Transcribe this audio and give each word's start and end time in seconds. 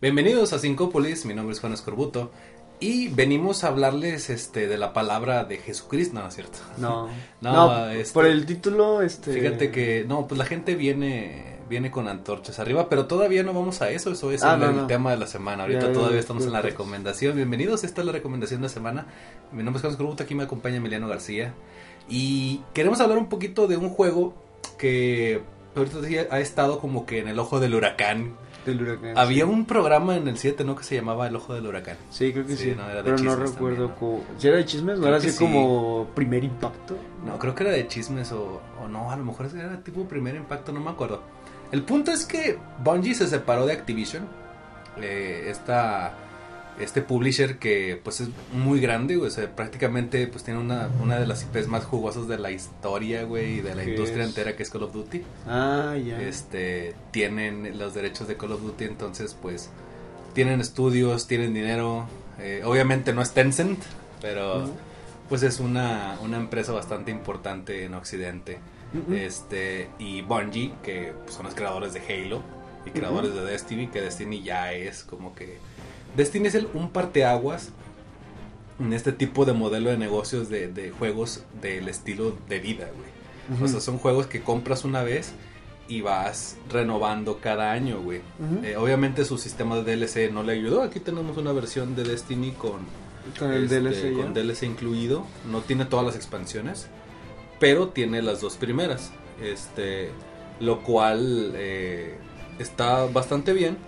Bienvenidos 0.00 0.52
a 0.52 0.58
Sincópolis, 0.58 1.24
mi 1.24 1.34
nombre 1.34 1.52
es 1.54 1.60
Juan 1.60 1.72
Escorbuto 1.72 2.30
y 2.80 3.08
venimos 3.08 3.64
a 3.64 3.68
hablarles 3.68 4.30
este 4.30 4.68
de 4.68 4.78
la 4.78 4.92
palabra 4.92 5.42
de 5.44 5.56
Jesucristo, 5.56 6.14
no, 6.14 6.22
¿no 6.22 6.28
es 6.28 6.34
cierto? 6.34 6.58
No, 6.78 7.08
No, 7.40 7.52
no, 7.52 7.90
este- 7.90 8.14
por 8.14 8.26
el 8.26 8.46
título, 8.46 9.02
este... 9.02 9.32
Fíjate 9.32 9.70
que 9.72 10.04
no, 10.06 10.26
pues 10.28 10.38
la 10.38 10.44
gente 10.44 10.74
viene 10.74 11.56
viene 11.68 11.90
con 11.90 12.08
antorchas 12.08 12.58
arriba, 12.60 12.88
pero 12.88 13.04
todavía 13.06 13.42
no 13.42 13.52
vamos 13.52 13.82
a 13.82 13.90
eso, 13.90 14.10
eso 14.12 14.30
es 14.32 14.42
Ah, 14.42 14.54
el, 14.54 14.60
no, 14.60 14.66
el 14.70 14.76
no. 14.76 14.86
tema 14.86 15.10
de 15.10 15.18
la 15.18 15.26
semana. 15.26 15.64
Ahorita 15.64 15.88
Ya, 15.88 15.92
todavía 15.92 16.18
estamos 16.18 16.44
ya, 16.44 16.46
en 16.46 16.52
la 16.54 16.62
recomendación. 16.62 17.36
Bienvenidos, 17.36 17.84
esta 17.84 18.00
es 18.00 18.06
la 18.06 18.12
recomendación 18.12 18.62
de 18.62 18.68
la 18.68 18.72
semana. 18.72 19.06
Mi 19.52 19.62
nombre 19.62 19.76
es 19.76 19.82
Juan 19.82 19.92
Escorbuto, 19.92 20.22
aquí 20.22 20.34
me 20.34 20.44
acompaña 20.44 20.76
Emiliano 20.76 21.08
García 21.08 21.52
y 22.08 22.62
queremos 22.72 23.00
hablar 23.02 23.18
un 23.18 23.28
poquito 23.28 23.66
de 23.66 23.76
un 23.76 23.90
juego 23.90 24.32
que 24.78 25.42
ahorita 25.76 25.98
ha 26.34 26.40
estado 26.40 26.78
como 26.78 27.04
que 27.04 27.18
en 27.18 27.28
el 27.28 27.38
ojo 27.38 27.60
del 27.60 27.74
huracán. 27.74 28.32
Del 28.68 28.82
huracán, 28.82 29.18
Había 29.18 29.44
sí. 29.44 29.50
un 29.50 29.64
programa 29.66 30.16
en 30.16 30.28
el 30.28 30.38
7, 30.38 30.64
¿no? 30.64 30.76
Que 30.76 30.84
se 30.84 30.94
llamaba 30.96 31.26
El 31.26 31.36
Ojo 31.36 31.54
del 31.54 31.66
Huracán. 31.66 31.96
Sí, 32.10 32.32
creo 32.32 32.46
que 32.46 32.56
Sí, 32.56 32.70
sí, 32.70 32.74
no, 32.76 32.84
era 32.88 33.02
de 33.02 33.10
pero 33.10 33.18
no 33.18 33.36
recuerdo 33.36 33.88
también. 33.90 34.22
¿Si 34.38 34.48
era 34.48 34.56
de 34.58 34.64
chismes? 34.64 34.94
¿No 34.98 35.02
Creo 35.02 35.08
era 35.08 35.16
así 35.18 35.30
sí. 35.30 35.38
como 35.44 36.06
primer 36.14 36.44
impacto? 36.44 36.96
No, 37.24 37.38
creo 37.38 37.54
que 37.54 37.64
era 37.64 37.72
de 37.72 37.86
chismes 37.88 38.30
o, 38.32 38.60
o 38.82 38.88
no, 38.88 39.10
a 39.10 39.16
lo 39.16 39.24
mejor 39.24 39.46
era 39.54 39.80
tipo 39.82 40.04
primer 40.06 40.36
impacto, 40.36 40.72
no 40.72 40.80
me 40.80 40.90
acuerdo. 40.90 41.22
El 41.72 41.82
punto 41.82 42.10
es 42.12 42.24
que 42.24 42.58
Bungie 42.82 43.14
se 43.14 43.26
separó 43.26 43.66
de 43.66 43.72
Activision. 43.74 44.26
Eh, 45.00 45.44
esta, 45.48 46.14
este 46.80 47.02
publisher 47.02 47.58
que 47.58 48.00
pues 48.02 48.20
es 48.20 48.28
muy 48.52 48.80
grande, 48.80 49.16
güey, 49.16 49.28
o 49.28 49.30
sea, 49.30 49.54
prácticamente 49.54 50.26
pues 50.28 50.44
tiene 50.44 50.60
una, 50.60 50.88
una 51.02 51.18
de 51.18 51.26
las 51.26 51.42
IPs 51.44 51.66
más 51.68 51.84
jugosas 51.84 52.28
de 52.28 52.38
la 52.38 52.50
historia, 52.50 53.24
güey, 53.24 53.58
y 53.58 53.60
de 53.60 53.74
la 53.74 53.84
¿Qué 53.84 53.90
industria 53.90 54.22
es? 54.22 54.28
entera 54.30 54.54
que 54.56 54.62
es 54.62 54.70
Call 54.70 54.82
of 54.84 54.92
Duty. 54.92 55.22
Ah, 55.46 55.96
ya. 56.04 56.20
Este, 56.22 56.94
tienen 57.10 57.78
los 57.78 57.94
derechos 57.94 58.28
de 58.28 58.36
Call 58.36 58.52
of 58.52 58.62
Duty, 58.62 58.84
entonces 58.84 59.36
pues 59.40 59.70
tienen 60.34 60.60
estudios, 60.60 61.26
tienen 61.26 61.52
dinero. 61.54 62.06
eh, 62.40 62.62
obviamente 62.64 63.12
no 63.12 63.22
es 63.22 63.32
Tencent, 63.32 63.80
pero 64.20 64.70
pues 65.28 65.42
es 65.42 65.60
una, 65.60 66.16
una 66.22 66.36
empresa 66.36 66.72
bastante 66.72 67.10
importante 67.10 67.84
en 67.84 67.94
Occidente. 67.94 68.58
Este, 69.12 69.90
y 69.98 70.22
Bungie, 70.22 70.72
que 70.82 71.12
pues, 71.24 71.34
son 71.36 71.44
los 71.44 71.54
creadores 71.54 71.92
de 71.92 72.00
Halo 72.00 72.42
y 72.86 72.90
creadores 72.90 73.34
de 73.34 73.42
Destiny, 73.44 73.88
que 73.88 74.00
Destiny 74.00 74.42
ya 74.42 74.72
es 74.72 75.04
como 75.04 75.34
que. 75.34 75.58
Destiny 76.16 76.48
es 76.48 76.54
el, 76.54 76.68
un 76.74 76.90
parteaguas 76.90 77.70
en 78.80 78.92
este 78.92 79.12
tipo 79.12 79.44
de 79.44 79.52
modelo 79.52 79.90
de 79.90 79.98
negocios 79.98 80.48
de, 80.48 80.68
de 80.68 80.90
juegos 80.90 81.44
del 81.60 81.88
estilo 81.88 82.36
de 82.48 82.60
vida, 82.60 82.88
güey. 82.94 83.62
O 83.62 83.66
sea, 83.66 83.80
son 83.80 83.98
juegos 83.98 84.26
que 84.26 84.42
compras 84.42 84.84
una 84.84 85.02
vez 85.02 85.32
y 85.88 86.02
vas 86.02 86.56
renovando 86.70 87.38
cada 87.40 87.72
año, 87.72 88.00
güey. 88.02 88.20
Eh, 88.62 88.76
obviamente 88.76 89.24
su 89.24 89.38
sistema 89.38 89.76
de 89.80 89.96
DLC 89.96 90.30
no 90.30 90.42
le 90.42 90.52
ayudó. 90.52 90.82
Aquí 90.82 91.00
tenemos 91.00 91.36
una 91.38 91.52
versión 91.52 91.96
de 91.96 92.04
Destiny 92.04 92.50
con 92.52 92.80
Con 93.38 93.52
el 93.52 93.64
este, 93.64 93.80
DLC 93.80 94.14
ya. 94.14 94.22
con 94.22 94.34
DLC 94.34 94.64
incluido. 94.64 95.24
No 95.50 95.62
tiene 95.62 95.86
todas 95.86 96.04
las 96.04 96.14
expansiones, 96.14 96.88
pero 97.58 97.88
tiene 97.88 98.20
las 98.20 98.42
dos 98.42 98.56
primeras. 98.56 99.12
Este, 99.42 100.10
lo 100.60 100.82
cual 100.82 101.52
eh, 101.54 102.16
está 102.58 103.06
bastante 103.06 103.54
bien. 103.54 103.78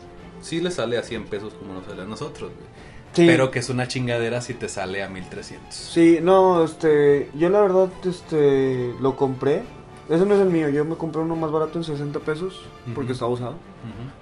Sí 0.41 0.61
le 0.61 0.71
sale 0.71 0.99
a 0.99 1.03
100 1.03 1.25
pesos 1.27 1.55
como 1.55 1.75
nos 1.75 1.85
sale 1.85 2.03
a 2.03 2.07
nosotros, 2.07 2.51
güey. 2.55 2.69
Sí. 3.13 3.27
Pero 3.27 3.51
que 3.51 3.59
es 3.59 3.69
una 3.69 3.89
chingadera 3.89 4.41
si 4.41 4.55
te 4.55 4.69
sale 4.69 5.03
a 5.03 5.09
1300. 5.09 5.75
Sí, 5.75 6.19
no, 6.23 6.63
este, 6.65 7.29
yo 7.35 7.49
la 7.49 7.61
verdad, 7.61 7.89
este, 8.05 8.95
lo 9.01 9.17
compré. 9.17 9.63
Ese 10.09 10.27
no 10.27 10.35
es 10.35 10.41
el 10.41 10.49
mío, 10.51 10.69
yo 10.69 10.85
me 10.85 10.97
compré 10.97 11.23
uno 11.23 11.37
más 11.37 11.51
barato 11.53 11.79
en 11.79 11.85
60 11.85 12.19
pesos 12.21 12.63
porque 12.95 13.13
estaba 13.13 13.31
usado. 13.31 13.55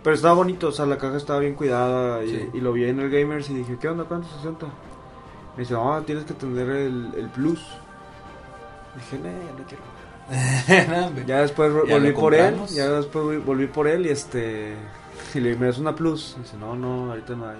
Pero 0.03 0.15
estaba 0.15 0.35
bonito, 0.35 0.69
o 0.69 0.73
sea, 0.73 0.85
la 0.87 0.99
caja 0.99 1.17
estaba 1.17 1.39
bien 1.41 1.55
cuidada 1.55 2.23
y, 2.25 2.29
Sí. 2.31 2.49
y 2.55 2.61
lo 2.61 2.73
vi 2.73 2.85
en 2.85 3.01
el 3.01 3.11
Gamers 3.11 3.49
y 3.51 3.55
dije, 3.55 3.77
¿qué 3.81 3.89
onda? 3.89 4.05
¿Cuánto? 4.05 4.29
60. 4.37 4.67
Me 4.67 5.63
dice, 5.63 5.75
ah, 5.79 6.03
tienes 6.05 6.25
que 6.25 6.35
tener 6.35 6.69
el, 6.69 7.13
el 7.17 7.29
Plus. 7.31 7.61
Dije, 8.97 9.19
no, 9.19 9.29
ya 9.29 9.53
no 9.59 9.65
quiero. 9.67 11.25
Ya 11.27 11.41
después 11.41 11.73
Ya 11.87 11.95
volví 11.95 12.13
por 12.13 12.35
él, 12.35 12.55
ya 12.69 12.89
después 12.91 13.45
volví 13.45 13.67
por 13.67 13.87
él 13.89 14.07
y 14.07 14.11
este... 14.11 14.75
Y 15.35 15.41
le 15.41 15.49
dije, 15.51 15.61
¿me 15.61 15.67
das 15.67 15.79
una 15.79 15.95
Plus? 15.95 16.35
Y 16.39 16.43
dice, 16.43 16.57
no, 16.59 16.75
no, 16.75 17.11
ahorita 17.11 17.35
no 17.35 17.49
hay. 17.49 17.57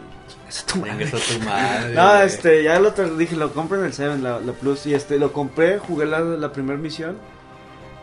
Esa 0.49 0.67
tu 0.67 0.79
madre. 0.79 1.05
Venga, 1.05 1.11
tu 1.11 1.45
madre. 1.45 1.95
No, 1.95 2.17
este, 2.23 2.63
ya 2.65 2.79
lo 2.81 2.91
dije, 2.91 3.37
lo 3.37 3.53
compro 3.53 3.79
en 3.79 3.85
el 3.87 3.93
7, 3.93 4.19
la, 4.19 4.41
la 4.41 4.53
Plus. 4.53 4.87
Y 4.87 4.95
este, 4.95 5.19
lo 5.19 5.33
compré, 5.33 5.79
jugué 5.79 6.07
la, 6.07 6.21
la 6.21 6.53
primera 6.53 6.79
misión. 6.79 7.17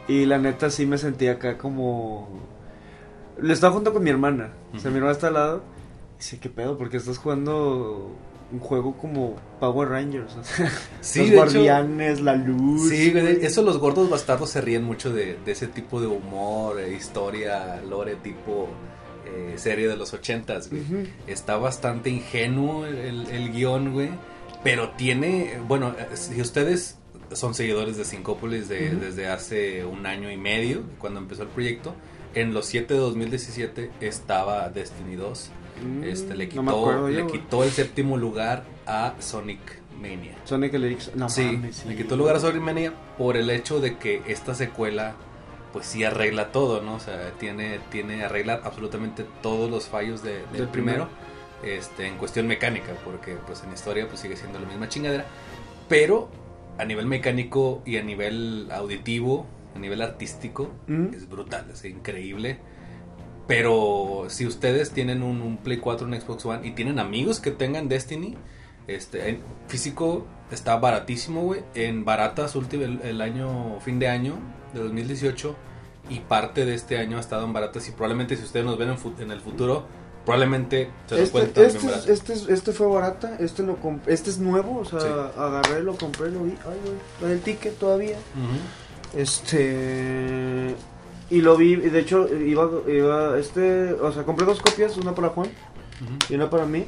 Y 0.07 0.25
la 0.25 0.37
neta 0.37 0.69
sí 0.69 0.85
me 0.85 0.97
sentí 0.97 1.27
acá 1.27 1.57
como. 1.57 2.29
Le 3.41 3.53
estaba 3.53 3.73
junto 3.73 3.91
con 3.93 4.03
mi 4.03 4.09
hermana. 4.11 4.51
O 4.75 4.79
sea, 4.79 4.91
mi 4.91 4.97
hermana 4.97 5.13
está 5.13 5.27
al 5.27 5.33
lado. 5.33 5.63
Y 6.13 6.17
dice, 6.19 6.39
¿qué 6.39 6.49
pedo? 6.49 6.77
Porque 6.77 6.97
estás 6.97 7.17
jugando 7.17 8.15
un 8.51 8.59
juego 8.59 8.95
como 8.95 9.35
Power 9.59 9.89
Rangers. 9.89 10.35
O 10.39 10.43
sea, 10.43 10.71
Sí, 11.01 11.19
los 11.21 11.29
de 11.29 11.33
hecho- 11.35 11.35
guardianes, 11.37 12.21
la 12.21 12.35
luz. 12.35 12.87
Sí, 12.89 13.11
güey, 13.11 13.23
güey. 13.23 13.45
eso 13.45 13.63
los 13.63 13.79
gordos 13.79 14.09
bastardos 14.09 14.51
se 14.51 14.61
ríen 14.61 14.83
mucho 14.83 15.11
de, 15.11 15.39
de 15.43 15.51
ese 15.51 15.65
tipo 15.67 15.99
de 15.99 16.05
humor, 16.07 16.79
eh, 16.79 16.93
historia, 16.93 17.81
lore 17.89 18.15
tipo 18.17 18.69
eh, 19.25 19.53
serie 19.57 19.87
de 19.87 19.95
los 19.97 20.13
ochentas, 20.13 20.69
güey. 20.69 20.83
Está 21.27 21.57
bastante 21.57 22.09
ingenuo 22.09 22.85
el, 22.85 22.97
el- 22.97 23.27
el 23.29 23.51
guion, 23.51 23.93
güey. 23.93 24.09
Pero 24.63 24.89
tiene, 24.91 25.59
bueno, 25.67 25.95
si 26.13 26.41
ustedes 26.41 26.97
son 27.31 27.53
seguidores 27.53 27.97
de 27.97 28.05
Syncópolis 28.05 28.67
de- 28.69 28.95
desde 28.95 29.27
hace 29.27 29.85
un 29.85 30.05
año 30.05 30.31
y 30.31 30.37
medio, 30.37 30.83
cuando 30.99 31.19
empezó 31.19 31.43
el 31.43 31.49
proyecto, 31.49 31.93
en 32.33 32.53
los 32.53 32.65
7 32.65 32.93
de 32.93 32.99
2017 32.99 33.91
estaba 34.01 34.69
Destiny 34.69 35.15
2. 35.15 35.49
Mm, 35.85 36.03
Este, 36.03 36.35
le 36.35 36.47
quitó, 36.49 37.07
le 37.09 37.17
yo, 37.19 37.27
quitó 37.27 37.63
el 37.63 37.69
séptimo 37.71 38.17
lugar 38.17 38.63
a 38.87 39.13
Sonic 39.19 39.59
Mania. 40.01 40.35
Sonic 40.45 40.73
el 40.73 40.97
No 41.15 41.29
sí, 41.29 41.43
mames, 41.43 41.77
sí. 41.77 41.87
le 41.89 41.95
quitó 41.95 42.15
lugar 42.17 42.35
a 42.37 42.39
Sonic 42.39 42.61
Mania 42.61 42.93
por 43.17 43.37
el 43.37 43.49
hecho 43.49 43.79
de 43.79 43.97
que 43.97 44.21
esta 44.27 44.53
secuela 44.55 45.15
pues 45.75 45.87
sí 45.87 46.05
arregla 46.05 46.53
todo, 46.53 46.81
¿no? 46.81 46.95
O 46.95 46.99
sea, 47.01 47.31
tiene, 47.37 47.81
tiene 47.91 48.23
arregla 48.23 48.61
absolutamente 48.63 49.25
todos 49.41 49.69
los 49.69 49.87
fallos 49.89 50.23
de- 50.23 50.37
del, 50.47 50.51
Del 50.53 50.67
primero, 50.69 51.09
este, 51.63 52.07
en 52.07 52.15
cuestión 52.15 52.47
mecánica, 52.47 52.93
porque 53.03 53.35
pues 53.45 53.61
en 53.63 53.73
historia 53.73 54.07
pues 54.07 54.21
sigue 54.21 54.37
siendo 54.37 54.57
la 54.57 54.65
misma 54.67 54.87
chingadera, 54.87 55.25
pero 55.89 56.29
a 56.77 56.85
nivel 56.85 57.07
mecánico 57.07 57.81
y 57.85 57.97
a 57.97 58.03
nivel 58.03 58.69
auditivo, 58.71 59.45
a 59.75 59.79
nivel 59.79 60.01
artístico, 60.01 60.71
Mm. 60.87 61.13
es 61.13 61.27
brutal, 61.27 61.65
es 61.73 61.83
increíble. 61.83 62.57
Pero 63.47 64.25
si 64.29 64.45
ustedes 64.47 64.91
tienen 64.91 65.21
un, 65.21 65.41
un 65.41 65.57
Play 65.57 65.77
4, 65.77 66.07
un 66.07 66.19
Xbox 66.19 66.45
One 66.45 66.65
y 66.67 66.71
tienen 66.71 66.99
amigos 66.99 67.39
que 67.39 67.51
tengan 67.51 67.87
Destiny, 67.89 68.35
este 68.87 69.29
en 69.29 69.39
físico 69.67 70.25
está 70.51 70.77
baratísimo, 70.77 71.41
güey. 71.41 71.61
En 71.75 72.05
baratas 72.05 72.55
último 72.55 72.83
el, 72.85 73.01
el 73.01 73.21
año 73.21 73.79
fin 73.81 73.99
de 73.99 74.07
año 74.07 74.35
de 74.75 74.83
2018 74.85 75.55
y 76.09 76.19
parte 76.19 76.65
de 76.65 76.75
este 76.75 76.97
año 76.99 77.17
ha 77.17 77.19
estado 77.19 77.45
en 77.45 77.53
baratas 77.53 77.87
y 77.87 77.91
probablemente 77.91 78.37
si 78.37 78.43
ustedes 78.43 78.65
nos 78.65 78.77
ven 78.77 78.89
en, 78.89 78.97
en 79.23 79.31
el 79.31 79.41
futuro, 79.41 79.85
probablemente 80.23 80.89
se 81.07 81.15
lo 81.15 81.21
Este, 81.23 81.39
bien 81.39 81.65
este, 81.75 81.87
barato. 81.87 82.11
este, 82.13 82.33
es- 82.33 82.49
este 82.49 82.71
fue 82.73 82.87
barata, 82.87 83.37
este 83.39 83.63
lo 83.63 83.77
este 84.07 84.29
es 84.29 84.37
nuevo, 84.39 84.79
o 84.79 84.85
sea, 84.85 84.99
Sí. 84.99 85.07
agarré, 85.37 85.81
lo 85.83 85.95
compré, 85.97 86.29
lo 86.31 86.41
vi, 86.43 86.51
ay 86.65 86.79
güey, 87.19 87.31
el 87.33 87.41
ticket 87.41 87.77
todavía. 87.79 88.17
Este 89.15 90.75
y 91.29 91.41
lo 91.41 91.57
vi, 91.57 91.73
y 91.73 91.77
de 91.77 91.99
hecho 91.99 92.27
iba, 92.35 92.69
iba 92.87 93.37
este, 93.39 93.93
o 93.93 94.11
sea, 94.11 94.23
compré 94.23 94.45
dos 94.45 94.61
copias, 94.61 94.95
una 94.97 95.15
para 95.15 95.29
Juan 95.29 95.49
y 96.29 96.35
una 96.35 96.49
para 96.49 96.65
mí. 96.65 96.85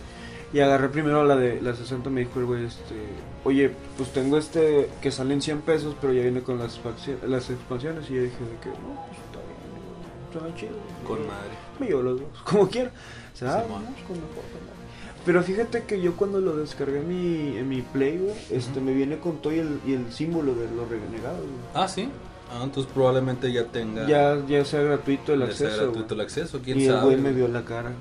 Y 0.53 0.59
agarré 0.59 0.89
primero 0.89 1.23
la 1.25 1.35
de 1.35 1.61
la 1.61 1.75
60, 1.75 2.09
me 2.09 2.21
dijo 2.21 2.39
el 2.39 2.45
güey, 2.45 2.65
este, 2.65 2.95
oye, 3.43 3.71
pues 3.97 4.11
tengo 4.13 4.37
este 4.37 4.89
que 5.01 5.11
sale 5.11 5.33
en 5.33 5.41
100 5.41 5.61
pesos, 5.61 5.95
pero 5.99 6.13
ya 6.13 6.21
viene 6.23 6.41
con 6.41 6.59
las, 6.59 6.79
las 7.25 7.49
expansiones. 7.49 8.09
Y 8.09 8.15
yo 8.15 8.21
dije, 8.23 8.37
de 8.37 8.59
que, 8.61 8.69
no, 8.69 9.05
pues 9.07 9.17
está 9.25 9.39
bien, 9.39 10.31
suena 10.33 10.55
chido. 10.55 10.77
Con 11.07 11.19
madre. 11.27 11.51
Me 11.79 11.87
llevo 11.87 12.01
los 12.03 12.19
dos, 12.21 12.29
como 12.43 12.67
quiera. 12.69 12.91
O 13.33 13.37
sea, 13.37 13.59
ah, 13.59 13.63
Simón. 13.63 13.83
vamos 13.83 13.99
con 14.01 14.15
mejor, 14.17 14.29
con 14.35 14.61
madre. 14.65 14.77
Pero 15.25 15.43
fíjate 15.43 15.83
que 15.83 15.99
yo 16.01 16.15
cuando 16.15 16.39
lo 16.39 16.55
descargué 16.55 16.99
en 16.99 17.07
mi, 17.09 17.57
en 17.57 17.67
mi 17.67 17.81
Play, 17.81 18.17
güey, 18.17 18.33
este, 18.49 18.79
me 18.79 18.93
viene 18.93 19.17
con 19.19 19.37
todo 19.41 19.53
y 19.53 19.59
el, 19.59 19.79
y 19.85 19.93
el 19.93 20.11
símbolo 20.13 20.55
de 20.55 20.67
los 20.73 20.87
renegados, 20.89 21.41
güey. 21.41 21.51
Ah, 21.73 21.87
sí. 21.87 22.09
Ah, 22.49 22.61
entonces 22.63 22.89
probablemente 22.93 23.51
ya 23.51 23.65
tenga 23.65 24.07
Ya, 24.07 24.41
ya 24.47 24.63
sea 24.63 24.81
gratuito 24.81 25.33
el 25.33 25.41
ya 25.41 25.51
sea 25.51 25.67
acceso, 25.67 25.83
gratuito 25.87 26.13
el 26.13 26.21
acceso, 26.21 26.61
quién 26.63 26.79
Y 26.79 26.85
el 26.85 26.93
sabe. 26.93 27.03
güey 27.03 27.17
me 27.17 27.33
vio 27.33 27.49
la 27.49 27.65
cara. 27.65 27.91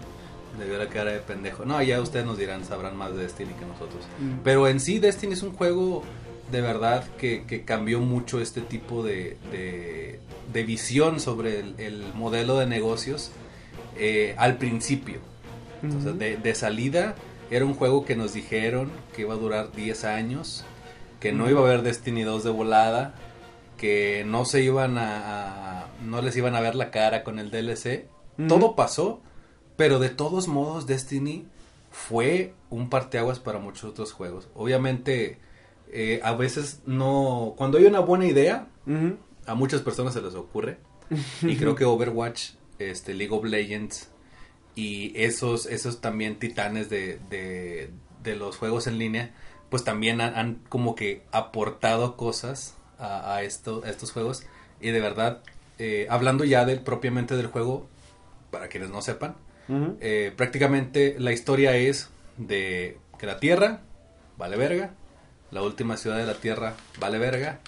Le 0.59 0.65
vio 0.67 0.79
la 0.79 0.89
cara 0.89 1.13
de 1.13 1.19
pendejo. 1.21 1.65
No, 1.65 1.83
ya 1.83 2.01
ustedes 2.01 2.25
nos 2.27 2.39
dirán, 2.39 2.65
sabrán 2.65 2.97
más 2.97 3.15
de 3.15 3.23
Destiny 3.23 3.53
que 3.55 3.67
nosotros. 3.67 4.03
Mm. 4.19 4.39
Pero 4.45 4.69
en 4.69 4.81
sí, 4.81 4.99
Destiny 4.99 5.35
es 5.35 5.43
un 5.43 5.53
juego 5.53 6.03
de 6.51 6.61
verdad 6.61 7.05
que, 7.19 7.45
que 7.47 7.65
cambió 7.65 8.01
mucho 8.01 8.41
este 8.41 8.61
tipo 8.61 9.03
de, 9.03 9.37
de, 9.51 10.21
de 10.53 10.63
visión 10.65 11.19
sobre 11.21 11.59
el, 11.61 11.75
el 11.79 12.05
modelo 12.15 12.57
de 12.59 12.67
negocios 12.67 13.33
eh, 13.99 14.35
al 14.39 14.57
principio. 14.57 15.19
De, 15.83 16.37
de 16.37 16.55
salida 16.55 17.15
era 17.51 17.65
un 17.65 17.75
juego 17.75 18.05
que 18.05 18.17
nos 18.17 18.33
dijeron 18.33 18.91
que 19.15 19.23
iba 19.23 19.35
a 19.35 19.37
durar 19.37 19.71
10 19.73 20.05
años, 20.05 20.65
que 21.21 21.33
no 21.33 21.49
iba 21.51 21.61
a 21.61 21.65
haber 21.65 21.83
Destiny 21.83 22.23
2 22.23 22.43
de 22.45 22.51
volada, 22.51 23.15
que 23.77 24.25
no 24.27 24.45
se 24.47 24.63
iban 24.63 24.99
a, 24.99 25.83
a- 25.83 25.87
no 26.03 26.23
les 26.23 26.37
iban 26.37 26.55
a 26.57 26.61
ver 26.61 26.75
la 26.75 26.91
cara 26.91 27.23
con 27.25 27.39
el 27.39 27.51
DLC. 27.51 28.07
Ujú. 28.39 28.49
Todo 28.49 28.75
pasó, 28.75 29.21
Pero 29.77 29.99
de 29.99 30.09
todos 30.09 30.49
modos, 30.49 30.87
Destiny 30.87 31.47
fue 31.91 32.55
un 32.71 32.89
parteaguas 32.89 33.39
para 33.41 33.59
muchos 33.59 33.85
otros 33.85 34.13
juegos. 34.13 34.49
Obviamente, 34.55 35.39
eh, 35.93 36.21
a 36.23 36.35
veces 36.35 36.81
no. 36.87 37.55
Cuando 37.57 37.79
hay 37.79 37.85
una 37.85 38.01
buena 38.01 38.27
idea, 38.27 38.69
a 39.47 39.55
muchas 39.55 39.83
personas 39.83 40.15
se 40.15 40.23
les 40.23 40.35
ocurre. 40.35 40.79
Y 41.43 41.57
creo 41.57 41.75
que 41.75 41.85
Overwatch, 41.85 42.51
este, 42.79 43.15
League 43.15 43.35
of 43.35 43.45
Legends 43.45 44.09
y 44.75 45.13
esos, 45.15 45.67
esos 45.67 46.01
también 46.01 46.39
titanes 46.39 46.91
de, 46.91 47.21
de, 47.31 47.91
de 48.23 48.37
los 48.37 48.57
juegos 48.57 48.89
en 48.89 48.99
línea, 48.99 49.33
pues 49.71 49.85
también 49.85 50.21
han, 50.21 50.35
han 50.35 50.55
como 50.69 50.95
que 50.95 51.23
aportado 51.33 52.17
cosas 52.17 52.75
a, 52.99 53.37
a 53.37 53.43
esto, 53.43 53.83
a 53.85 53.91
estos 53.91 54.11
juegos. 54.11 54.43
Y 54.81 54.91
de 54.91 55.01
verdad, 55.01 55.43
eh, 55.79 56.07
hablando 56.11 56.45
ya 56.45 56.65
del, 56.65 56.81
propiamente 56.81 57.37
del 57.37 57.47
juego, 57.47 57.87
para 58.51 58.69
quienes 58.69 58.91
no 58.91 59.03
sepan, 59.03 59.37
Eh, 60.01 60.33
prácticamente 60.37 61.17
la 61.19 61.33
historia 61.33 61.77
es 61.77 62.09
de 62.37 62.99
que 63.19 63.27
la 63.27 63.39
Tierra 63.41 63.81
vale 64.39 64.57
verga, 64.57 64.93
la 65.51 65.63
última 65.63 65.97
ciudad 65.97 66.17
de 66.19 66.27
la 66.27 66.35
Tierra 66.35 66.75
vale 67.01 67.19
verga, 67.19 67.61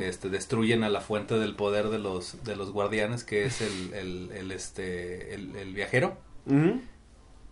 este, 0.00 0.28
destruyen 0.30 0.82
a 0.82 0.88
la 0.88 1.00
fuente 1.02 1.38
del 1.38 1.54
poder 1.54 1.88
de 1.90 1.98
los, 1.98 2.42
de 2.44 2.56
los 2.56 2.70
guardianes, 2.72 3.22
que 3.24 3.44
es 3.44 3.60
el, 3.60 3.92
el, 3.94 4.30
el, 4.34 4.50
este, 4.52 5.34
el, 5.34 5.54
el 5.56 5.74
viajero, 5.74 6.16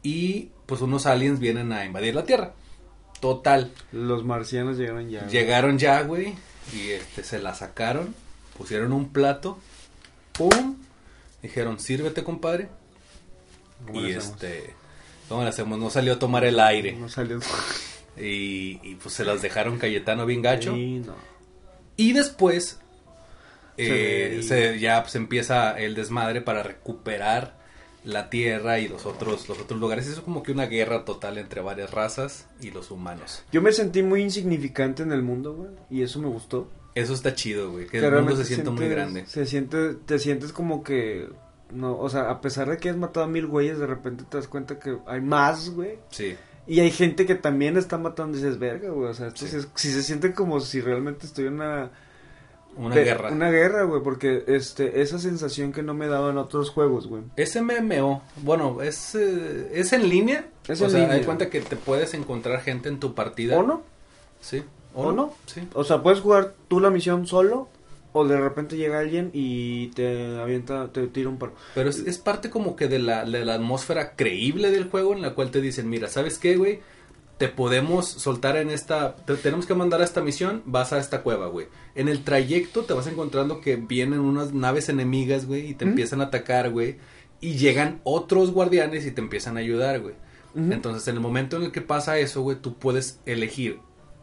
y 0.03 0.51
pues 0.67 0.81
unos 0.81 1.07
aliens 1.07 1.41
vienen 1.41 1.73
a 1.73 1.85
invadir 1.85 2.15
la 2.15 2.25
Tierra. 2.25 2.53
Total, 3.21 3.73
Los 3.93 4.25
marcianos 4.25 4.77
llegaron 4.77 5.09
ya. 5.09 5.21
güey. 5.21 5.31
llegaron 5.33 5.79
ya, 5.79 6.03
güey, 6.03 6.35
y 6.75 6.91
este, 6.91 7.25
se 7.25 7.39
la 7.39 7.55
sacaron, 7.55 8.15
pusieron 8.59 8.93
un 8.93 9.09
plato, 9.11 9.59
pum, 10.33 10.77
dijeron, 11.43 11.79
sírvete, 11.81 12.25
compadre, 12.25 12.69
¿Cómo 13.85 14.01
y 14.01 14.13
este, 14.13 14.75
¿cómo 15.29 15.43
le 15.43 15.49
hacemos? 15.49 15.79
No 15.79 15.91
salió 15.91 16.15
a 16.15 16.19
tomar 16.19 16.45
el 16.45 16.61
aire. 16.61 16.93
No 16.93 17.09
salió. 17.09 17.41
Y, 18.19 18.81
y, 18.83 18.95
pues 18.95 19.15
se 19.15 19.27
las 19.27 19.43
dejaron 19.43 19.79
Cayetano 19.79 20.25
bien 20.25 20.41
gacho. 20.41 20.75
Sí, 20.75 21.03
no. 21.05 21.13
Y 21.99 22.15
después 22.15 22.79
eh, 23.77 24.41
se, 24.43 24.79
ya 24.79 25.03
pues, 25.03 25.15
empieza 25.17 25.79
el 25.79 25.95
desmadre 25.95 26.41
para 26.41 26.63
recuperar 26.63 27.57
la 28.05 28.31
tierra 28.31 28.79
y 28.79 28.89
los 28.89 29.05
otros, 29.05 29.49
los 29.49 29.59
otros 29.59 29.81
lugares. 29.81 30.07
Eso 30.07 30.19
es 30.19 30.21
como 30.21 30.43
que 30.43 30.53
una 30.53 30.67
guerra 30.67 31.05
total 31.05 31.39
entre 31.39 31.61
varias 31.61 31.91
razas 31.91 32.47
y 32.61 32.71
los 32.71 32.91
humanos. 32.91 33.43
Yo 33.53 33.61
me 33.61 33.73
sentí 33.73 34.03
muy 34.03 34.23
insignificante 34.23 35.03
en 35.03 35.13
el 35.13 35.23
mundo, 35.23 35.55
güey. 35.55 35.71
Y 35.91 36.03
eso 36.03 36.21
me 36.21 36.29
gustó. 36.29 36.71
Eso 36.95 37.13
está 37.13 37.35
chido, 37.35 37.73
güey. 37.73 37.87
Que 37.87 38.01
Que 38.01 38.07
el 38.07 38.13
mundo 38.15 38.37
se 38.37 38.45
siente 38.45 38.71
muy 38.71 38.89
grande. 38.89 39.27
Se 39.27 39.45
siente, 39.45 39.95
te 39.95 40.19
sientes 40.19 40.53
como 40.53 40.83
que, 40.83 41.29
no, 41.73 41.99
o 41.99 42.09
sea, 42.09 42.31
a 42.31 42.41
pesar 42.41 42.69
de 42.71 42.77
que 42.79 42.89
has 42.91 42.97
matado 42.97 43.25
a 43.27 43.29
mil 43.29 43.47
güeyes, 43.47 43.79
de 43.79 43.87
repente 43.87 44.25
te 44.29 44.37
das 44.37 44.49
cuenta 44.49 44.79
que 44.79 44.99
hay 45.07 45.21
más, 45.21 45.71
güey. 45.71 45.99
Sí. 46.11 46.37
Y 46.67 46.81
hay 46.81 46.91
gente 46.91 47.27
que 47.27 47.35
también 47.37 47.77
está 47.77 47.97
matando 47.99 48.37
y 48.37 48.41
dices, 48.41 48.59
verga, 48.59 48.89
güey. 48.91 49.09
O 49.11 49.15
sea, 49.15 49.29
esto 49.29 49.47
Sí. 49.47 49.57
sí 49.75 49.93
se 49.93 50.03
siente 50.03 50.33
como 50.35 50.61
si 50.61 50.81
realmente 50.81 51.27
estoy 51.27 51.47
en 51.47 51.55
una... 51.55 51.91
Una 52.77 52.95
guerra. 52.95 53.33
Una 53.33 53.51
guerra, 53.51 53.85
güey, 53.85 54.03
porque 54.03 54.45
este, 54.49 55.01
esa 55.01 55.19
sensación 55.19 55.73
que 55.73 55.83
no 55.83 55.95
me 55.95 56.09
daban 56.09 56.37
otros 56.37 56.69
juegos, 56.71 57.07
güey. 57.07 57.23
Es 57.37 57.57
MMO. 57.61 58.23
Bueno, 58.43 58.83
es, 58.83 59.15
eh, 59.15 59.71
es 59.73 59.95
en 59.95 60.09
línea. 60.11 60.45
Es 60.69 60.83
o 60.83 60.85
en 60.85 60.91
sea, 60.91 61.01
línea. 61.01 61.15
hay 61.15 61.25
cuenta 61.25 61.49
que 61.49 61.61
te 61.63 61.77
puedes 61.77 62.13
encontrar 62.13 62.61
gente 62.61 62.91
en 62.91 63.01
tu 63.01 63.15
partida. 63.15 63.57
¿O 63.57 63.63
no? 63.63 63.83
Sí. 64.41 64.63
¿O 64.95 65.11
no? 65.13 65.33
Sí. 65.47 65.67
O 65.73 65.85
sea, 65.85 66.03
puedes 66.03 66.21
jugar 66.21 66.53
tú 66.69 66.79
la 66.81 66.91
misión 66.91 67.27
solo 67.27 67.69
o 68.17 68.27
de 68.27 68.41
repente 68.41 68.79
llega 68.79 68.99
alguien 68.99 69.31
y 69.35 69.89
te 69.89 70.39
avienta, 70.39 70.91
te 70.91 71.07
tira 71.07 71.29
un 71.29 71.39
paro. 71.39 71.55
Pero 71.75 71.91
es, 71.91 71.99
es 71.99 72.17
parte 72.17 72.49
como 72.49 72.75
que 72.75 72.89
de 72.89 72.99
la, 72.99 73.27
de 73.27 73.45
la 73.45 73.55
atmósfera 73.55 74.17
creíble 74.17 74.71
del 74.71 74.89
juego 74.89 75.13
en 75.13 75.21
la 75.21 75.35
cual 75.35 75.51
te 75.51 75.61
dicen, 75.61 75.91
mira, 75.91 76.09
¿sabes 76.09 76.39
qué, 76.39 76.57
güey? 76.57 76.81
Te 77.37 77.49
podemos 77.49 78.09
soltar 78.09 78.57
en 78.57 78.71
esta... 78.71 79.17
Te 79.17 79.35
tenemos 79.35 79.67
que 79.67 79.75
mandar 79.75 80.01
a 80.01 80.05
esta 80.05 80.23
misión, 80.23 80.63
vas 80.65 80.95
a 80.95 80.99
esta 80.99 81.21
cueva, 81.21 81.49
güey. 81.49 81.67
En 81.95 82.09
el 82.09 82.25
trayecto 82.25 82.85
te 82.85 82.95
vas 82.95 83.07
encontrando 83.07 83.61
que 83.61 83.77
vienen 83.77 84.21
unas 84.21 84.55
naves 84.55 84.89
enemigas, 84.89 85.45
güey, 85.45 85.69
y 85.69 85.75
te 85.75 85.85
¿Mm? 85.85 85.89
empiezan 85.89 86.23
a 86.23 86.25
atacar, 86.25 86.71
güey. 86.71 86.97
Y 87.43 87.57
llegan 87.57 88.01
otros 88.05 88.51
guardianes 88.51 89.05
y 89.05 89.11
te 89.11 89.21
empiezan 89.21 89.59
a 89.59 89.61
ayudar, 89.61 90.01
güey. 90.01 90.15
Entonces, 90.57 91.07
en 91.07 91.17
el 91.17 91.21
momento 91.21 91.59
en 91.59 91.65
el 91.65 91.71
que 91.71 91.83
pasa 91.83 92.19
eso, 92.19 92.41
güey, 92.41 92.57
tú 92.57 92.79
puedes 92.79 93.21
elegir 93.27 93.79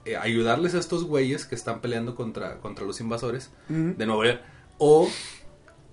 eh, 0.06 0.16
ayudarles 0.18 0.76
a 0.76 0.80
estos 0.80 1.04
güeyes 1.06 1.46
que 1.46 1.56
están 1.56 1.82
peleando 1.82 2.16
contra, 2.16 2.60
contra 2.60 2.86
los 2.86 3.00
invasores, 3.00 3.50
de 3.70 4.06
nuevo, 4.06 4.24
o 4.78 5.10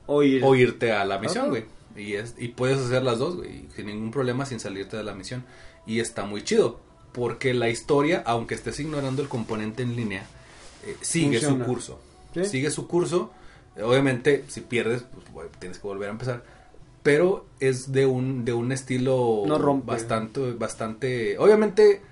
O 0.07 0.23
ir. 0.23 0.43
o 0.45 0.55
irte 0.55 0.93
a 0.93 1.05
la 1.05 1.19
misión, 1.19 1.51
güey. 1.51 1.65
Y, 1.97 2.15
es, 2.15 2.35
y 2.39 2.49
puedes 2.49 2.79
hacer 2.79 3.03
las 3.03 3.19
dos, 3.19 3.37
güey, 3.37 3.67
sin 3.75 3.87
ningún 3.87 4.11
problema, 4.11 4.47
sin 4.47 4.61
salirte 4.61 4.97
de 4.97 5.05
la 5.05 5.15
misión. 5.15 5.45
Y 5.87 6.01
está 6.01 6.25
muy 6.25 6.43
chido, 6.43 6.81
porque 7.13 7.53
la 7.55 7.69
historia, 7.69 8.23
aunque 8.27 8.55
estés 8.55 8.79
ignorando 8.81 9.23
el 9.23 9.29
componente 9.29 9.83
en 9.83 9.97
línea, 9.97 10.25
eh, 10.87 10.97
sigue 11.01 11.39
Funciona. 11.41 11.65
su 11.65 11.71
curso. 11.71 12.01
Sí. 12.35 12.45
Sigue 12.45 12.71
su 12.71 12.87
curso. 12.87 13.33
Obviamente, 13.83 14.45
si 14.49 14.61
pierdes, 14.61 15.05
pues, 15.33 15.49
tienes 15.59 15.79
que 15.79 15.87
volver 15.87 16.09
a 16.09 16.13
empezar. 16.13 16.45
Pero 17.03 17.47
es 17.61 17.93
de 17.93 18.07
un, 18.07 18.45
de 18.45 18.53
un 18.53 18.73
estilo 18.73 19.43
No 19.47 19.59
rompe. 19.59 19.87
bastante, 19.91 20.53
bastante... 20.53 21.39
Obviamente, 21.39 22.03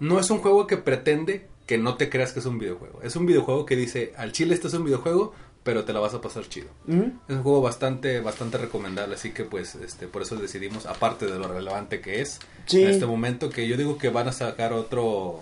no 0.00 0.18
es 0.20 0.30
un 0.30 0.38
juego 0.38 0.66
que 0.66 0.76
pretende 0.76 1.46
que 1.66 1.78
no 1.78 1.96
te 1.96 2.08
creas 2.08 2.32
que 2.32 2.40
es 2.40 2.46
un 2.46 2.58
videojuego. 2.58 3.00
Es 3.02 3.16
un 3.16 3.26
videojuego 3.26 3.66
que 3.66 3.76
dice, 3.76 4.12
al 4.16 4.32
chile 4.32 4.54
este 4.54 4.68
es 4.68 4.74
un 4.74 4.84
videojuego, 4.84 5.32
pero 5.64 5.84
te 5.84 5.92
la 5.92 5.98
vas 6.00 6.14
a 6.14 6.20
pasar 6.20 6.48
chido. 6.48 6.68
Es 6.86 7.34
un 7.34 7.42
juego 7.42 7.60
bastante, 7.60 8.20
bastante 8.20 8.56
recomendable, 8.56 9.16
así 9.16 9.32
que 9.32 9.42
pues, 9.44 9.74
este, 9.74 10.06
por 10.06 10.22
eso 10.22 10.36
decidimos, 10.36 10.86
aparte 10.86 11.26
de 11.26 11.38
lo 11.38 11.48
relevante 11.48 12.00
que 12.00 12.20
es, 12.20 12.38
Sí. 12.66 12.82
en 12.84 12.90
este 12.90 13.06
momento, 13.06 13.50
que 13.50 13.66
yo 13.66 13.76
digo 13.76 13.98
que 13.98 14.08
van 14.10 14.28
a 14.28 14.32
sacar 14.32 14.72
otro, 14.72 15.40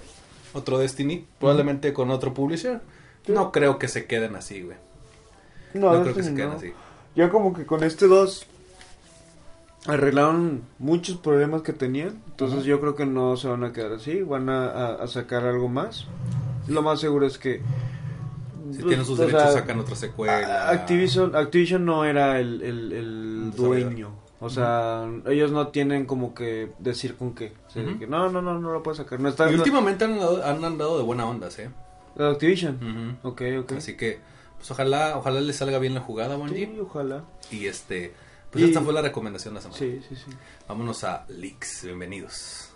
otro 0.54 0.78
Destiny, 0.78 1.26
probablemente 1.38 1.92
con 1.92 2.10
otro 2.10 2.32
publisher. 2.32 2.80
Sí. 3.26 3.32
No 3.32 3.52
creo 3.52 3.78
que 3.78 3.88
se 3.88 4.06
queden 4.06 4.34
así, 4.36 4.62
güey. 4.62 4.76
No, 5.74 5.92
No, 5.92 6.02
creo 6.02 6.14
que 6.14 6.22
se 6.22 6.34
queden 6.34 6.50
así. 6.52 6.72
Ya 7.16 7.28
como 7.28 7.52
que 7.52 7.66
con 7.66 7.82
este 7.84 8.06
2 8.06 8.46
arreglaron 9.86 10.62
muchos 10.78 11.16
problemas 11.16 11.62
que 11.62 11.72
tenían. 11.72 12.22
Entonces 12.28 12.64
yo 12.64 12.80
creo 12.80 12.94
que 12.94 13.06
no 13.06 13.36
se 13.36 13.48
van 13.48 13.64
a 13.64 13.72
quedar 13.72 13.92
así. 13.92 14.22
Van 14.22 14.48
a, 14.48 14.66
a- 14.66 14.94
a 15.02 15.06
sacar 15.06 15.44
algo 15.46 15.68
más. 15.68 16.06
Lo 16.68 16.82
más 16.82 17.00
seguro 17.00 17.26
es 17.26 17.38
que... 17.38 17.60
Si 18.70 18.78
pues, 18.78 18.86
tienen 18.86 19.04
sus 19.04 19.18
derechos, 19.18 19.42
sea, 19.42 19.52
sacan 19.52 19.78
otra 19.80 19.94
secuela. 19.94 20.70
Activision, 20.70 21.36
Activision 21.36 21.84
no 21.84 22.04
era 22.06 22.40
el, 22.40 22.62
el, 22.62 23.52
dueño. 23.54 24.10
O 24.40 24.48
sea, 24.50 25.06
ellos 25.26 25.52
no 25.52 25.68
tienen 25.68 26.06
como 26.06 26.34
que 26.34 26.72
decir 26.78 27.16
con 27.16 27.34
qué. 27.34 27.52
O 27.68 27.70
sea, 27.70 27.84
que 27.98 28.06
no, 28.06 28.30
no, 28.30 28.40
no, 28.42 28.58
no 28.58 28.72
lo 28.72 28.82
puedes 28.82 28.98
sacar. 28.98 29.20
No 29.20 29.28
está... 29.28 29.48
Y 29.48 29.52
no- 29.52 29.58
últimamente 29.58 30.04
han 30.04 30.12
andado, 30.14 30.44
han 30.44 30.64
andado 30.64 30.96
de 30.98 31.04
buena 31.04 31.26
onda, 31.26 31.48
¿eh? 31.58 31.68
Activision. 32.18 33.18
Ok, 33.22 33.42
ok. 33.60 33.72
Así 33.72 33.96
que, 33.96 34.18
pues 34.56 34.70
ojalá, 34.70 35.16
ojalá 35.18 35.40
les 35.40 35.56
salga 35.56 35.78
bien 35.78 35.94
la 35.94 36.00
jugada, 36.00 36.36
Bungie. 36.36 36.66
Sí, 36.66 36.78
ojalá. 36.80 37.24
Y 37.50 37.66
este, 37.66 38.12
pues 38.54 38.64
Y- 38.64 38.68
esta 38.68 38.80
fue 38.80 38.92
la 38.94 39.02
recomendación 39.02 39.52
de 39.52 39.58
la 39.58 39.62
semana. 39.62 39.78
Sí, 39.78 40.00
sí, 40.08 40.16
sí. 40.16 40.30
Vámonos 40.66 41.04
a 41.04 41.26
Leaks, 41.28 41.82
bienvenidos. 41.84 42.70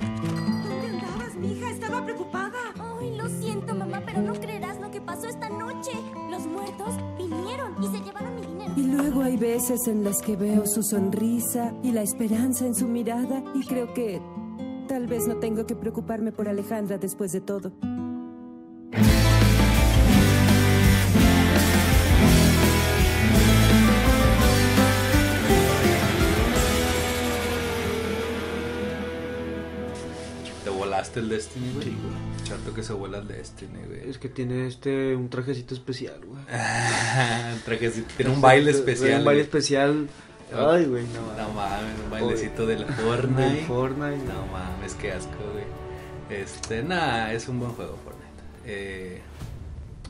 ¿Dónde 0.00 0.86
andabas, 0.86 1.34
mija? 1.36 1.70
Estaba 1.70 2.04
preocupada. 2.04 2.58
Ay, 2.78 3.16
lo 3.16 3.28
siento, 3.28 3.74
mamá, 3.74 4.00
pero 4.06 4.22
no 4.22 4.32
creerás 4.34 4.80
lo 4.80 4.90
que 4.90 5.00
pasó 5.00 5.26
esta 5.26 5.48
noche. 5.48 5.90
Los 6.30 6.46
muertos 6.46 6.94
vinieron 7.18 7.82
y 7.82 7.86
se 7.88 8.02
llevaron 8.04 8.34
mi 8.36 8.42
dinero. 8.46 8.72
Y 8.76 8.82
luego 8.84 9.22
hay 9.22 9.36
veces 9.36 9.86
en 9.88 10.04
las 10.04 10.22
que 10.22 10.36
veo 10.36 10.64
su 10.66 10.82
sonrisa 10.82 11.74
y 11.82 11.92
la 11.92 12.02
esperanza 12.02 12.64
en 12.66 12.74
su 12.74 12.86
mirada 12.86 13.42
y 13.54 13.66
creo 13.66 13.92
que 13.92 14.20
tal 14.88 15.06
vez 15.06 15.26
no 15.26 15.36
tengo 15.36 15.66
que 15.66 15.74
preocuparme 15.76 16.32
por 16.32 16.48
Alejandra 16.48 16.98
después 16.98 17.32
de 17.32 17.40
todo. 17.40 17.72
Volaste 30.90 31.20
el 31.20 31.28
Destiny, 31.28 31.72
güey. 31.72 31.92
Chato 32.42 32.74
que 32.74 32.82
se 32.82 32.92
vuela 32.92 33.18
el 33.18 33.28
Destiny, 33.28 33.78
güey. 33.86 34.10
Es 34.10 34.18
que 34.18 34.28
tiene 34.28 34.66
este 34.66 35.14
un 35.14 35.30
trajecito 35.30 35.72
especial, 35.72 36.20
güey. 36.26 36.42
Trajecito, 37.64 38.08
Tiene 38.16 38.32
un 38.32 38.40
baile 38.40 38.72
especial. 38.72 39.20
Un 39.20 39.24
baile 39.24 39.42
güey. 39.42 39.46
especial. 39.46 40.08
Ay, 40.52 40.86
güey, 40.86 41.04
no. 41.04 41.20
No 41.40 41.52
mames. 41.52 41.82
mames, 41.82 42.04
un 42.04 42.10
bailecito 42.10 42.66
Del 42.66 42.84
Fortnite. 42.84 43.66
Fortnite. 43.66 44.24
No 44.24 44.46
mames, 44.46 44.94
qué 44.94 45.12
asco, 45.12 45.30
güey. 45.52 46.40
Este, 46.40 46.82
nada, 46.82 47.32
es 47.32 47.48
un 47.48 47.60
buen 47.60 47.70
juego 47.72 47.96
Fortnite. 48.02 48.42
Eh, 48.66 49.20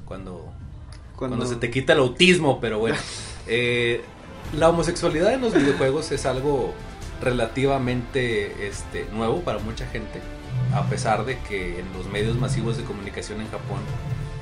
cuando, 0.06 0.50
cuando, 1.14 1.44
se 1.44 1.56
te 1.56 1.70
quita 1.70 1.92
el 1.92 1.98
autismo, 1.98 2.60
pero 2.60 2.78
bueno. 2.78 2.96
Eh, 3.52 4.02
la 4.56 4.68
homosexualidad 4.68 5.32
en 5.32 5.40
los 5.40 5.52
videojuegos 5.52 6.12
es 6.12 6.24
algo 6.24 6.72
relativamente 7.20 8.68
este, 8.68 9.06
nuevo 9.12 9.40
para 9.40 9.58
mucha 9.58 9.86
gente. 9.86 10.20
A 10.72 10.84
pesar 10.88 11.24
de 11.24 11.38
que 11.38 11.80
en 11.80 11.92
los 11.96 12.06
medios 12.06 12.36
masivos 12.36 12.76
de 12.76 12.84
comunicación 12.84 13.40
en 13.40 13.48
Japón 13.50 13.80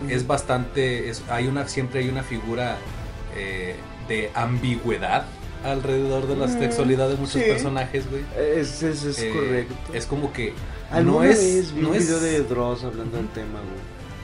es 0.08 0.26
bastante 0.26 1.08
es, 1.08 1.22
hay 1.28 1.46
una 1.48 1.66
siempre 1.68 2.00
hay 2.00 2.08
una 2.08 2.22
figura 2.22 2.76
eh, 3.36 3.74
de 4.08 4.30
ambigüedad 4.34 5.24
alrededor 5.64 6.28
de 6.28 6.36
la 6.36 6.46
sexualidad 6.48 7.08
de 7.08 7.16
muchos 7.16 7.42
sí. 7.42 7.48
personajes, 7.48 8.08
güey. 8.10 8.22
Es, 8.38 8.82
es, 8.82 9.02
es 9.04 9.18
Eh, 9.18 9.30
correcto. 9.32 9.74
Es 9.92 10.06
como 10.06 10.32
que 10.32 10.52
no 11.02 11.22
es, 11.24 11.38
vez 11.38 11.74
vi 11.74 11.80
no 11.82 11.88
un 11.90 11.94
es- 11.96 12.04
video 12.06 12.20
de 12.20 12.42
Dross 12.44 12.84
hablando 12.84 13.16
del 13.16 13.28
tema, 13.28 13.58
güey. 13.60 13.80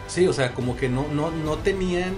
Sí, 0.07 0.27
o 0.29 0.33
sea, 0.33 0.53
como 0.53 0.77
que 0.77 0.89
no, 0.89 1.07
no, 1.09 1.31
no 1.31 1.57
tenían. 1.57 2.13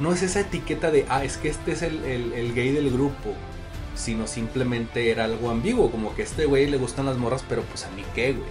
No 0.00 0.12
es 0.12 0.22
esa 0.22 0.40
etiqueta 0.40 0.90
de, 0.90 1.04
ah, 1.10 1.22
es 1.24 1.36
que 1.36 1.48
este 1.50 1.72
es 1.72 1.82
el, 1.82 2.02
el- 2.04 2.32
el 2.32 2.54
gay 2.54 2.72
del 2.72 2.90
grupo. 2.90 3.34
Sino 3.94 4.26
simplemente 4.26 5.10
era 5.10 5.24
algo 5.26 5.50
ambiguo. 5.50 5.90
Como 5.90 6.14
que 6.14 6.22
a 6.22 6.24
este 6.24 6.46
güey 6.46 6.66
le 6.68 6.78
gustan 6.78 7.06
las 7.06 7.18
morras, 7.18 7.44
pero 7.48 7.62
pues 7.62 7.84
a 7.84 7.90
mí 7.90 8.02
qué, 8.14 8.32
güey. 8.32 8.48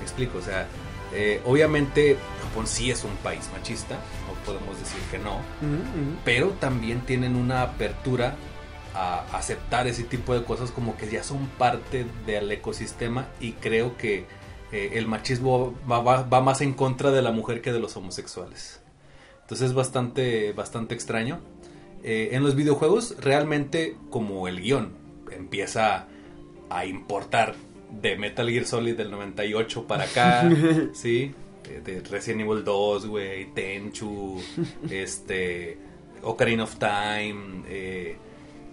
Me 0.00 0.04
explico, 0.04 0.38
o 0.38 0.42
sea, 0.42 0.66
eh, 1.14 1.40
obviamente 1.44 2.16
Japón 2.42 2.66
sí 2.66 2.90
es 2.90 3.04
un 3.04 3.14
país 3.22 3.48
machista. 3.52 3.94
No 4.26 4.34
podemos 4.44 4.78
decir 4.78 5.00
que 5.10 5.18
no. 5.18 5.38
Pero 6.24 6.48
también 6.60 7.00
tienen 7.02 7.36
una 7.36 7.62
apertura 7.62 8.34
a 8.94 9.20
aceptar 9.36 9.86
ese 9.86 10.02
tipo 10.02 10.34
de 10.34 10.42
cosas 10.44 10.72
como 10.72 10.96
que 10.96 11.08
ya 11.08 11.22
son 11.22 11.46
parte 11.58 12.06
del 12.26 12.50
ecosistema 12.50 13.28
y 13.40 13.52
creo 13.52 13.96
que 13.96 14.26
eh, 14.72 14.90
el 14.94 15.06
machismo 15.06 15.74
va, 15.90 16.00
va- 16.00 16.22
va 16.22 16.40
más 16.40 16.60
en 16.60 16.72
contra 16.74 17.10
de 17.12 17.22
la 17.22 17.30
mujer 17.30 17.60
que 17.60 17.72
de 17.72 17.78
los 17.80 17.96
homosexuales. 17.96 18.80
Entonces 19.42 19.68
es 19.68 19.74
bastante, 19.74 20.52
bastante 20.54 20.94
extraño. 20.94 21.40
Eh, 22.02 22.30
en 22.32 22.42
los 22.42 22.54
videojuegos 22.56 23.14
realmente 23.20 23.96
como 24.10 24.48
el 24.48 24.60
guion 24.60 24.92
empieza 25.30 26.06
a 26.70 26.84
importar 26.86 27.54
de 28.00 28.16
Metal 28.16 28.48
Gear 28.48 28.64
Solid 28.64 28.96
del 28.96 29.10
98 29.10 29.86
para 29.86 30.04
acá, 30.04 30.50
¿sí? 30.92 31.32
De, 31.64 31.80
de 31.80 32.00
Resident 32.00 32.42
Evil 32.42 32.64
2, 32.64 33.06
güey, 33.06 33.52
Tenchu, 33.54 34.40
este, 34.90 35.78
Ocarina 36.22 36.64
of 36.64 36.76
Time, 36.76 37.62
eh, 37.68 38.16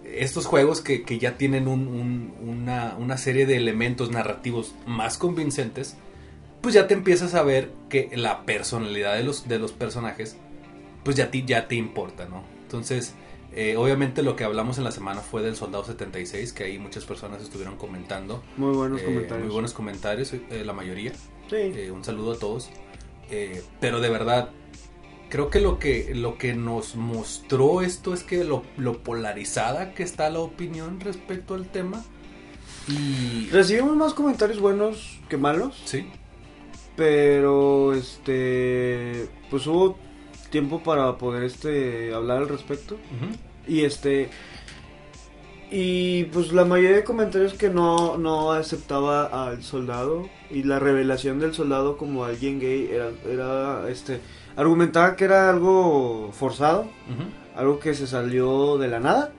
estos 0.04 0.46
juegos 0.46 0.80
que, 0.80 1.02
que 1.02 1.18
ya 1.18 1.36
tienen 1.36 1.68
un- 1.68 1.86
un- 1.88 2.34
una, 2.40 2.96
una 2.98 3.18
serie 3.18 3.44
de 3.46 3.56
elementos 3.56 4.10
narrativos 4.10 4.74
más 4.86 5.18
convincentes, 5.18 5.96
pues 6.62 6.74
ya 6.74 6.86
te 6.86 6.94
empiezas 6.94 7.34
a 7.34 7.42
ver 7.42 7.70
que 7.88 8.10
la 8.14 8.44
personalidad 8.44 9.16
de 9.16 9.22
los, 9.22 9.46
de 9.48 9.58
los 9.58 9.72
personajes, 9.72 10.36
pues 11.04 11.14
ya, 11.16 11.30
ti, 11.30 11.44
ya 11.46 11.68
te 11.68 11.74
importa, 11.76 12.26
¿no? 12.26 12.42
Entonces, 12.62 13.14
eh, 13.54 13.76
obviamente 13.76 14.22
lo 14.22 14.36
que 14.36 14.44
hablamos 14.44 14.78
en 14.78 14.84
la 14.84 14.90
semana 14.92 15.20
fue 15.20 15.42
del 15.42 15.56
Soldado 15.56 15.84
76, 15.84 16.52
que 16.52 16.64
ahí 16.64 16.78
muchas 16.78 17.04
personas 17.04 17.42
estuvieron 17.42 17.76
comentando. 17.76 18.42
Muy 18.56 18.74
buenos 18.74 19.00
Eh, 19.00 19.04
comentarios. 19.04 19.46
Muy 19.46 19.52
buenos 19.52 19.72
comentarios, 19.72 20.32
eh, 20.32 20.62
la 20.64 20.72
mayoría. 20.72 21.12
Sí. 21.50 21.88
Un 21.90 22.04
saludo 22.04 22.32
a 22.32 22.38
todos. 22.38 22.70
Eh, 23.30 23.62
pero 23.80 24.00
de 24.00 24.08
verdad, 24.10 24.50
creo 25.28 25.50
que 25.50 25.60
lo 25.60 25.78
que 25.78 26.14
lo 26.14 26.38
que 26.38 26.54
nos 26.54 26.96
mostró 26.96 27.82
esto 27.82 28.14
es 28.14 28.22
que 28.22 28.44
lo, 28.44 28.62
lo 28.76 29.02
polarizada 29.02 29.92
que 29.94 30.02
está 30.02 30.30
la 30.30 30.40
opinión 30.40 31.00
respecto 31.00 31.54
al 31.54 31.66
tema. 31.68 32.04
Y. 32.86 33.48
Recibimos 33.50 33.96
más 33.96 34.14
comentarios 34.14 34.60
buenos 34.60 35.20
que 35.28 35.36
malos, 35.36 35.80
Sí, 35.84 36.06
pero 36.96 37.92
este 37.94 39.28
pues 39.50 39.66
hubo 39.66 39.98
tiempo 40.50 40.82
para 40.82 41.16
poder 41.18 41.44
este 41.44 42.12
hablar 42.14 42.38
al 42.38 42.48
respecto. 42.48 42.96
Y 43.66 43.84
este 43.84 44.30
y 45.70 46.24
pues 46.24 46.52
la 46.52 46.64
mayoría 46.64 46.96
de 46.96 47.04
comentarios 47.04 47.52
que 47.52 47.68
no 47.68 48.16
no 48.16 48.52
aceptaba 48.52 49.48
al 49.48 49.62
soldado 49.62 50.28
y 50.50 50.62
la 50.62 50.78
revelación 50.78 51.38
del 51.40 51.52
soldado 51.52 51.98
como 51.98 52.24
alguien 52.24 52.58
gay 52.58 52.88
era 52.90 53.10
era 53.26 53.90
este 53.90 54.20
argumentaba 54.58 55.14
que 55.14 55.24
era 55.24 55.50
algo 55.50 56.30
forzado, 56.32 56.88
algo 57.54 57.78
que 57.78 57.94
se 57.94 58.08
salió 58.08 58.76
de 58.76 58.88
la 58.88 58.98
nada 58.98 59.32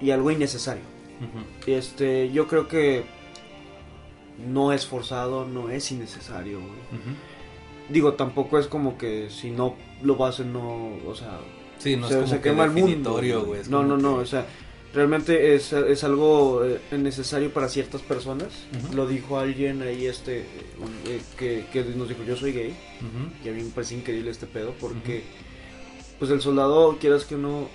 y 0.00 0.10
algo 0.10 0.30
innecesario. 0.30 0.82
Y 1.66 1.72
este, 1.72 2.32
yo 2.32 2.48
creo 2.48 2.66
que 2.66 3.04
no 4.46 4.72
es 4.72 4.86
forzado, 4.86 5.46
no 5.46 5.68
es 5.68 5.92
innecesario. 5.92 6.60
Digo, 7.90 8.14
tampoco 8.14 8.58
es 8.58 8.66
como 8.66 8.96
que 8.96 9.28
si 9.28 9.50
no 9.50 9.76
lo 10.04 10.24
hacen, 10.24 10.52
no, 10.52 10.96
o 11.06 11.14
sea, 11.14 11.38
Sí, 11.78 11.96
no 11.96 12.06
se, 12.08 12.14
es 12.14 12.20
como 12.20 12.26
se 12.30 12.36
que 12.36 12.42
quema 12.50 12.64
el 12.64 12.70
mundo. 12.70 13.12
güey. 13.44 13.60
No, 13.68 13.82
no, 13.82 13.96
no, 13.96 14.16
que- 14.16 14.22
o 14.22 14.26
sea, 14.26 14.46
realmente 14.94 15.54
es, 15.54 15.72
es 15.72 16.04
algo 16.04 16.64
eh, 16.64 16.78
necesario 16.96 17.52
para 17.52 17.68
ciertas 17.68 18.00
personas. 18.02 18.48
Lo 18.94 19.06
dijo 19.06 19.38
alguien 19.38 19.82
ahí, 19.82 20.06
este, 20.06 20.40
eh, 20.40 21.20
que, 21.38 21.66
que 21.72 21.82
nos 21.96 22.08
dijo, 22.08 22.22
yo 22.24 22.36
soy 22.36 22.52
gay. 22.52 22.74
Y 23.44 23.48
a 23.48 23.52
mí 23.52 23.62
me 23.62 23.70
parece 23.70 23.96
increíble 23.96 24.30
este 24.30 24.46
pedo 24.46 24.72
porque, 24.80 25.24
pues 26.18 26.30
el 26.30 26.40
soldado, 26.40 26.96
quieras 27.00 27.24
que 27.24 27.34
no, 27.36 27.68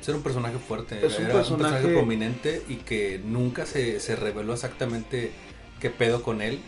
Ser 0.00 0.14
un 0.16 0.22
personaje 0.22 0.58
fuerte, 0.58 0.96
Es 1.06 1.18
un 1.18 1.24
era 1.24 1.34
un 1.34 1.40
personaje 1.40 1.74
personaje- 1.76 1.94
prominente 1.94 2.62
y 2.68 2.76
que 2.76 3.18
nunca 3.24 3.64
se, 3.64 4.00
se 4.00 4.16
reveló 4.16 4.52
exactamente 4.52 5.32
qué 5.84 5.90
pedo 5.90 6.22
con 6.22 6.40
él. 6.40 6.60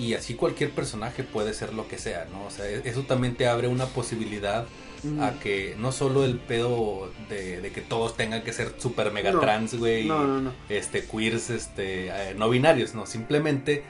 Y 0.00 0.14
así 0.14 0.32
cualquier 0.32 0.70
personaje 0.70 1.24
puede 1.24 1.52
ser 1.52 1.74
lo 1.74 1.88
que 1.88 1.98
sea, 1.98 2.26
¿no? 2.32 2.46
O 2.46 2.50
sea, 2.50 2.66
e- 2.66 2.80
eso 2.86 3.02
también 3.02 3.34
te 3.34 3.46
abre 3.46 3.68
una 3.68 3.84
posibilidad 3.84 4.64
a 5.20 5.32
que 5.32 5.74
no 5.78 5.92
solo 5.92 6.24
el 6.24 6.38
pedo 6.38 7.10
de, 7.28 7.60
de 7.60 7.70
que 7.70 7.82
todos 7.82 8.16
tengan 8.16 8.42
que 8.42 8.54
ser 8.54 8.72
super 8.78 9.12
mega 9.12 9.30
No. 9.30 9.40
trans, 9.40 9.74
güey, 9.74 10.06
No, 10.06 10.24
no, 10.26 10.40
no. 10.40 10.52
este 10.70 11.04
queers, 11.04 11.50
este 11.50 12.06
eh, 12.08 12.34
no 12.34 12.48
binarios, 12.48 12.94
no, 12.94 13.04
simplemente 13.04 13.82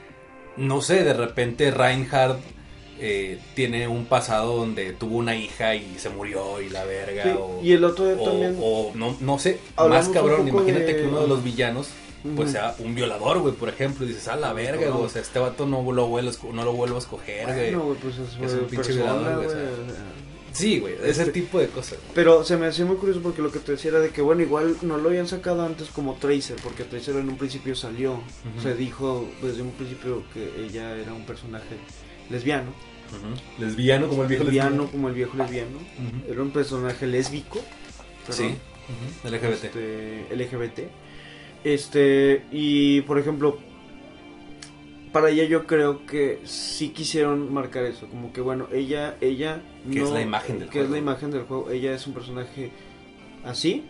no 0.57 0.81
sé, 0.81 1.03
de 1.05 1.13
repente 1.13 1.71
Reinhardt 1.71 2.41
eh, 2.99 3.39
tiene 3.55 3.87
un 3.87 4.05
pasado 4.05 4.57
donde 4.57 4.91
tuvo 4.91 5.17
una 5.17 5.35
hija 5.35 5.75
y 5.75 5.95
se 5.97 6.09
murió 6.09 6.61
y 6.61 6.69
la 6.69 6.83
verga 6.83 7.23
Sí, 7.23 7.29
o, 7.39 7.59
y 7.63 7.71
el 7.71 7.83
otro 7.85 8.05
o- 8.19 8.23
también- 8.29 8.57
o 8.61 8.91
no, 8.95 9.15
no 9.21 9.39
sé, 9.39 9.59
Hablamos 9.77 10.07
más 10.07 10.13
cabrón, 10.13 10.45
imagínate 10.47 10.93
de- 10.93 10.95
que 10.97 11.07
uno 11.07 11.21
de 11.21 11.27
los 11.29 11.41
villanos 11.43 11.87
pues 12.35 12.51
sea 12.51 12.75
un 12.79 12.95
violador, 12.95 13.39
güey, 13.39 13.53
por 13.53 13.69
ejemplo, 13.69 14.05
y 14.05 14.09
dices, 14.09 14.27
a 14.29 14.35
la 14.35 14.53
verga, 14.53 14.89
güey, 14.89 15.05
o 15.05 15.09
sea, 15.09 15.21
este 15.21 15.39
vato 15.39 15.65
no 15.65 15.81
lo 15.91 16.07
vuelvo, 16.07 16.31
no 16.53 16.63
lo 16.63 16.73
vuelvo 16.73 16.95
a 16.95 16.99
escoger, 16.99 17.45
güey. 17.45 17.73
Bueno, 17.73 17.83
güey, 17.83 17.97
pues 17.99 18.15
es, 18.17 18.29
Es 18.41 18.53
un 18.59 18.67
pinche 18.67 18.93
violador, 18.93 19.35
güey, 19.35 19.47
o 19.47 19.49
sea. 19.49 19.59
Sí, 20.53 20.79
güey, 20.79 20.93
ese 21.03 21.23
Este- 21.23 21.31
tipo 21.31 21.59
de 21.59 21.67
cosas. 21.67 21.97
güey. 21.99 22.11
Pero 22.13 22.43
se 22.43 22.55
me 22.57 22.67
hacía 22.67 22.85
muy 22.85 22.97
curioso 22.97 23.21
porque 23.21 23.41
lo 23.41 23.51
que 23.51 23.57
te 23.59 23.71
decía 23.71 23.89
era 23.89 23.99
de 23.99 24.09
que, 24.11 24.21
bueno, 24.21 24.43
igual 24.43 24.77
no 24.83 24.97
lo 24.97 25.09
habían 25.09 25.27
sacado 25.27 25.65
antes 25.65 25.87
como 25.89 26.13
Tracer, 26.15 26.57
porque 26.63 26.83
Tracer 26.83 27.15
en 27.15 27.27
un 27.29 27.37
principio 27.37 27.75
salió. 27.75 28.21
Se 28.61 28.75
dijo 28.75 29.27
desde 29.41 29.63
un 29.63 29.71
principio 29.71 30.23
que 30.33 30.63
ella 30.63 30.95
era 30.95 31.11
un 31.11 31.25
personaje 31.25 31.75
lesbiano. 32.29 32.71
Lesbiano 33.59 34.07
como 34.07 34.23
el 34.23 34.27
viejo 34.29 34.43
lesbiano, 34.43 34.69
lesbiano. 34.69 34.91
como 34.91 35.07
el 35.09 35.13
viejo 35.15 35.37
lesbiano. 35.37 35.77
Era 36.29 36.41
un 36.41 36.51
personaje 36.51 37.07
lésbico. 37.07 37.59
Sí, 38.29 38.55
perdón, 39.23 39.39
LGBT. 39.39 39.65
este, 39.65 40.27
LGBT. 40.35 40.79
Este, 41.63 42.43
y 42.51 43.01
por 43.01 43.19
ejemplo, 43.19 43.57
para 45.13 45.29
ella 45.29 45.45
yo 45.45 45.65
creo 45.65 46.05
que 46.05 46.39
sí 46.43 46.89
quisieron 46.89 47.53
marcar 47.53 47.85
eso, 47.85 48.07
como 48.07 48.33
que 48.33 48.41
bueno, 48.41 48.67
ella, 48.73 49.15
ella 49.21 49.61
Que 49.89 50.01
es 50.01 50.09
la 50.09 50.21
imagen 50.21 50.59
del 50.59 50.69
que 50.69 50.79
es 50.79 50.85
juego. 50.85 50.93
la 50.93 50.99
imagen 50.99 51.31
del 51.31 51.43
juego, 51.43 51.69
ella 51.69 51.93
es 51.93 52.05
un 52.07 52.13
personaje 52.13 52.71
así 53.45 53.83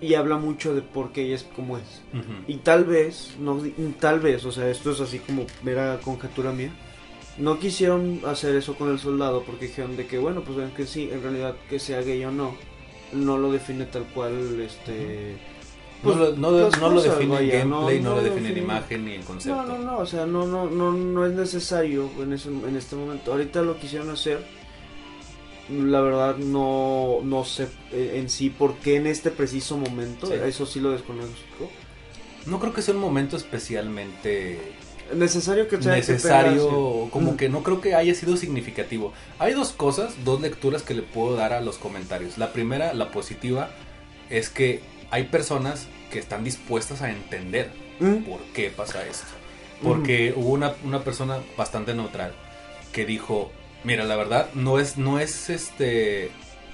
y 0.00 0.14
habla 0.14 0.36
mucho 0.36 0.74
de 0.74 0.82
por 0.82 1.12
qué 1.12 1.22
ella 1.24 1.36
es 1.36 1.44
como 1.44 1.78
es. 1.78 2.02
Y 2.46 2.56
tal 2.58 2.84
vez, 2.84 3.36
no, 3.40 3.60
tal 3.98 4.20
vez, 4.20 4.44
o 4.44 4.52
sea, 4.52 4.68
esto 4.68 4.92
es 4.92 5.00
así 5.00 5.18
como 5.18 5.46
mera 5.62 5.98
conjetura 6.02 6.52
mía. 6.52 6.70
No 7.38 7.58
quisieron 7.58 8.20
hacer 8.26 8.56
eso 8.56 8.76
con 8.76 8.90
el 8.90 8.98
soldado 8.98 9.42
porque 9.42 9.66
dijeron 9.66 9.96
de 9.96 10.06
que, 10.06 10.18
bueno, 10.18 10.42
pues 10.42 10.56
ven 10.56 10.70
que 10.70 10.86
sí, 10.86 11.10
en 11.12 11.22
realidad 11.22 11.56
que 11.68 11.78
sea 11.78 12.00
gay 12.02 12.24
o 12.24 12.30
no, 12.30 12.54
no 13.12 13.36
lo 13.36 13.52
define 13.52 13.84
tal 13.86 14.04
cual, 14.04 14.60
este... 14.60 15.34
No, 15.34 15.55
pues, 16.02 16.16
no, 16.16 16.50
no 16.52 16.90
lo 16.90 17.02
define 17.02 17.38
el 17.38 17.50
gameplay, 17.50 18.00
no, 18.00 18.14
lo 18.14 18.22
define 18.22 18.40
la 18.42 18.48
define. 18.48 18.60
imagen 18.60 19.04
ni 19.04 19.12
el 19.14 19.24
concepto. 19.24 19.62
No, 19.62 19.66
no, 19.66 19.78
no, 19.78 19.98
o 19.98 20.06
sea, 20.06 20.26
no, 20.26 20.46
no, 20.46 20.68
no, 20.70 20.92
no 20.92 21.26
es 21.26 21.32
necesario 21.32 22.08
en, 22.20 22.32
ese, 22.32 22.48
en 22.48 22.76
este 22.76 22.96
momento. 22.96 23.32
Ahorita 23.32 23.62
lo 23.62 23.78
quisieron 23.78 24.10
hacer, 24.10 24.44
la 25.70 26.00
verdad 26.00 26.36
no, 26.36 27.18
no 27.24 27.44
sé 27.44 27.66
eh, 27.92 28.14
en 28.16 28.30
sí 28.30 28.50
por 28.50 28.74
qué 28.76 28.96
en 28.96 29.06
este 29.08 29.30
preciso 29.30 29.76
momento, 29.76 30.26
Sí. 30.28 30.34
eso 30.44 30.64
sí 30.66 30.80
lo 30.80 30.90
desconozco. 30.92 31.70
No 32.46 32.60
creo 32.60 32.72
que 32.72 32.82
sea 32.82 32.94
un 32.94 33.00
momento 33.00 33.36
especialmente 33.36 34.60
Necesario 35.14 35.68
que 35.68 35.80
sea 35.80 35.92
que 35.94 35.98
necesario, 35.98 36.66
tenga- 36.68 37.10
como 37.10 37.32
Mm. 37.32 37.36
que 37.36 37.48
no 37.48 37.62
creo 37.62 37.80
que 37.80 37.94
haya 37.94 38.12
sido 38.14 38.36
significativo. 38.36 39.12
Hay 39.38 39.52
dos 39.54 39.70
cosas, 39.70 40.14
dos 40.24 40.40
lecturas 40.40 40.82
que 40.82 40.94
le 40.94 41.02
puedo 41.02 41.36
dar 41.36 41.52
a 41.52 41.60
los 41.60 41.78
comentarios. 41.78 42.38
La 42.38 42.52
primera, 42.52 42.92
la 42.92 43.12
positiva, 43.12 43.70
es 44.30 44.48
que 44.50 44.80
hay 45.10 45.24
personas 45.24 45.86
que 46.10 46.18
están 46.18 46.44
dispuestas 46.44 47.02
a 47.02 47.10
entender 47.10 47.70
Mm. 47.98 48.24
por 48.24 48.40
qué 48.52 48.70
pasa 48.70 49.06
esto. 49.06 49.26
Porque 49.82 50.34
hubo 50.36 50.50
una, 50.50 50.74
una 50.84 51.02
persona 51.02 51.38
bastante 51.56 51.94
neutral 51.94 52.34
que 52.92 53.04
dijo, 53.06 53.50
mira, 53.84 54.04
la 54.04 54.16
verdad, 54.16 54.50
no 54.54 54.78
es, 54.78 54.98
no 54.98 55.18
es 55.18 55.48
este, 55.50 56.30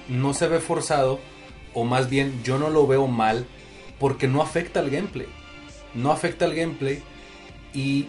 no 0.09 0.33
se 0.33 0.47
ve 0.47 0.59
forzado, 0.59 1.19
o 1.73 1.85
más 1.85 2.09
bien 2.09 2.41
yo 2.43 2.57
no 2.59 2.69
lo 2.69 2.87
veo 2.87 3.07
mal, 3.07 3.45
porque 3.99 4.27
no 4.27 4.41
afecta 4.41 4.79
al 4.81 4.89
gameplay. 4.89 5.27
No 5.93 6.11
afecta 6.11 6.43
al 6.45 6.55
gameplay 6.55 7.01
y, 7.73 8.07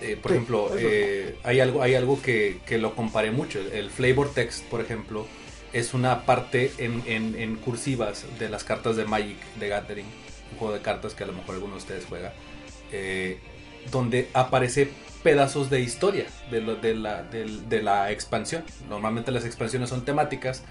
eh, 0.00 0.16
por 0.20 0.30
Sí, 0.30 0.36
ejemplo, 0.36 0.70
eh, 0.76 1.36
hay 1.44 1.60
algo, 1.60 1.82
hay 1.82 1.94
algo 1.96 2.20
que, 2.22 2.58
que 2.66 2.78
lo 2.78 2.94
comparé 2.94 3.30
mucho. 3.32 3.58
El 3.72 3.90
flavor 3.90 4.32
text, 4.34 4.64
por 4.66 4.80
ejemplo, 4.80 5.26
es 5.72 5.94
una 5.94 6.24
parte 6.26 6.72
en, 6.78 7.02
en, 7.06 7.34
en 7.40 7.56
cursivas 7.56 8.24
de 8.38 8.48
las 8.48 8.64
cartas 8.64 8.96
de 8.96 9.04
Magic 9.04 9.38
de 9.58 9.68
Gathering. 9.68 10.06
un 10.52 10.58
juego 10.58 10.74
de 10.74 10.80
cartas 10.80 11.14
que 11.14 11.24
a 11.24 11.26
lo 11.26 11.32
mejor 11.32 11.54
alguno 11.54 11.74
de 11.74 11.78
ustedes 11.78 12.04
juega, 12.08 12.32
eh, 12.92 13.38
donde 13.90 14.28
aparece 14.34 14.90
pedazos 15.22 15.70
de 15.70 15.80
historia 15.80 16.26
de, 16.50 16.60
lo- 16.60 16.76
de, 16.76 16.94
la, 16.94 17.22
de 17.22 17.82
la 17.82 18.10
expansión. 18.10 18.64
Normalmente 18.88 19.30
las 19.32 19.44
expansiones 19.44 19.88
son 19.88 20.04
temáticas 20.04 20.62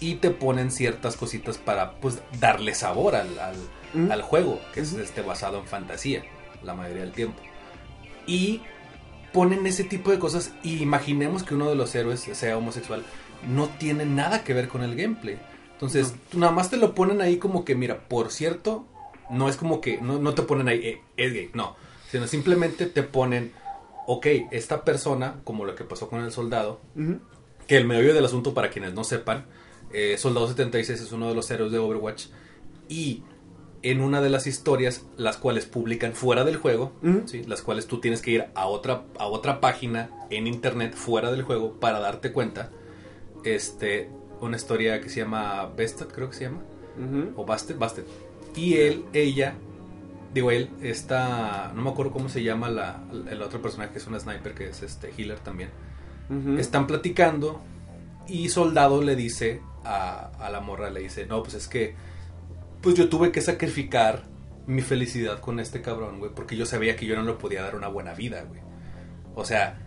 y 0.00 0.16
te 0.16 0.30
ponen 0.30 0.70
ciertas 0.70 1.16
cositas 1.16 1.56
para 1.58 1.92
pues 1.92 2.18
darle 2.40 2.74
sabor 2.74 3.14
al, 3.16 3.28
al- 3.38 4.22
juego, 4.22 4.60
que 4.74 4.80
es 4.80 4.92
este, 4.94 5.22
basado 5.22 5.58
en 5.58 5.66
fantasía 5.66 6.24
la 6.62 6.74
mayoría 6.74 7.02
del 7.02 7.12
tiempo. 7.12 7.40
Y 8.26 8.60
ponen 9.32 9.66
ese 9.66 9.84
tipo 9.84 10.10
de 10.10 10.18
cosas 10.18 10.52
y 10.62 10.82
imaginemos 10.82 11.42
que 11.42 11.54
uno 11.54 11.68
de 11.68 11.76
los 11.76 11.94
héroes 11.94 12.20
sea 12.20 12.56
homosexual, 12.58 13.02
no 13.46 13.68
tiene 13.78 14.04
nada 14.04 14.44
que 14.44 14.54
ver 14.54 14.68
con 14.68 14.82
el 14.82 14.96
gameplay. 14.96 15.38
Entonces, 15.72 16.12
No. 16.12 16.18
tú 16.30 16.38
nada 16.40 16.52
más 16.52 16.70
te 16.70 16.76
lo 16.76 16.94
ponen 16.94 17.20
ahí 17.20 17.36
como 17.38 17.64
que, 17.64 17.74
mira, 17.74 18.08
por 18.08 18.30
cierto, 18.32 18.86
no 19.30 19.48
es 19.48 19.56
como 19.56 19.80
que, 19.80 20.00
no, 20.00 20.18
no 20.18 20.34
te 20.34 20.42
ponen 20.42 20.68
ahí, 20.68 20.78
eh, 20.84 21.02
es 21.16 21.32
gay, 21.32 21.50
no, 21.54 21.76
sino 22.10 22.26
simplemente 22.26 22.86
te 22.86 23.02
ponen, 23.02 23.52
ok, 24.06 24.26
esta 24.50 24.84
persona, 24.84 25.36
como 25.44 25.64
lo 25.64 25.74
que 25.74 25.84
pasó 25.84 26.08
con 26.08 26.22
el 26.24 26.32
soldado, 26.32 26.80
que 27.66 27.76
el 27.76 27.86
meollo 27.86 28.14
del 28.14 28.24
asunto, 28.24 28.54
para 28.54 28.70
quienes 28.70 28.94
no 28.94 29.04
sepan, 29.04 29.44
eh, 29.92 30.16
Soldado 30.18 30.48
76 30.48 31.00
es 31.00 31.12
uno 31.12 31.28
de 31.28 31.34
los 31.34 31.50
héroes 31.50 31.70
de 31.72 31.78
Overwatch. 31.78 32.26
Y 32.88 33.22
en 33.82 34.00
una 34.00 34.20
de 34.20 34.28
las 34.30 34.46
historias, 34.46 35.06
las 35.16 35.36
cuales 35.36 35.64
publican 35.66 36.12
fuera 36.14 36.44
del 36.44 36.56
juego. 36.56 36.92
¿sí? 37.26 37.44
las 37.44 37.62
cuales 37.62 37.86
tú 37.86 38.00
tienes 38.00 38.20
que 38.22 38.30
ir 38.32 38.46
a 38.54 38.66
otra, 38.66 39.04
a 39.18 39.26
otra 39.26 39.60
página 39.60 40.10
en 40.30 40.46
internet 40.46 40.94
fuera 40.94 41.30
del 41.30 41.42
juego 41.42 41.74
para 41.78 42.00
darte 42.00 42.32
cuenta, 42.32 42.70
este, 43.44 44.10
una 44.40 44.56
historia 44.56 45.00
que 45.00 45.08
se 45.08 45.20
llama 45.20 45.66
Bested, 45.76 46.06
creo 46.08 46.30
que 46.30 46.36
se 46.36 46.44
llama, 46.44 46.62
o 47.36 47.44
Bastet, 47.44 47.78
Bastet. 47.78 48.06
Y 48.56 48.74
él, 48.74 49.04
ella, 49.12 49.54
digo 50.34 50.50
él, 50.50 50.70
está, 50.82 51.72
no 51.74 51.82
me 51.82 51.90
acuerdo 51.90 52.12
cómo 52.12 52.28
se 52.28 52.42
llama 52.42 52.68
la, 52.68 53.02
el 53.30 53.40
otro 53.42 53.62
personaje 53.62 53.92
que 53.92 53.98
es 53.98 54.06
una 54.06 54.18
sniper, 54.18 54.54
que 54.54 54.68
es 54.68 54.82
este 54.82 55.12
healer 55.16 55.38
también. 55.38 55.70
Están 56.58 56.86
platicando 56.86 57.62
y 58.26 58.50
Soldado 58.50 59.02
le 59.02 59.16
dice 59.16 59.62
a, 59.84 60.30
a 60.38 60.50
la 60.50 60.60
morra, 60.60 60.90
le 60.90 61.00
dice, 61.00 61.24
no, 61.24 61.42
pues 61.42 61.54
es 61.54 61.68
que, 61.68 61.94
pues 62.82 62.94
yo 62.96 63.08
tuve 63.08 63.32
que 63.32 63.40
sacrificar 63.40 64.24
mi 64.66 64.82
felicidad 64.82 65.40
con 65.40 65.60
este 65.60 65.80
cabrón, 65.80 66.18
güey, 66.18 66.30
porque 66.34 66.54
yo 66.54 66.66
sabía 66.66 66.94
que 66.96 67.06
yo 67.06 67.16
no 67.16 67.22
le 67.22 67.32
podía 67.32 67.62
dar 67.62 67.74
una 67.74 67.88
buena 67.88 68.12
vida, 68.12 68.42
güey. 68.42 68.60
O 69.34 69.46
sea, 69.46 69.78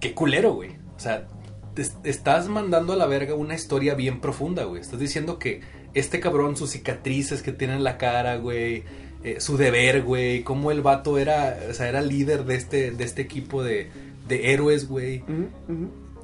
qué 0.00 0.14
culero, 0.14 0.52
güey. 0.52 0.76
O 0.94 1.00
sea, 1.00 1.26
te 1.74 2.10
estás 2.10 2.48
mandando 2.48 2.92
a 2.92 2.96
la 2.96 3.06
verga 3.06 3.34
una 3.34 3.54
historia 3.54 3.94
bien 3.94 4.20
profunda, 4.20 4.64
güey. 4.64 4.80
Estás 4.80 5.00
diciendo 5.00 5.38
que 5.38 5.60
este 5.94 6.20
cabrón, 6.20 6.56
sus 6.56 6.70
cicatrices 6.70 7.42
que 7.42 7.52
tiene 7.52 7.74
en 7.74 7.84
la 7.84 7.98
cara, 7.98 8.36
güey, 8.36 8.84
eh, 9.24 9.40
su 9.40 9.56
deber, 9.56 10.02
güey, 10.02 10.42
cómo 10.42 10.70
el 10.70 10.82
vato 10.82 11.18
era, 11.18 11.56
o 11.70 11.74
sea, 11.74 11.88
era 11.88 12.00
líder 12.02 12.44
de 12.44 12.54
este, 12.56 12.90
de 12.90 13.04
este 13.04 13.22
equipo 13.22 13.62
de, 13.62 13.90
de 14.28 14.52
héroes, 14.52 14.88
güey 14.88 15.22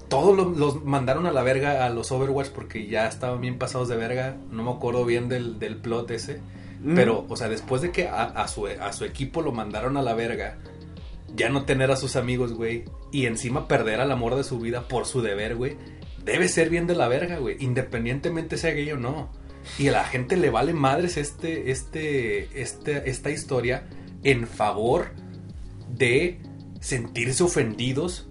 todos 0.08 0.34
lo- 0.36 0.48
los 0.50 0.84
mandaron 0.84 1.26
a 1.26 1.32
la 1.32 1.42
verga 1.42 1.84
a 1.84 1.90
los 1.90 2.10
Overwatch 2.12 2.48
porque 2.48 2.86
ya 2.86 3.06
estaban 3.06 3.40
bien 3.42 3.58
pasados 3.58 3.88
de 3.88 3.96
verga. 3.96 4.36
No 4.50 4.62
me 4.64 4.70
acuerdo 4.70 5.04
bien 5.04 5.28
del, 5.28 5.58
del 5.58 5.76
plot 5.76 6.10
ese. 6.12 6.40
Pero, 6.94 7.26
o 7.28 7.36
sea, 7.36 7.48
después 7.48 7.82
de 7.82 7.90
que 7.90 8.06
a, 8.08 8.22
a 8.22 8.48
su, 8.48 8.66
a 8.68 8.92
su 8.92 9.04
equipo 9.04 9.42
lo 9.42 9.52
mandaron 9.52 9.96
a 9.96 10.02
la 10.02 10.14
verga, 10.14 10.56
ya 11.34 11.48
no 11.48 11.64
tener 11.64 11.90
a 11.90 11.96
sus 11.96 12.16
amigos, 12.16 12.52
güey, 12.52 12.84
y 13.12 13.26
encima 13.26 13.68
perder 13.68 14.00
al 14.00 14.12
amor 14.12 14.34
de 14.34 14.44
su 14.44 14.58
vida 14.58 14.88
por 14.88 15.06
su 15.06 15.22
deber, 15.22 15.56
güey, 15.56 15.76
debe 16.24 16.48
ser 16.48 16.70
bien 16.70 16.86
de 16.86 16.94
la 16.94 17.08
verga, 17.08 17.38
güey, 17.38 17.56
independientemente 17.60 18.56
sea 18.56 18.72
gay 18.72 18.90
o 18.92 18.96
no. 18.96 19.30
Y 19.78 19.88
a 19.88 19.92
la 19.92 20.04
gente 20.04 20.36
le 20.36 20.50
vale 20.50 20.72
madres 20.72 21.16
este, 21.16 21.70
este, 21.70 22.60
este, 22.60 23.10
esta 23.10 23.30
historia 23.30 23.88
en 24.24 24.46
favor 24.46 25.10
de 25.88 26.40
sentirse 26.80 27.42
ofendidos 27.42 28.28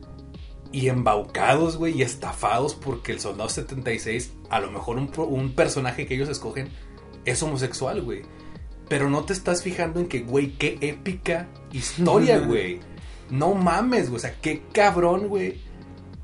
y 0.72 0.90
embaucados, 0.90 1.78
güey, 1.78 1.98
y 1.98 2.02
estafados 2.02 2.76
porque 2.76 3.12
el 3.12 3.20
soldado 3.20 3.50
76, 3.50 4.34
a 4.50 4.60
lo 4.60 4.72
mejor 4.72 4.98
un, 4.98 5.12
un 5.18 5.54
personaje 5.54 6.06
que 6.06 6.16
ellos 6.16 6.30
escogen, 6.30 6.70
es 7.26 7.42
homosexual, 7.44 8.02
güey. 8.02 8.24
Pero 8.90 9.10
no 9.10 9.26
te 9.26 9.34
estás 9.34 9.64
fijando 9.64 10.00
en 10.00 10.08
que, 10.08 10.22
güey, 10.22 10.52
qué 10.54 10.78
épica 10.82 11.48
historia, 11.72 12.40
güey. 12.40 12.80
No 13.30 13.54
mames, 13.54 14.10
güey. 14.10 14.18
O 14.18 14.20
sea, 14.20 14.36
qué 14.42 14.64
cabrón, 14.72 15.28
güey. 15.28 15.60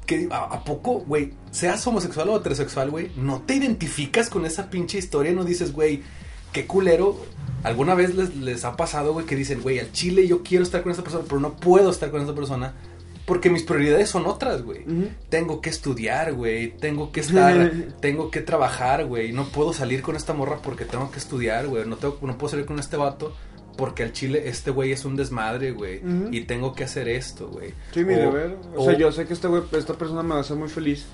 Que, 0.05 0.27
¿a, 0.31 0.43
a 0.43 0.63
poco, 0.63 0.99
güey? 0.99 1.33
Seas 1.51 1.85
homosexual 1.87 2.29
o 2.29 2.37
heterosexual, 2.37 2.89
güey. 2.91 3.11
No 3.15 3.41
te 3.41 3.55
identificas 3.55 4.29
con 4.29 4.45
esa 4.45 4.69
pinche 4.69 4.97
historia. 4.97 5.31
No 5.33 5.43
dices, 5.45 5.71
güey, 5.73 6.01
qué 6.51 6.65
culero. 6.67 7.17
Alguna 7.63 7.95
vez 7.95 8.13
les, 8.15 8.35
les 8.35 8.65
ha 8.65 8.75
pasado, 8.75 9.13
güey, 9.13 9.25
que 9.25 9.35
dicen, 9.37 9.61
güey, 9.61 9.79
al 9.79 9.91
chile 9.93 10.27
yo 10.27 10.43
quiero 10.43 10.63
estar 10.63 10.83
con 10.83 10.91
esta 10.91 11.03
persona, 11.03 11.23
pero 11.27 11.39
no 11.39 11.53
puedo 11.55 11.89
estar 11.89 12.11
con 12.11 12.21
esta 12.21 12.35
persona. 12.35 12.73
Porque 13.25 13.49
mis 13.49 13.63
prioridades 13.63 14.09
son 14.09 14.25
otras, 14.25 14.63
güey. 14.63 14.83
Tengo 15.29 15.61
que 15.61 15.69
estudiar, 15.69 16.33
güey. 16.33 16.75
Tengo 16.75 17.13
que 17.13 17.21
estar, 17.21 17.71
tengo 18.01 18.29
que 18.29 18.41
trabajar, 18.41 19.05
güey. 19.05 19.31
No 19.31 19.45
puedo 19.45 19.71
salir 19.71 20.01
con 20.01 20.17
esta 20.17 20.33
morra 20.33 20.57
porque 20.61 20.83
tengo 20.83 21.09
que 21.09 21.19
estudiar, 21.19 21.67
güey. 21.67 21.85
No, 21.85 21.95
tengo- 21.95 22.17
no 22.21 22.37
puedo 22.37 22.51
salir 22.51 22.65
con 22.65 22.79
este 22.79 22.97
vato 22.97 23.33
porque 23.77 24.03
al 24.03 24.11
chile 24.13 24.43
este 24.47 24.71
güey 24.71 24.91
es 24.91 25.05
un 25.05 25.15
desmadre, 25.15 25.71
güey. 25.71 25.97
Ujú. 26.05 26.29
Y 26.31 26.41
tengo 26.41 26.73
que 26.73 26.83
hacer 26.83 27.07
esto, 27.09 27.47
güey. 27.49 27.73
Sí, 27.93 28.03
mi 28.03 28.13
O- 28.13 28.17
deber. 28.17 28.57
O, 28.75 28.81
o- 28.83 28.85
sea, 28.85 28.97
yo 28.97 29.11
sé 29.11 29.25
que 29.25 29.33
esta, 29.33 29.49
güey- 29.49 29.63
esta 29.73 29.93
persona 29.95 30.21
me 30.23 30.29
va 30.31 30.37
a 30.37 30.41
hacer 30.41 30.57
muy 30.57 30.69
feliz. 30.69 31.05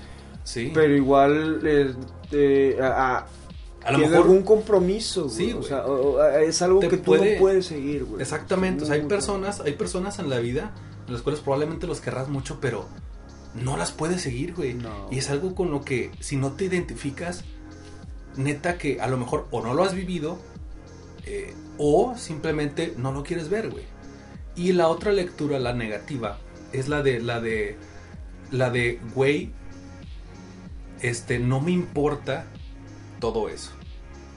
Sí. 0.44 0.70
Pero 0.74 0.94
igual 0.96 1.60
este, 1.66 2.82
a, 2.82 3.16
a- 3.18 3.26
a 3.84 3.92
lo 3.92 3.98
mejor. 3.98 4.16
algún 4.16 4.42
compromiso, 4.42 5.24
güey. 5.24 5.34
Sí, 5.36 5.52
o 5.52 5.56
güey. 5.56 5.68
sea, 5.68 5.86
o- 5.86 6.16
o- 6.16 6.22
es 6.24 6.60
algo 6.62 6.80
que 6.80 6.96
tú 6.98 7.14
no 7.16 7.22
puedes 7.38 7.66
seguir, 7.66 8.04
güey. 8.04 8.22
Exactamente. 8.22 8.84
O 8.84 8.86
sea, 8.86 8.96
hay 8.96 9.02
personas, 9.02 9.60
hay 9.60 9.72
personas 9.72 10.18
en 10.18 10.28
la 10.30 10.38
vida 10.38 10.72
en 11.06 11.12
las 11.14 11.22
cuales 11.22 11.40
probablemente 11.40 11.86
los 11.86 12.00
querrás 12.00 12.28
mucho, 12.28 12.58
pero 12.60 12.86
no 13.54 13.76
las 13.76 13.90
puedes 13.92 14.20
seguir, 14.22 14.54
güey. 14.54 14.74
No. 14.74 15.08
Y 15.10 15.18
es 15.18 15.30
algo 15.30 15.54
con 15.54 15.70
lo 15.70 15.82
que 15.84 16.10
si 16.20 16.36
no 16.36 16.52
te 16.52 16.66
identificas, 16.66 17.44
neta 18.36 18.78
que 18.78 19.00
a 19.00 19.08
lo 19.08 19.16
mejor 19.16 19.46
o 19.50 19.60
no 19.62 19.74
lo 19.74 19.82
has 19.82 19.94
vivido 19.94 20.38
eh, 21.26 21.52
o 21.82 22.14
simplemente 22.14 22.92
no 22.98 23.10
lo 23.10 23.22
quieres 23.22 23.48
ver, 23.48 23.70
güey. 23.70 23.84
Y 24.54 24.72
la 24.74 24.88
otra 24.88 25.12
lectura, 25.12 25.58
la 25.58 25.72
negativa, 25.72 26.38
es 26.74 26.88
la 26.88 27.02
de 27.02 27.20
la 27.20 27.40
de 27.40 27.78
la 28.50 28.68
de 28.68 29.00
güey 29.14 29.52
este 31.00 31.38
no 31.38 31.60
me 31.60 31.70
importa 31.70 32.44
todo 33.18 33.48
eso. 33.48 33.70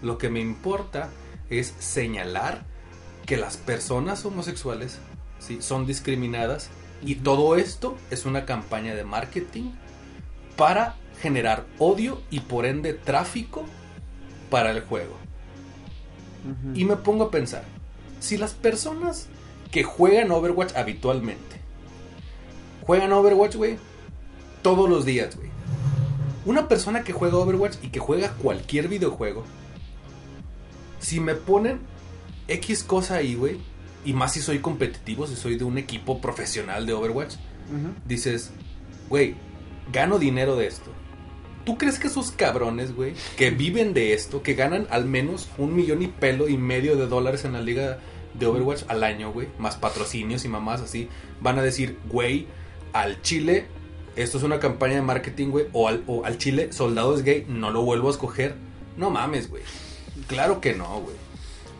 Lo 0.01 0.17
que 0.17 0.29
me 0.29 0.39
importa 0.39 1.09
es 1.49 1.73
señalar 1.79 2.63
que 3.25 3.35
las 3.35 3.57
personas 3.57 4.23
homosexuales 4.23 4.99
¿sí? 5.39 5.61
son 5.61 5.85
discriminadas 5.85 6.69
y 7.01 7.15
todo 7.15 7.57
esto 7.57 7.97
es 8.09 8.25
una 8.25 8.45
campaña 8.45 8.95
de 8.95 9.03
marketing 9.03 9.71
para 10.55 10.95
generar 11.21 11.65
odio 11.77 12.21
y 12.31 12.39
por 12.39 12.65
ende 12.65 12.93
tráfico 12.93 13.65
para 14.49 14.71
el 14.71 14.81
juego. 14.81 15.22
Y 16.73 16.85
me 16.85 16.97
pongo 16.97 17.25
a 17.25 17.31
pensar, 17.31 17.63
si 18.19 18.37
las 18.37 18.53
personas 18.53 19.27
que 19.71 19.83
juegan 19.83 20.31
Overwatch 20.31 20.75
habitualmente 20.75 21.61
juegan 22.85 23.13
Overwatch, 23.13 23.55
güey, 23.55 23.77
todos 24.61 24.89
los 24.89 25.05
días, 25.05 25.35
güey. 25.35 25.49
Una 26.45 26.67
persona 26.67 27.03
que 27.03 27.13
juega 27.13 27.37
Overwatch 27.37 27.77
y 27.81 27.87
que 27.87 27.99
juega 27.99 28.31
cualquier 28.33 28.89
videojuego, 28.89 29.43
si 30.99 31.19
me 31.19 31.35
ponen 31.35 31.79
X 32.47 32.83
cosa 32.83 33.15
ahí, 33.15 33.35
güey, 33.35 33.59
y 34.05 34.13
más 34.13 34.33
si 34.33 34.41
soy 34.41 34.59
competitivo, 34.59 35.27
si 35.27 35.35
soy 35.35 35.57
de 35.57 35.63
un 35.63 35.77
equipo 35.77 36.19
profesional 36.19 36.85
de 36.85 36.93
Overwatch, 36.93 37.35
dices, 38.05 38.51
güey, 39.09 39.35
gano 39.91 40.19
dinero 40.19 40.55
de 40.57 40.67
esto. 40.67 40.91
¿Tú 41.65 41.77
crees 41.77 41.97
que 41.97 42.07
esos 42.07 42.31
cabrones, 42.31 42.93
güey, 42.93 43.13
que 43.37 43.49
viven 43.49 43.93
de 43.93 44.13
esto, 44.13 44.43
que 44.43 44.53
ganan 44.53 44.87
al 44.89 45.05
menos 45.05 45.47
un 45.57 45.75
millón 45.75 46.01
y 46.01 46.07
pelo 46.07 46.49
y 46.49 46.57
medio 46.57 46.97
de 46.97 47.07
dólares 47.07 47.45
en 47.45 47.53
la 47.53 47.61
liga 47.61 47.99
de 48.33 48.45
Overwatch 48.45 48.83
al 48.87 49.03
año, 49.03 49.31
güey, 49.31 49.47
más 49.59 49.77
patrocinios 49.77 50.43
y 50.43 50.49
mamás 50.49 50.81
así, 50.81 51.07
van 51.39 51.59
a 51.59 51.61
decir, 51.61 51.97
güey, 52.09 52.47
al 52.91 53.21
Chile, 53.21 53.67
esto 54.15 54.37
es 54.37 54.43
una 54.43 54.59
campaña 54.59 54.95
de 54.95 55.01
marketing, 55.03 55.49
güey, 55.49 55.67
o 55.71 55.87
al, 55.87 56.03
o 56.07 56.25
al 56.25 56.37
Chile, 56.37 56.73
soldado 56.73 57.15
es 57.15 57.23
gay, 57.23 57.45
no 57.47 57.71
lo 57.71 57.83
vuelvo 57.83 58.09
a 58.09 58.11
escoger? 58.11 58.55
No 58.97 59.09
mames, 59.09 59.49
güey. 59.49 59.63
Claro 60.27 60.61
que 60.61 60.73
no, 60.73 60.99
güey. 61.01 61.15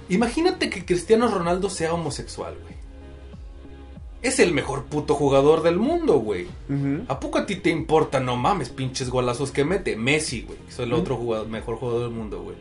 Imagínate 0.09 0.69
que 0.69 0.85
Cristiano 0.85 1.27
Ronaldo 1.27 1.69
sea 1.69 1.93
homosexual, 1.93 2.57
güey. 2.61 2.82
Es 4.23 4.39
el 4.39 4.53
mejor 4.53 4.85
puto 4.85 5.15
jugador 5.15 5.61
del 5.63 5.77
mundo, 5.77 6.13
güey. 6.19 6.47
¿A 7.09 7.19
poco 7.19 7.37
a 7.39 7.45
ti 7.45 7.57
te 7.57 7.69
importa? 7.69 8.19
No 8.21 8.37
mames, 8.37 8.69
pinches 8.69 9.09
golazos 9.09 9.51
que 9.51 9.65
mete. 9.65 9.97
Messi, 9.97 10.41
güey. 10.43 10.57
Es 10.67 10.79
el 10.79 10.93
otro 10.93 11.17
jugador, 11.17 11.47
mejor 11.49 11.75
jugador 11.75 12.03
del 12.03 12.11
mundo, 12.11 12.41
güey. 12.41 12.55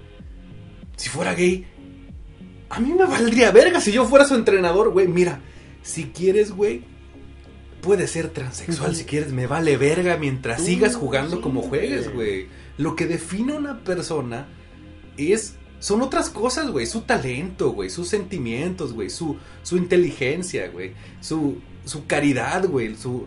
Si 0.97 1.09
fuera 1.09 1.35
gay, 1.35 1.65
a 2.69 2.81
mí 2.81 2.93
me 2.93 3.07
valdría 3.07 3.53
verga 3.53 3.81
si 3.81 3.93
yo 3.93 4.05
fuera 4.05 4.25
su 4.25 4.35
entrenador, 4.35 4.91
güey. 4.91 5.07
Mira, 5.07 5.41
si 5.83 6.07
quieres, 6.07 6.51
güey, 6.51 6.83
puedes 7.81 8.11
ser 8.11 8.29
transexual 8.31 8.97
si 8.97 9.05
quieres. 9.05 9.33
Me 9.33 9.47
vale 9.47 9.77
verga 9.77 10.17
mientras 10.17 10.63
sigas 10.63 10.97
jugando 10.97 11.41
como 11.41 11.63
juegues, 11.63 12.13
güey. 12.13 12.15
güey. 12.45 12.47
Lo 12.77 12.97
que 12.97 13.07
define 13.07 13.53
a 13.53 13.59
una 13.59 13.85
persona 13.85 14.49
es 15.17 15.55
son 15.83 16.01
otras 16.03 16.31
cosas, 16.31 16.71
güey. 16.71 16.87
Su 16.87 17.01
talento, 17.03 17.73
güey. 17.73 17.91
Sus 17.91 18.09
sentimientos, 18.09 18.93
güey. 18.93 19.11
Su, 19.11 19.37
su 19.63 19.77
inteligencia, 19.77 20.69
güey. 20.69 20.93
Su, 21.21 21.59
su 21.85 22.07
caridad, 22.07 22.67
güey. 22.69 22.95
Su, 22.97 23.27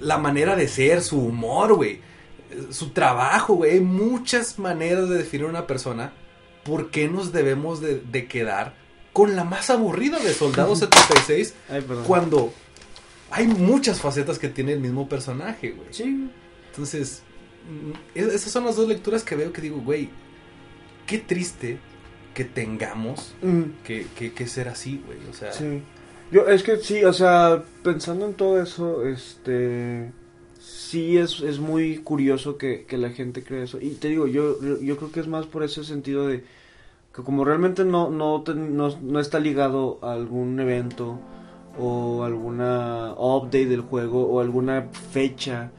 la 0.00 0.18
manera 0.18 0.54
de 0.56 0.68
ser, 0.68 1.00
su 1.02 1.18
humor, 1.18 1.74
güey. 1.74 2.00
Su 2.70 2.90
trabajo, 2.90 3.54
güey. 3.54 3.72
Hay 3.72 3.80
muchas 3.80 4.58
maneras 4.58 5.08
de 5.08 5.16
definir 5.18 5.46
a 5.46 5.50
una 5.50 5.66
persona. 5.66 6.12
¿Por 6.64 6.90
qué 6.90 7.08
nos 7.08 7.32
debemos 7.32 7.80
de, 7.80 8.00
de 8.00 8.26
quedar 8.26 8.74
con 9.12 9.34
la 9.34 9.44
más 9.44 9.70
aburrida 9.70 10.18
de 10.18 10.34
Soldado 10.34 10.76
76 10.76 11.54
Ay, 11.70 11.82
cuando 12.06 12.52
hay 13.30 13.46
muchas 13.46 14.00
facetas 14.00 14.38
que 14.38 14.48
tiene 14.48 14.72
el 14.74 14.80
mismo 14.80 15.08
personaje, 15.08 15.70
güey? 15.70 15.88
Sí. 15.92 16.28
Entonces, 16.70 17.22
mm, 17.70 17.92
es- 18.18 18.34
esas 18.34 18.52
son 18.52 18.64
las 18.66 18.76
dos 18.76 18.86
lecturas 18.88 19.22
que 19.22 19.34
veo 19.36 19.52
que 19.52 19.62
digo, 19.62 19.78
güey, 19.78 20.10
qué 21.06 21.18
triste 21.18 21.78
que 22.34 22.44
tengamos 22.44 23.34
Mm, 23.42 23.62
que, 23.84 24.06
que, 24.16 24.32
que 24.32 24.46
ser 24.46 24.68
así, 24.68 25.02
güey. 25.06 25.18
O 25.30 25.32
sea, 25.32 25.52
sí. 25.52 25.82
Yo, 26.30 26.48
es 26.48 26.62
que 26.62 26.76
sí, 26.78 27.04
o 27.04 27.12
sea, 27.12 27.62
pensando 27.82 28.26
en 28.26 28.34
todo 28.34 28.60
eso, 28.60 29.06
este. 29.06 30.12
Sí, 30.58 31.16
es, 31.16 31.40
es 31.40 31.58
muy 31.58 31.98
curioso 31.98 32.58
que, 32.58 32.84
que 32.86 32.98
la 32.98 33.10
gente 33.10 33.42
cree 33.42 33.62
eso. 33.64 33.80
Y 33.80 33.90
te 33.90 34.08
digo, 34.08 34.26
yo, 34.26 34.58
yo 34.80 34.96
creo 34.96 35.12
que 35.12 35.20
es 35.20 35.28
más 35.28 35.46
por 35.46 35.62
ese 35.62 35.84
sentido 35.84 36.26
de 36.26 36.44
que 37.14 37.22
como 37.22 37.44
realmente 37.44 37.84
no, 37.84 38.10
no, 38.10 38.44
no, 38.46 38.98
no 39.00 39.20
está 39.20 39.38
ligado 39.40 39.98
a 40.02 40.12
algún 40.12 40.58
evento 40.60 41.18
o 41.78 42.24
alguna 42.24 43.14
update 43.16 43.66
del 43.66 43.80
juego 43.82 44.26
o 44.26 44.40
alguna 44.40 44.88
fecha 45.12 45.70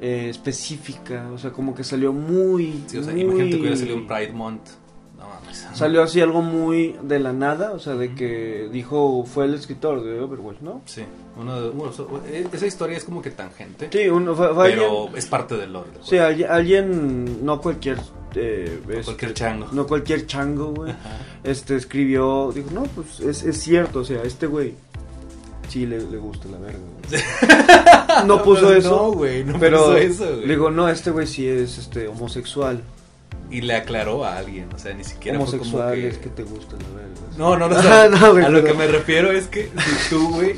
eh, 0.00 0.28
específica, 0.30 1.28
o 1.32 1.38
sea, 1.38 1.52
como 1.52 1.74
que 1.74 1.84
salió 1.84 2.12
muy... 2.12 2.84
sí, 2.86 2.98
o 2.98 3.02
sea 3.02 3.12
muy- 3.12 3.22
imagínate 3.22 3.50
que 3.52 3.60
hubiera 3.60 3.76
salido 3.76 3.96
un 3.96 4.06
Pride 4.06 4.32
Month. 4.32 4.62
No 5.18 5.26
mames. 5.28 5.66
Salió 5.72 6.02
así 6.02 6.20
algo 6.20 6.42
muy 6.42 6.94
de 7.02 7.18
la 7.18 7.32
nada, 7.32 7.72
o 7.72 7.78
sea, 7.78 7.94
de 7.94 8.14
que 8.14 8.68
dijo, 8.70 9.24
fue 9.24 9.46
el 9.46 9.54
escritor 9.54 10.04
de 10.04 10.20
Overwatch, 10.20 10.60
¿no? 10.60 10.82
Sí, 10.84 11.02
uno 11.40 11.58
de- 11.60 11.70
uno- 11.70 11.90
so- 11.92 12.20
e- 12.30 12.46
esa 12.52 12.66
historia 12.66 12.98
es 12.98 13.04
como 13.04 13.22
que 13.22 13.30
tangente, 13.30 13.88
Sí, 13.90 14.08
uno, 14.08 14.34
fue, 14.34 14.52
fue 14.54 14.64
alguien, 14.72 14.88
pero 14.90 15.16
es 15.16 15.24
parte 15.26 15.56
del 15.56 15.72
lore. 15.72 15.88
sí, 16.02 16.18
alguien, 16.18 17.44
no 17.46 17.60
cualquier, 17.62 17.96
eh, 18.34 18.78
este, 18.90 19.02
Cualquier 19.04 19.32
chango. 19.34 19.68
no 19.72 19.86
cualquier 19.86 20.26
chango, 20.26 20.74
güey, 20.74 20.92
este, 21.44 21.76
escribió, 21.76 22.52
dijo, 22.54 22.68
no, 22.72 22.82
pues 22.82 23.20
es, 23.20 23.42
es 23.42 23.56
cierto, 23.58 24.00
o 24.00 24.04
sea, 24.04 24.22
este 24.22 24.46
güey 24.46 24.74
sí 25.76 25.86
le, 25.86 25.98
le 25.98 26.16
gusta 26.16 26.48
la 26.48 26.58
verga, 26.58 26.78
güey. 26.78 28.26
No 28.26 28.42
puso 28.44 28.62
pues 28.66 28.78
eso, 28.78 28.90
No, 28.90 29.12
güey, 29.12 29.44
no 29.44 29.58
pero 29.60 29.78
puso 29.78 29.96
eso, 29.96 30.24
le 30.24 30.34
güey. 30.36 30.48
digo, 30.48 30.70
no, 30.70 30.88
este 30.88 31.10
güey 31.10 31.26
sí 31.26 31.46
es, 31.46 31.76
este, 31.78 32.08
homosexual, 32.08 32.82
Y 33.50 33.60
le 33.60 33.74
aclaró 33.74 34.24
a 34.24 34.38
alguien, 34.38 34.68
o 34.74 34.78
sea, 34.78 34.94
ni 34.94 35.04
siquiera 35.04 35.38
fue 35.38 35.58
como 35.58 35.70
homosexual 35.70 35.94
que... 35.94 36.08
es 36.08 36.18
que 36.18 36.28
te 36.30 36.42
gusta 36.44 36.76
la 36.76 36.96
verga. 36.96 37.14
No, 37.36 37.56
no, 37.58 37.68
no. 37.68 37.76
o 37.76 37.78
Ah, 37.80 37.82
sea, 37.82 38.08
no, 38.08 38.32
güey, 38.32 38.44
a 38.44 38.48
lo 38.48 38.62
pero- 38.62 38.72
que 38.72 38.78
me 38.78 38.86
refiero 38.86 39.30
es 39.30 39.46
que 39.48 39.64
si 39.64 40.10
tú, 40.10 40.30
güey. 40.34 40.54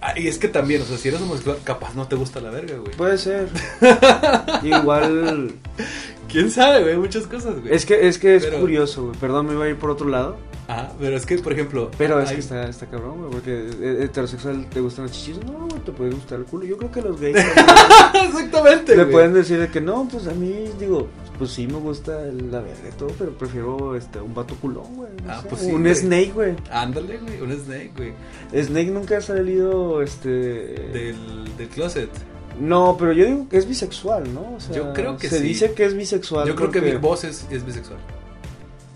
ah, 0.00 0.14
Y 0.16 0.28
es 0.28 0.38
que 0.38 0.46
también, 0.48 0.82
o 0.82 0.84
sea, 0.84 0.96
si 0.96 1.08
eres 1.08 1.20
homosexual, 1.20 1.58
capaz 1.64 1.94
no 1.94 2.06
te 2.06 2.14
gusta 2.16 2.40
la 2.40 2.50
verga, 2.50 2.76
güey. 2.76 2.92
Puede 2.96 3.18
ser. 3.18 3.48
Igual 4.62 5.52
¿Quién 6.28 6.50
sabe, 6.50 6.82
güey? 6.82 6.96
Muchas 6.96 7.26
cosas, 7.26 7.60
güey. 7.60 7.74
Es 7.74 7.84
que 7.86 8.06
es 8.08 8.18
que 8.18 8.36
es 8.36 8.44
Pero- 8.46 8.60
curioso, 8.60 9.06
güey. 9.06 9.16
Perdón, 9.18 9.46
me 9.46 9.52
iba 9.54 9.64
a 9.64 9.68
ir 9.68 9.76
por 9.76 9.90
otro 9.90 10.08
lado. 10.08 10.36
Ajá, 10.66 10.92
pero 10.98 11.16
es 11.16 11.26
que, 11.26 11.36
por 11.38 11.52
ejemplo. 11.52 11.90
Pero 11.98 12.20
es 12.20 12.28
hay- 12.30 12.36
que 12.36 12.40
está, 12.40 12.68
está 12.68 12.86
cabrón, 12.86 13.18
güey. 13.18 13.30
Porque 13.32 13.68
eh, 13.80 14.04
heterosexual 14.04 14.66
te 14.70 14.80
gustan 14.80 15.04
los 15.04 15.12
chichis. 15.12 15.44
No, 15.44 15.66
güey, 15.68 15.80
te 15.84 15.92
puede 15.92 16.10
gustar 16.12 16.38
el 16.38 16.44
culo. 16.46 16.64
Yo 16.64 16.76
creo 16.78 16.90
que 16.90 17.02
los 17.02 17.20
gays 17.20 17.36
Exactamente, 18.14 18.96
le 18.96 19.02
güey. 19.04 19.12
pueden 19.12 19.34
decir 19.34 19.58
de 19.58 19.68
que 19.68 19.80
no, 19.80 20.08
pues 20.10 20.26
a 20.26 20.32
mí, 20.32 20.64
digo, 20.78 21.08
pues 21.38 21.50
sí 21.50 21.66
me 21.66 21.74
gusta 21.78 22.12
la 22.12 22.60
verga 22.60 22.88
y 22.88 22.96
todo, 22.98 23.10
pero 23.18 23.32
prefiero 23.32 23.96
este, 23.96 24.20
un 24.20 24.34
vato 24.34 24.54
culón, 24.56 24.94
güey. 24.94 25.10
no 25.24 25.32
Ah, 25.32 25.42
sé, 25.42 25.48
pues 25.48 25.60
sí, 25.62 25.72
un 25.72 25.82
güey. 25.82 25.94
Snake, 25.94 26.32
güey. 26.34 26.54
Ándale, 26.70 27.18
güey, 27.18 27.40
un 27.40 27.52
snake, 27.52 27.92
güey. 27.96 28.12
Snake 28.64 28.90
nunca 28.90 29.18
ha 29.18 29.20
salido, 29.20 30.02
este. 30.02 30.28
Del, 30.30 31.16
del 31.58 31.68
closet. 31.68 32.10
No, 32.60 32.96
pero 32.98 33.12
yo 33.12 33.26
digo 33.26 33.48
que 33.48 33.56
es 33.58 33.66
bisexual, 33.68 34.32
¿no? 34.32 34.54
O 34.56 34.60
sea, 34.60 34.76
Yo 34.76 34.92
creo 34.92 35.16
que 35.16 35.28
se 35.28 35.38
sí. 35.38 35.42
dice 35.42 35.72
que 35.72 35.84
es 35.86 35.94
bisexual. 35.94 36.46
Yo 36.46 36.54
creo 36.54 36.70
que 36.70 36.78
Big 36.80 36.98
Boss 36.98 37.24
es, 37.24 37.46
es 37.50 37.66
bisexual. 37.66 37.98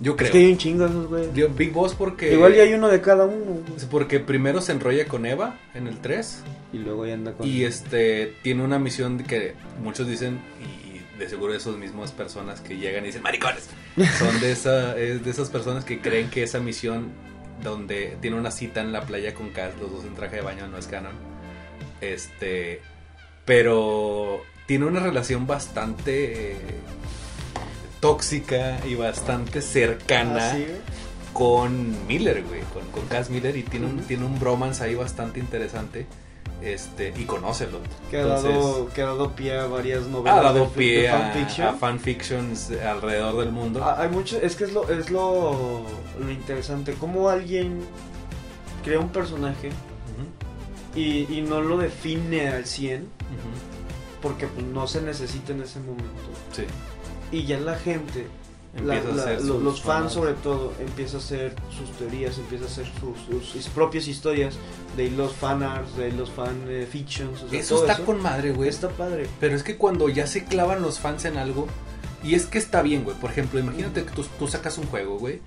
Yo 0.00 0.16
creo. 0.16 0.26
Es 0.26 0.32
que 0.32 0.38
hay 0.38 0.52
un 0.52 0.58
chingo 0.58 0.86
esos, 0.86 1.08
güey. 1.08 1.28
Yo- 1.34 1.48
Big 1.48 1.72
Boss 1.72 1.94
porque. 1.94 2.32
Igual 2.32 2.54
ya 2.54 2.62
hay 2.62 2.72
uno 2.74 2.88
de 2.88 3.00
cada 3.00 3.24
uno. 3.24 3.44
güey. 3.44 3.62
Porque 3.90 4.20
primero 4.20 4.60
se 4.60 4.72
enrolla 4.72 5.06
con 5.06 5.26
Eva 5.26 5.58
en 5.74 5.86
el 5.88 5.98
3. 5.98 6.42
Y 6.72 6.78
luego 6.78 7.06
ya 7.06 7.14
anda 7.14 7.32
con. 7.32 7.46
Y 7.46 7.64
este 7.64 8.34
tiene 8.42 8.62
una 8.62 8.78
misión 8.78 9.18
que 9.18 9.54
muchos 9.82 10.06
dicen, 10.06 10.38
y 10.60 11.18
de 11.18 11.28
seguro 11.28 11.52
esos 11.54 11.76
mismas 11.78 12.12
personas 12.12 12.60
que 12.60 12.76
llegan 12.76 13.02
y 13.04 13.08
dicen 13.08 13.22
maricones, 13.22 13.68
son 14.18 14.40
de, 14.40 14.52
esa, 14.52 14.96
es 14.96 15.24
de 15.24 15.30
esas 15.30 15.48
personas 15.50 15.84
que 15.84 16.00
creen 16.00 16.30
que 16.30 16.44
esa 16.44 16.60
misión 16.60 17.08
donde 17.64 18.16
tiene 18.20 18.36
una 18.38 18.52
cita 18.52 18.80
en 18.82 18.92
la 18.92 19.00
playa 19.02 19.34
con 19.34 19.50
Cass, 19.50 19.72
los 19.80 19.90
dos 19.90 20.04
en 20.04 20.14
traje 20.14 20.36
de 20.36 20.42
baño, 20.42 20.68
no 20.68 20.78
es 20.78 20.86
canon. 20.86 21.14
Este, 22.00 22.80
pero 23.44 24.42
tiene 24.66 24.84
una 24.84 25.00
relación 25.00 25.46
bastante 25.46 26.54
tóxica 28.00 28.78
y 28.86 28.94
bastante 28.94 29.60
cercana 29.62 30.50
Ah, 30.50 30.54
sí, 30.54 30.66
con 31.32 32.06
Miller, 32.06 32.42
güey, 32.44 32.60
con, 32.72 32.84
con 32.90 33.06
Cass 33.06 33.30
Miller 33.30 33.56
y 33.56 33.62
tiene 33.62 33.86
un, 33.86 33.98
tiene 34.00 34.24
un 34.24 34.38
bromance 34.38 34.82
ahí 34.82 34.94
bastante 34.94 35.40
interesante. 35.40 36.06
Este, 36.60 37.14
y 37.16 37.22
conócelo. 37.24 37.78
Que 38.10 38.16
ha, 38.16 38.22
Entonces, 38.22 38.50
dado, 38.52 38.88
que 38.92 39.02
ha 39.02 39.06
dado 39.06 39.30
pie 39.36 39.56
a 39.58 39.66
varias 39.66 40.06
novelas 40.08 40.38
ha 40.38 40.42
dado 40.42 40.64
de- 40.64 40.70
pie 40.70 41.00
de 41.02 41.08
a, 41.08 41.18
fanfiction. 41.20 41.68
a 41.68 41.72
fanfictions 41.74 42.70
alrededor 42.72 43.36
del 43.38 43.52
mundo. 43.52 43.80
Ah, 43.84 43.96
hay 44.00 44.08
mucho, 44.08 44.40
es 44.42 44.56
que 44.56 44.64
es 44.64 44.72
lo, 44.72 44.88
es 44.90 45.08
lo, 45.10 45.82
lo 46.18 46.30
interesante, 46.32 46.94
cómo 46.98 47.28
alguien 47.28 47.78
crea 48.82 48.98
un 48.98 49.10
personaje 49.10 49.70
y, 50.96 51.32
y 51.32 51.42
no 51.42 51.60
lo 51.60 51.76
define 51.78 52.48
al 52.48 52.64
100 52.66 53.02
ujú, 53.02 53.08
porque 54.20 54.48
pues, 54.48 54.66
no 54.66 54.88
se 54.88 55.00
necesita 55.02 55.52
en 55.52 55.62
ese 55.62 55.78
momento. 55.78 56.08
Sí, 56.52 56.64
Y 57.32 57.44
ya 57.44 57.58
la 57.60 57.76
gente, 57.76 58.26
la- 58.84 58.94
la- 58.96 59.10
a 59.10 59.14
hacer 59.24 59.42
lo- 59.42 59.54
sus 59.54 59.62
los 59.62 59.82
fans 59.82 60.12
sobre 60.12 60.34
todo, 60.34 60.72
empieza 60.80 61.16
a 61.16 61.20
hacer 61.20 61.54
sus 61.76 61.90
teorías, 61.98 62.38
empieza 62.38 62.64
a 62.64 62.68
hacer 62.68 62.86
sus, 63.00 63.18
sus- 63.26 63.48
sus 63.50 63.66
propias 63.68 64.06
historias, 64.08 64.54
de 64.96 65.04
ahí 65.04 65.10
los 65.10 65.32
fan 65.32 65.62
arts, 65.62 65.96
de 65.96 66.06
ahí 66.06 66.12
los 66.12 66.30
fan 66.30 66.64
eh, 66.68 66.86
fictions, 66.90 67.42
o 67.42 67.48
sea, 67.48 67.58
Eso 67.60 67.80
está 67.80 67.94
eso. 67.94 68.04
con 68.04 68.22
madre, 68.22 68.52
güey. 68.52 68.68
Está 68.68 68.88
padre. 68.88 69.26
Pero 69.40 69.56
es 69.56 69.62
que 69.62 69.76
cuando 69.76 70.08
ya 70.08 70.26
se 70.26 70.44
clavan 70.44 70.82
los 70.82 70.98
fans 70.98 71.24
en 71.24 71.36
algo, 71.38 71.66
y 72.22 72.34
es 72.34 72.46
que 72.46 72.58
está 72.58 72.82
bien, 72.82 73.04
güey. 73.04 73.16
Por 73.16 73.30
ejemplo, 73.30 73.60
imagínate 73.60 74.04
que 74.04 74.10
tú, 74.10 74.24
tú 74.38 74.48
sacas 74.48 74.78
un 74.78 74.86
juego, 74.86 75.18
güey. 75.18 75.40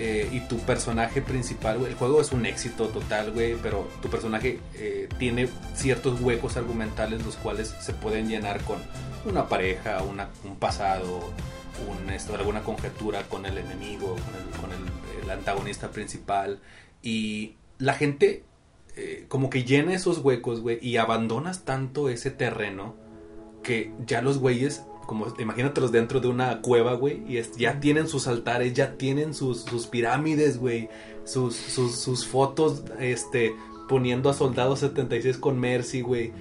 eh, 0.00 0.28
y 0.32 0.38
tu 0.46 0.58
personaje 0.58 1.20
principal, 1.20 1.78
güey, 1.78 1.90
el 1.90 1.98
juego 1.98 2.20
es 2.20 2.30
un 2.30 2.46
éxito 2.46 2.86
total, 2.86 3.32
güey, 3.32 3.56
pero 3.60 3.88
tu 4.00 4.08
personaje 4.08 4.60
eh, 4.74 5.08
tiene 5.18 5.48
ciertos 5.74 6.20
huecos 6.20 6.56
argumentales 6.56 7.24
los 7.26 7.34
cuales 7.34 7.74
se 7.80 7.94
pueden 7.94 8.28
llenar 8.28 8.60
con 8.62 8.76
una 9.24 9.48
pareja, 9.48 10.02
un 10.02 10.56
pasado, 10.56 11.20
alguna 12.38 12.62
conjetura 12.62 13.22
con 13.28 13.46
el 13.46 13.58
enemigo, 13.58 14.16
con 14.16 14.34
el, 14.34 14.60
con 14.60 15.22
el- 15.22 15.30
antagonista 15.30 15.90
principal. 15.90 16.60
Y 17.02 17.56
la 17.78 17.92
gente 17.94 18.44
eh, 18.96 19.26
como 19.28 19.50
que 19.50 19.62
llena 19.64 19.94
esos 19.94 20.18
huecos, 20.18 20.60
güey, 20.60 20.78
y 20.80 20.96
abandonas 20.96 21.64
tanto 21.64 22.08
ese 22.08 22.30
terreno 22.30 22.96
que 23.62 23.92
ya 24.06 24.22
los 24.22 24.38
güeyes, 24.38 24.82
como 25.06 25.26
imagínatelos 25.38 25.92
dentro 25.92 26.20
de 26.20 26.28
una 26.28 26.60
cueva, 26.62 26.94
güey, 26.94 27.22
y 27.28 27.40
ya 27.58 27.78
tienen 27.78 28.08
sus 28.08 28.26
altares, 28.26 28.72
ya 28.72 28.96
tienen 28.96 29.34
sus, 29.34 29.64
pirámides, 29.86 30.58
güey, 30.58 30.88
sus 31.24 32.26
fotos, 32.26 32.84
este, 32.98 33.54
poniendo 33.88 34.28
a 34.30 34.34
Soldados 34.34 34.80
76 34.80 35.38
con 35.38 35.58
Mercy, 35.58 36.00
güey. 36.02 36.32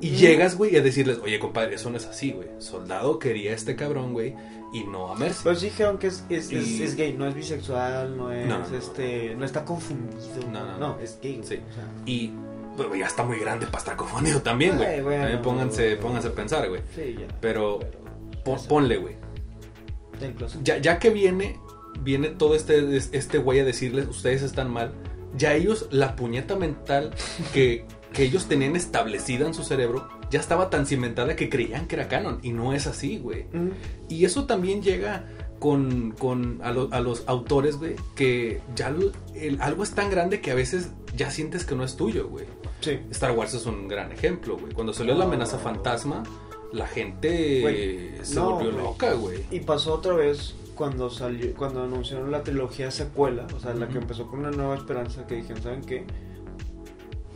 Y 0.00 0.10
llegas, 0.10 0.56
güey, 0.56 0.76
a 0.76 0.82
decirles, 0.82 1.18
oye, 1.22 1.38
compadre, 1.38 1.76
eso 1.76 1.90
no 1.90 1.96
es 1.96 2.06
así, 2.06 2.32
güey. 2.32 2.48
Soldado 2.58 3.18
quería 3.18 3.52
a 3.52 3.54
este 3.54 3.76
cabrón, 3.76 4.12
güey, 4.12 4.34
y 4.72 4.84
no 4.84 5.10
a 5.10 5.14
Mercy. 5.14 5.40
Pues 5.44 5.60
dijeron 5.60 5.98
que 5.98 6.08
es, 6.08 6.24
es, 6.28 6.50
es- 6.52 6.68
Y- 6.68 6.82
es 6.82 6.96
gay, 6.96 7.12
no 7.14 7.26
es 7.26 7.34
bisexual, 7.34 8.16
no 8.16 8.32
es 8.32 8.46
No, 8.46 8.58
no, 8.58 8.68
no. 8.68 8.76
este, 8.76 9.34
no 9.36 9.44
está 9.44 9.64
confundido. 9.64 10.20
No, 10.52 10.66
no, 10.66 10.76
no. 10.78 10.98
es 11.00 11.18
gay. 11.22 11.40
Sí. 11.44 11.54
o 11.70 11.72
sea, 11.74 11.84
Y 12.04 12.32
bueno, 12.76 12.94
ya 12.96 13.06
está 13.06 13.24
muy 13.24 13.38
grande 13.38 13.66
para 13.66 13.78
estar 13.78 13.96
confundido 13.96 14.40
también, 14.42 14.76
güey. 14.76 14.88
Ay, 14.88 15.00
bueno. 15.00 15.22
También 15.22 15.42
pónganse, 15.42 15.96
pónganse 15.96 16.28
a 16.28 16.32
pensar, 16.32 16.68
güey. 16.68 16.82
sí, 16.94 17.16
ya. 17.18 17.26
Pero 17.40 17.78
ponle, 18.68 18.96
güey. 18.98 19.14
Ya, 20.64 20.78
ya 20.78 20.98
que 20.98 21.10
viene, 21.10 21.58
viene 22.00 22.28
todo 22.30 22.54
este, 22.56 22.96
este 22.96 23.38
güey 23.38 23.60
a 23.60 23.64
decirles, 23.64 24.08
ustedes 24.08 24.42
están 24.42 24.70
mal, 24.70 24.92
ya 25.36 25.54
ellos, 25.54 25.86
la 25.90 26.16
puñeta 26.16 26.56
mental 26.56 27.10
que, 27.52 27.84
que 28.12 28.24
ellos 28.24 28.46
tenían 28.46 28.76
establecida 28.76 29.46
en 29.46 29.54
su 29.54 29.64
cerebro, 29.64 30.08
ya 30.30 30.40
estaba 30.40 30.70
tan 30.70 30.86
cimentada 30.86 31.36
que 31.36 31.48
creían 31.48 31.86
que 31.86 31.96
era 31.96 32.08
canon. 32.08 32.38
Y 32.42 32.52
no 32.52 32.72
es 32.72 32.86
así, 32.86 33.18
güey. 33.18 33.46
Y 34.08 34.24
eso 34.24 34.44
también 34.46 34.82
llega 34.82 35.28
con, 35.58 36.12
con 36.12 36.60
a, 36.62 36.70
lo- 36.70 36.88
a 36.92 37.00
los 37.00 37.24
autores, 37.26 37.76
güey, 37.78 37.96
que 38.14 38.60
ya 38.76 38.94
el- 39.34 39.60
algo 39.60 39.82
es 39.82 39.90
tan 39.92 40.10
grande 40.10 40.40
que 40.40 40.50
a 40.50 40.54
veces 40.54 40.90
ya 41.16 41.30
sientes 41.30 41.64
que 41.64 41.74
no 41.74 41.84
es 41.84 41.96
tuyo, 41.96 42.28
güey. 42.28 42.44
Sí. 42.80 43.00
Star 43.10 43.32
Wars 43.32 43.54
es 43.54 43.66
un 43.66 43.88
gran 43.88 44.12
ejemplo, 44.12 44.56
güey. 44.56 44.72
Cuando 44.72 44.92
salió 44.92 45.14
la 45.14 45.24
amenaza 45.24 45.58
fantasma, 45.58 46.22
la 46.72 46.86
gente 46.86 47.60
Güey, 47.62 48.10
se 48.24 48.34
no, 48.36 48.52
volvió 48.56 48.70
loca, 48.72 49.14
güey. 49.14 49.38
Y 49.50 49.60
pasó 49.60 49.94
otra 49.94 50.12
vez 50.12 50.54
cuando 50.78 51.10
salió, 51.10 51.52
cuando 51.56 51.82
anunciaron 51.82 52.30
la 52.30 52.44
trilogía 52.44 52.90
secuela, 52.92 53.48
o 53.54 53.58
sea, 53.58 53.74
la 53.74 53.88
que 53.88 53.98
empezó 53.98 54.28
con 54.28 54.38
una 54.38 54.52
nueva 54.52 54.76
esperanza, 54.76 55.26
que 55.26 55.34
dijeron, 55.34 55.60
¿saben 55.60 55.80
qué? 55.82 56.04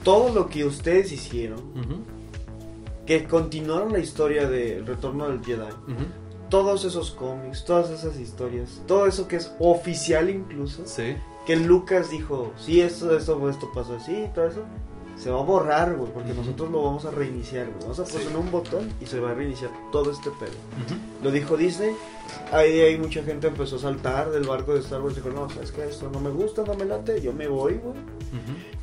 Todo 0.05 0.33
lo 0.33 0.49
que 0.49 0.65
ustedes 0.65 1.11
hicieron, 1.13 1.59
Ujú, 1.59 2.03
que 3.05 3.25
continuaron 3.25 3.93
la 3.93 3.99
historia 3.99 4.49
de 4.49 4.79
El 4.79 4.87
Retorno 4.87 5.27
del 5.29 5.45
Jedi, 5.45 5.63
ujú. 5.63 6.05
todos 6.49 6.85
esos 6.85 7.11
cómics, 7.11 7.65
todas 7.65 7.91
esas 7.91 8.19
historias, 8.19 8.81
todo 8.87 9.07
eso 9.07 9.27
que 9.27 9.37
es 9.37 9.53
oficial 9.59 10.31
incluso, 10.31 10.83
Sí. 10.87 11.17
que 11.45 11.57
Lucas 11.57 12.11
dijo, 12.11 12.53
sí, 12.57 12.81
esto, 12.81 13.17
esto, 13.17 13.49
esto 13.51 13.71
pasó 13.75 13.97
así, 13.97 14.27
todo 14.35 14.47
eso, 14.47 14.63
se 15.23 15.31
va 15.31 15.41
a 15.41 15.43
borrar, 15.45 15.95
güey, 15.97 16.11
porque 16.13 16.33
nosotros 16.35 16.71
lo 16.71 16.83
vamos 16.83 17.05
a 17.05 17.11
reiniciar, 17.11 17.67
güey. 17.67 17.79
Vamos 17.83 17.99
a 18.01 18.05
Sí. 18.07 18.13
presionar 18.15 18.41
un 18.41 18.51
botón 18.51 18.93
y 19.01 19.07
se 19.07 19.21
va 19.21 19.31
a 19.31 19.35
reiniciar 19.35 19.71
todo 19.93 20.11
este 20.11 20.31
pedo. 20.31 20.53
Lo 21.23 21.31
dijo 21.31 21.57
Disney, 21.57 21.95
ahí, 22.51 22.81
ahí 22.81 22.99
mucha 22.99 23.23
gente 23.23 23.47
empezó 23.49 23.77
a 23.77 23.79
saltar 23.79 24.31
del 24.31 24.45
barco 24.45 24.75
de 24.75 24.81
Star 24.81 25.01
Wars 25.01 25.15
y 25.17 25.21
dijo, 25.21 25.31
no, 25.31 25.49
sabes 25.49 25.71
que 25.71 25.85
esto 25.85 26.11
no 26.13 26.19
me 26.21 26.31
gusta, 26.31 26.63
no 26.67 26.75
me 26.75 26.85
late, 26.85 27.21
yo 27.21 27.33
me 27.33 27.47
voy, 27.47 27.75
güey. 27.75 27.95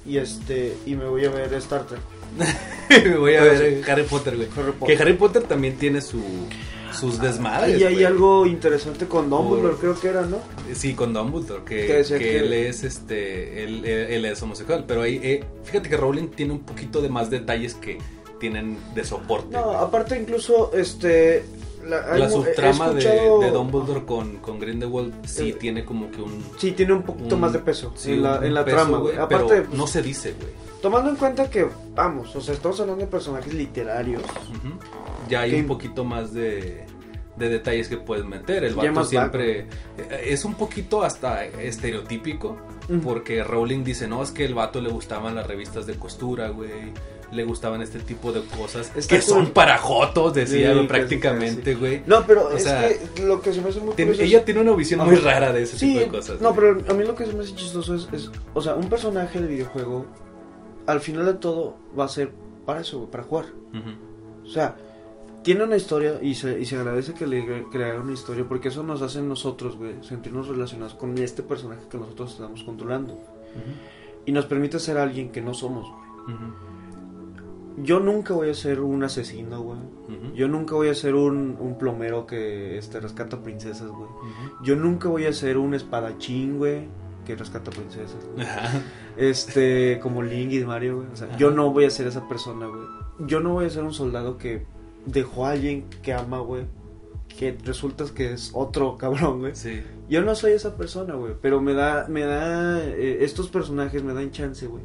Y 0.06 0.18
este, 0.18 0.78
y 0.86 0.96
me 0.96 1.06
voy 1.06 1.26
a 1.26 1.30
ver 1.30 1.54
Star 1.56 1.84
Trek. 1.86 2.00
Me 2.90 3.18
voy 3.18 3.36
a 3.36 3.42
ver 3.44 3.84
Harry 3.90 4.04
Potter, 4.04 4.36
güey. 4.38 4.48
Que 4.86 5.02
Harry 5.02 5.14
Potter 5.14 5.44
también 5.44 5.78
tiene 5.78 6.00
su, 6.00 6.22
sus 6.94 7.20
desmadres. 7.20 7.80
y 7.80 7.84
hay 7.84 8.04
algo 8.04 8.46
interesante 8.46 9.08
con 9.08 9.30
Dumbledore, 9.30 9.70
Por- 9.74 9.80
creo 9.80 10.00
que 10.00 10.08
era, 10.10 10.22
¿no? 10.24 10.38
Sí, 10.74 10.94
con 10.94 11.14
Dumbledore, 11.14 11.64
que, 11.64 11.88
Que 11.88 11.94
decía 11.94 12.18
que 12.18 12.24
que- 12.26 12.38
él 12.40 12.54
es 12.54 12.84
este, 12.84 13.64
él, 13.64 13.86
él- 13.86 14.12
él 14.12 14.26
es 14.26 14.42
homosexual, 14.42 14.86
pero 14.88 15.02
ahí, 15.02 15.20
eh, 15.24 15.44
fíjate 15.64 15.90
que 15.90 15.98
Rowling 15.98 16.28
tiene 16.30 16.54
un 16.54 16.60
poquito 16.60 17.02
de 17.02 17.10
más 17.10 17.30
detalles 17.30 17.76
que 17.76 17.98
tienen 18.40 18.78
de 18.96 19.04
soporte. 19.04 19.56
No, 19.56 19.72
aparte 19.74 20.18
incluso, 20.20 20.72
este... 20.74 21.44
La, 21.88 22.18
la 22.18 22.30
subtrama 22.30 22.92
de, 22.92 23.50
Dumbledore 23.52 24.04
con, 24.06 24.38
con 24.38 24.60
Grindelwald 24.60 25.14
sí 25.26 25.56
tiene 25.58 25.86
como 25.86 26.12
que 26.12 26.22
un, 26.22 26.44
Sí, 26.58 26.74
tiene 26.74 26.92
un 26.94 27.04
poquito 27.04 27.36
un- 27.36 27.42
más 27.42 27.54
de 27.54 27.60
peso 27.60 27.94
sí, 27.96 28.12
en 28.14 28.24
la, 28.24 28.46
en 28.46 28.54
la 28.54 28.66
peso, 28.66 28.76
trama, 28.78 28.98
güey, 28.98 29.16
güey. 29.16 29.28
pero 29.30 29.44
Aparte, 29.46 29.62
pues, 29.62 29.78
no 29.80 29.88
se 29.88 30.02
dice, 30.02 30.34
güey. 30.34 30.50
tomando 30.82 31.10
en 31.10 31.16
cuenta 31.16 31.50
que, 31.50 31.68
vamos, 31.96 32.36
o 32.36 32.42
sea, 32.42 32.54
estamos 32.54 32.80
hablando 32.82 33.06
de 33.06 33.10
personajes 33.10 33.54
literarios. 33.54 34.22
Ujú. 34.24 34.74
Ya 35.30 35.42
hay 35.42 35.54
un 35.56 35.68
poquito 35.68 36.04
más 36.04 36.34
de, 36.34 36.86
de 37.38 37.50
detalles 37.50 37.88
que 37.88 37.98
puedes 37.98 38.26
meter. 38.26 38.64
El 38.64 38.76
vato 38.76 39.04
siempre 39.06 39.60
eh, 39.98 40.22
es 40.26 40.44
un 40.46 40.56
poquito 40.56 41.04
hasta 41.04 41.46
estereotípico. 41.46 42.58
Porque 43.04 43.44
Rowling 43.44 43.84
dice, 43.84 44.08
no, 44.08 44.24
es 44.24 44.32
que 44.32 44.44
el 44.46 44.56
vato 44.56 44.82
le 44.82 44.90
gustaban 44.90 45.36
las 45.36 45.46
revistas 45.46 45.86
de 45.86 45.94
costura, 45.96 46.50
güey. 46.50 46.92
Le 47.32 47.44
gustaban 47.44 47.84
este 47.84 48.00
tipo 48.00 48.32
de 48.32 48.42
cosas. 48.58 48.90
Que 49.08 49.22
son 49.22 49.52
para 49.52 49.78
jotos, 49.78 50.34
decía, 50.34 50.74
Sí, 50.74 50.88
prácticamente, 50.88 51.76
güey. 51.76 52.02
No, 52.08 52.26
pero 52.26 52.48
O 52.48 52.58
es 52.58 52.64
sea, 52.64 52.90
que 53.14 53.22
lo 53.22 53.40
que 53.44 53.54
se 53.54 53.62
me 53.62 53.70
hace 53.70 53.80
muy 53.80 53.94
Tiene- 53.94 54.14
es- 54.14 54.20
ella 54.20 54.44
tiene 54.44 54.62
una 54.62 54.72
visión 54.74 55.06
muy 55.06 55.18
rara 55.18 55.54
de 55.54 55.62
ese 55.62 55.78
Sí, 55.78 55.90
tipo 55.90 56.00
de 56.00 56.08
cosas. 56.08 56.42
no, 56.42 56.56
güey. 56.56 56.74
pero 56.74 56.92
a 56.92 56.98
mí 56.98 57.04
lo 57.06 57.14
que 57.14 57.28
se 57.28 57.34
me 57.34 57.44
hace 57.44 57.54
chistoso 57.54 57.94
es, 57.94 58.08
es, 58.12 58.32
o 58.56 58.62
sea, 58.64 58.74
un 58.74 58.90
personaje 58.90 59.40
de 59.40 59.48
videojuego, 59.48 60.08
al 60.88 61.00
final 61.02 61.28
de 61.28 61.34
todo, 61.36 61.78
va 61.98 62.06
a 62.06 62.10
ser 62.10 62.32
para 62.66 62.82
eso, 62.82 62.98
güey, 62.98 63.12
para 63.12 63.24
jugar. 63.24 63.46
O 64.44 64.48
sea, 64.50 64.76
tiene 65.44 65.64
una 65.64 65.76
historia 65.76 66.20
y 66.22 66.36
se, 66.36 66.60
y 66.60 66.66
se 66.66 66.78
agradece 66.78 67.14
que 67.14 67.26
le 67.26 67.66
crearon 67.72 68.04
una 68.04 68.14
historia 68.14 68.46
porque 68.48 68.68
eso 68.68 68.84
nos 68.84 69.02
hace 69.02 69.22
nosotros, 69.22 69.78
güey, 69.78 69.96
sentirnos 70.04 70.48
relacionados 70.48 70.94
con 70.96 71.18
este 71.18 71.44
personaje 71.44 71.82
que 71.90 71.98
nosotros 71.98 72.34
estamos 72.34 72.64
controlando. 72.64 73.18
Y 74.26 74.32
nos 74.32 74.46
permite 74.46 74.80
ser 74.80 74.98
alguien 74.98 75.32
que 75.32 75.42
no 75.42 75.54
somos, 75.54 75.88
güey. 75.90 76.40
Yo 77.82 78.02
nunca 78.02 78.34
voy 78.34 78.50
a 78.50 78.54
ser 78.54 78.82
un 78.82 79.04
asesino, 79.04 79.62
güey. 79.62 79.80
Yo 80.36 80.48
nunca 80.48 80.76
voy 80.76 80.90
a 80.90 80.96
ser 80.96 81.16
un, 81.16 81.56
un 81.60 81.78
plomero 81.78 82.26
que 82.26 82.78
este, 82.78 83.00
rescata 83.00 83.42
princesas, 83.42 83.88
güey. 83.88 84.10
Yo 84.64 84.76
nunca 84.76 85.08
voy 85.08 85.26
a 85.26 85.34
ser 85.34 85.58
un 85.58 85.74
espadachín, 85.74 86.58
güey, 86.58 86.88
que 87.26 87.36
rescata 87.36 87.72
princesas. 87.72 88.28
Este, 89.18 90.00
como 90.02 90.22
Link 90.22 90.52
y 90.52 90.64
Mario, 90.64 90.98
güey. 90.98 91.08
O 91.12 91.16
sea, 91.16 91.36
yo 91.38 91.52
no 91.52 91.72
voy 91.72 91.86
a 91.86 91.90
ser 91.90 92.08
esa 92.08 92.28
persona, 92.28 92.68
güey. 92.68 92.82
Yo 93.28 93.40
no 93.40 93.54
voy 93.54 93.66
a 93.66 93.70
ser 93.70 93.84
un 93.84 93.94
soldado 93.94 94.38
que 94.38 94.66
dejó 95.06 95.46
a 95.46 95.52
alguien 95.52 95.86
que 96.02 96.14
ama, 96.14 96.40
güey. 96.40 96.64
Que 97.38 97.58
resulta 97.64 98.06
que 98.14 98.34
es 98.34 98.52
otro 98.54 98.98
cabrón, 99.00 99.40
güey. 99.40 99.56
Sí. 99.56 99.82
Yo 100.10 100.22
no 100.22 100.36
soy 100.36 100.54
esa 100.54 100.76
persona, 100.76 101.14
güey. 101.16 101.34
Pero 101.42 101.62
me 101.62 101.74
da, 101.74 102.08
me 102.10 102.22
da, 102.26 102.84
eh, 102.84 103.20
estos 103.22 103.50
personajes 103.50 104.04
me 104.04 104.14
dan 104.14 104.32
chance, 104.32 104.66
güey. 104.68 104.84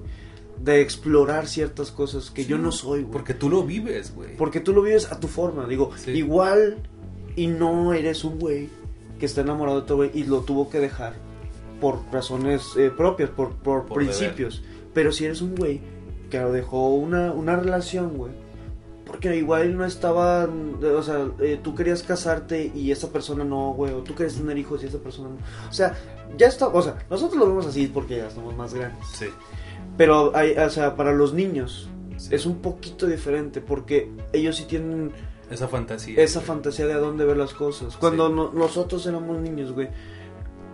De 0.63 0.81
explorar 0.81 1.47
ciertas 1.49 1.91
cosas 1.91 2.31
que 2.31 2.45
yo 2.45 2.59
no 2.59 2.71
soy, 2.73 3.01
güey. 3.01 3.13
Porque 3.13 3.35
tú 3.35 3.49
lo 3.51 3.65
vives, 3.65 4.15
güey. 4.15 4.37
Porque 4.37 4.61
tú 4.61 4.73
lo 4.73 4.83
vives 4.83 5.11
a 5.11 5.19
tu 5.19 5.27
forma. 5.29 5.67
Digo, 5.67 5.91
Sí. 5.97 6.13
igual 6.13 6.77
y 7.37 7.49
no 7.49 7.93
eres 7.93 8.23
un 8.25 8.39
güey 8.39 8.69
que 9.19 9.27
está 9.27 9.41
enamorado 9.41 9.81
de 9.81 9.87
tu 9.87 9.97
güey 9.97 10.11
y 10.15 10.25
lo 10.25 10.41
tuvo 10.43 10.69
que 10.71 10.79
dejar 10.79 11.15
por 11.81 12.01
razones 12.13 12.63
eh, 12.79 12.93
propias, 12.97 13.31
por, 13.31 13.51
por, 13.57 13.87
Por 13.87 13.97
principios. 13.97 14.63
Pero 14.93 15.11
si 15.11 15.25
eres 15.25 15.43
un 15.43 15.57
güey 15.57 15.81
que 16.31 16.39
lo 16.39 16.53
dejó 16.53 16.95
una, 16.95 17.33
una 17.33 17.57
relación, 17.57 18.17
güey. 18.17 18.33
Porque 19.07 19.37
igual 19.37 19.77
no 19.77 19.85
estaba, 19.85 20.45
o 20.47 21.03
sea, 21.03 21.27
eh, 21.41 21.61
tú 21.63 21.75
querías 21.75 22.03
casarte 22.03 22.73
y 22.75 22.91
esa 22.91 23.11
persona 23.11 23.45
no, 23.45 23.73
güey, 23.75 23.93
o 23.93 23.99
tú 23.99 24.15
querías 24.15 24.37
tener 24.37 24.57
hijos 24.57 24.83
y 24.83 24.87
esa 24.87 24.99
persona 24.99 25.29
no. 25.29 25.37
O 25.69 25.73
sea, 25.73 25.95
ya 26.39 26.47
está, 26.47 26.69
o 26.69 26.81
sea, 26.83 26.97
nosotros 27.11 27.39
lo 27.39 27.47
vemos 27.47 27.67
así 27.67 27.87
porque 27.87 28.17
ya 28.17 28.29
estamos 28.29 28.57
más 28.57 28.73
grandes. 28.73 29.07
Sí. 29.13 29.27
Pero, 29.99 30.33
hay, 30.35 30.53
o 30.57 30.71
sea, 30.71 30.97
para 30.97 31.13
los 31.13 31.35
niños 31.35 31.89
sí. 32.17 32.35
es 32.35 32.47
un 32.47 32.57
poquito 32.63 33.07
diferente 33.07 33.61
porque 33.61 34.11
ellos 34.33 34.57
sí 34.57 34.65
tienen 34.65 35.13
Esa 35.51 35.69
fantasía. 35.69 36.21
esa 36.23 36.41
fantasía 36.41 36.87
de 36.87 36.95
a 36.95 36.99
dónde 36.99 37.25
ver 37.27 37.37
las 37.37 37.53
cosas. 37.53 37.97
Cuando 37.97 38.29
Sí. 38.29 38.33
no- 38.35 38.53
nosotros 38.53 39.07
éramos 39.07 39.39
niños, 39.39 39.73
güey, 39.73 39.89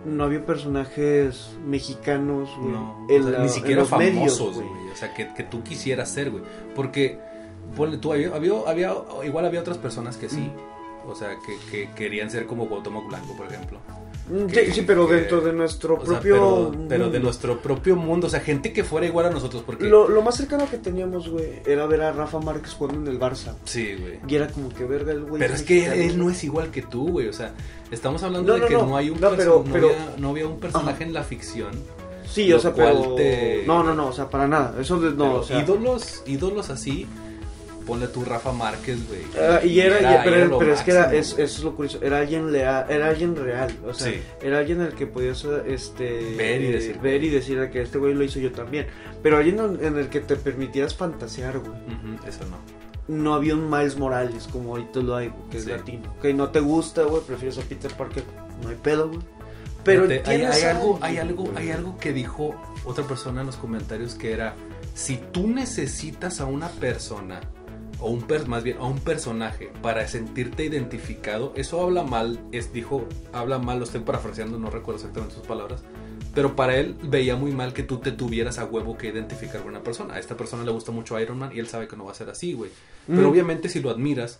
no 0.05 0.23
había 0.23 0.43
personajes 0.45 1.51
mexicanos, 1.67 2.49
güey, 2.57 2.71
No, 2.71 3.05
en 3.09 3.21
o 3.21 3.23
sea, 3.23 3.31
la- 3.33 3.37
ni 3.39 3.43
en 3.43 3.49
siquiera 3.51 3.83
medios, 3.97 4.37
famosos, 4.39 4.55
güey. 4.55 4.67
O 4.91 4.95
sea, 4.95 5.13
que, 5.13 5.33
que 5.33 5.43
tú 5.43 5.61
quisieras 5.63 6.09
ser, 6.09 6.31
güey. 6.31 6.43
Porque, 6.75 7.19
ponle 7.75 7.97
tú, 7.97 8.13
había, 8.13 8.31
había, 8.67 8.93
igual 9.25 9.45
había 9.45 9.61
otras 9.61 9.77
personas 9.77 10.17
que 10.17 10.29
sí. 10.29 10.51
O 11.07 11.15
sea, 11.15 11.29
que, 11.45 11.57
que 11.71 11.89
querían 11.95 12.29
ser 12.29 12.45
como 12.45 12.67
Cuauhtémoc 12.69 13.07
Blanco, 13.07 13.35
por 13.35 13.47
ejemplo. 13.47 13.79
Mm, 14.29 14.45
que- 14.45 14.67
Sí, 14.67 14.71
sí, 14.73 14.81
pero 14.85 15.07
que- 15.07 15.15
dentro 15.15 15.41
de 15.41 15.51
nuestro 15.51 15.95
sea, 15.97 16.05
propio 16.05 16.69
pero, 16.71 16.85
pero 16.87 17.09
de 17.09 17.19
nuestro 17.19 17.59
propio 17.59 17.95
mundo. 17.95 18.27
O 18.27 18.29
sea, 18.29 18.39
gente 18.39 18.71
que 18.71 18.83
fuera 18.83 19.07
igual 19.07 19.25
a 19.25 19.29
nosotros. 19.31 19.63
Porque. 19.65 19.89
Lo, 19.89 20.07
lo 20.07 20.21
más 20.21 20.35
cercano 20.37 20.69
que 20.69 20.77
teníamos, 20.77 21.27
güey, 21.27 21.63
era 21.65 21.87
ver 21.87 22.01
a 22.03 22.11
Rafa 22.11 22.39
Márquez 22.39 22.73
jugando 22.75 23.01
en 23.09 23.15
el 23.15 23.19
Barça. 23.19 23.55
Sí, 23.65 23.95
güey. 23.99 24.19
Y 24.27 24.35
era 24.35 24.47
como 24.49 24.69
que 24.69 24.83
verga 24.83 25.11
el 25.11 25.23
güey. 25.23 25.39
Pero 25.39 25.55
es 25.55 25.63
que 25.63 26.05
él, 26.05 26.19
no 26.19 26.29
es 26.29 26.43
igual 26.43 26.69
que 26.69 26.83
tú, 26.83 27.09
güey. 27.09 27.27
O 27.29 27.33
sea, 27.33 27.51
estamos 27.89 28.21
hablando 28.21 28.49
No, 28.49 28.53
de 28.53 28.59
no, 28.61 28.67
que 28.67 28.73
no. 28.75 28.85
no, 28.85 28.95
hay 28.97 29.09
un 29.09 29.17
pero- 29.17 29.63
no 29.65 29.73
pero- 29.73 29.87
había, 29.89 30.15
no 30.19 30.29
había 30.29 30.45
un 30.47 30.59
personaje 30.59 30.91
Ajá. 30.97 31.03
en 31.03 31.13
la 31.13 31.23
ficción. 31.23 31.71
Sí, 32.29 32.53
o 32.53 32.59
sea, 32.59 32.73
pero... 32.75 33.15
te- 33.15 33.63
No, 33.65 33.83
no, 33.83 33.93
no, 33.95 34.07
o 34.09 34.13
sea, 34.13 34.29
para 34.29 34.47
nada. 34.47 34.75
Eso 34.79 34.99
de- 35.01 35.11
no, 35.11 35.37
o 35.37 35.43
sea... 35.43 35.59
ídolos, 35.61 36.21
ídolos 36.27 36.69
así, 36.69 37.05
ponle 37.91 38.07
tú 38.07 38.23
Rafa 38.23 38.53
Márquez, 38.53 39.05
güey. 39.09 39.21
Ah, 39.37 39.59
y 39.65 39.81
era, 39.81 39.99
y- 39.99 40.23
pero, 40.23 40.35
era 40.37 40.45
lo 40.45 40.59
pero 40.59 40.73
es 40.73 40.81
que 40.81 40.91
era, 40.91 41.13
es, 41.13 41.31
eso 41.33 41.43
es 41.43 41.63
lo 41.63 41.75
curioso, 41.75 41.99
era 42.01 42.19
alguien 42.19 42.49
leal, 42.53 42.85
era 42.89 43.09
alguien 43.09 43.35
real, 43.35 43.69
o 43.85 43.93
sea, 43.93 44.13
Sí. 44.13 44.21
era 44.41 44.59
alguien 44.59 44.79
al 44.79 44.93
que 44.95 45.07
podías 45.07 45.43
este 45.67 46.35
Ver 46.37 46.61
y 46.61 46.67
eh, 46.67 46.71
decir. 46.71 46.99
ver 46.99 47.21
y 47.21 47.29
decir 47.29 47.69
que 47.69 47.81
este 47.81 47.97
güey 47.97 48.13
lo 48.13 48.23
hizo 48.23 48.39
yo 48.39 48.53
también, 48.53 48.87
pero 49.21 49.35
alguien 49.37 49.59
en, 49.81 49.97
el 49.97 50.07
que 50.07 50.21
te 50.21 50.37
permitieras 50.37 50.95
fantasear, 50.95 51.59
güey. 51.59 51.73
Eso 52.25 52.45
no. 52.49 52.57
No 53.13 53.33
había 53.33 53.55
un 53.55 53.69
Miles 53.69 53.97
Morales 53.97 54.47
como 54.49 54.69
ahorita 54.71 55.01
lo 55.01 55.17
hay, 55.17 55.27
güey, 55.27 55.49
que 55.49 55.57
es 55.57 55.65
latino. 55.65 56.15
Que 56.21 56.33
no 56.33 56.49
te 56.49 56.61
gusta, 56.61 57.03
güey, 57.03 57.21
prefieres 57.23 57.57
a 57.57 57.61
Peter 57.63 57.91
Parker, 57.91 58.23
no 58.63 58.69
hay 58.69 58.77
pedo, 58.81 59.09
güey. 59.09 59.19
Pero 59.83 60.07
Fíjate, 60.07 60.29
hay, 60.29 60.41
hay 60.43 60.61
algo, 60.63 60.97
hay 61.01 61.17
algo, 61.17 61.51
hay 61.55 61.71
algo 61.71 61.97
que 61.97 62.13
dijo 62.13 62.55
otra 62.85 63.03
persona 63.03 63.41
en 63.41 63.47
los 63.47 63.57
comentarios 63.57 64.13
que 64.15 64.31
era 64.31 64.53
si 64.93 65.17
tú 65.31 65.47
necesitas 65.47 66.39
a 66.39 66.45
una 66.45 66.67
persona 66.69 67.39
o 68.01 68.09
un 68.09 68.23
per- 68.23 68.47
más 68.47 68.63
bien 68.63 68.77
a 68.79 68.83
un 68.85 68.99
personaje 68.99 69.71
para 69.81 70.07
sentirte 70.07 70.65
identificado, 70.65 71.53
eso 71.55 71.81
habla 71.81 72.03
mal, 72.03 72.39
es 72.51 72.73
dijo, 72.73 73.07
habla 73.31 73.59
mal, 73.59 73.77
lo 73.79 73.85
estoy 73.85 74.01
parafraseando, 74.01 74.57
no 74.59 74.69
recuerdo 74.69 74.99
exactamente 74.99 75.35
sus 75.35 75.45
palabras, 75.47 75.81
pero 76.33 76.55
para 76.55 76.75
él 76.77 76.95
veía 77.03 77.35
muy 77.35 77.51
mal 77.51 77.73
que 77.73 77.83
tú 77.83 77.97
te 77.99 78.11
tuvieras 78.11 78.57
a 78.57 78.65
huevo 78.65 78.97
que 78.97 79.07
identificar 79.09 79.61
con 79.61 79.69
una 79.71 79.83
persona. 79.83 80.15
A 80.15 80.19
esta 80.19 80.35
persona 80.37 80.63
le 80.63 80.71
gusta 80.71 80.91
mucho 80.91 81.19
Iron 81.19 81.37
Man 81.39 81.51
y 81.53 81.59
él 81.59 81.67
sabe 81.67 81.87
que 81.87 81.95
no 81.97 82.05
va 82.05 82.11
a 82.11 82.15
ser 82.15 82.29
así, 82.29 82.53
güey. 82.53 82.71
Pero 83.07 83.29
obviamente 83.29 83.67
si 83.69 83.81
lo 83.81 83.89
admiras, 83.89 84.39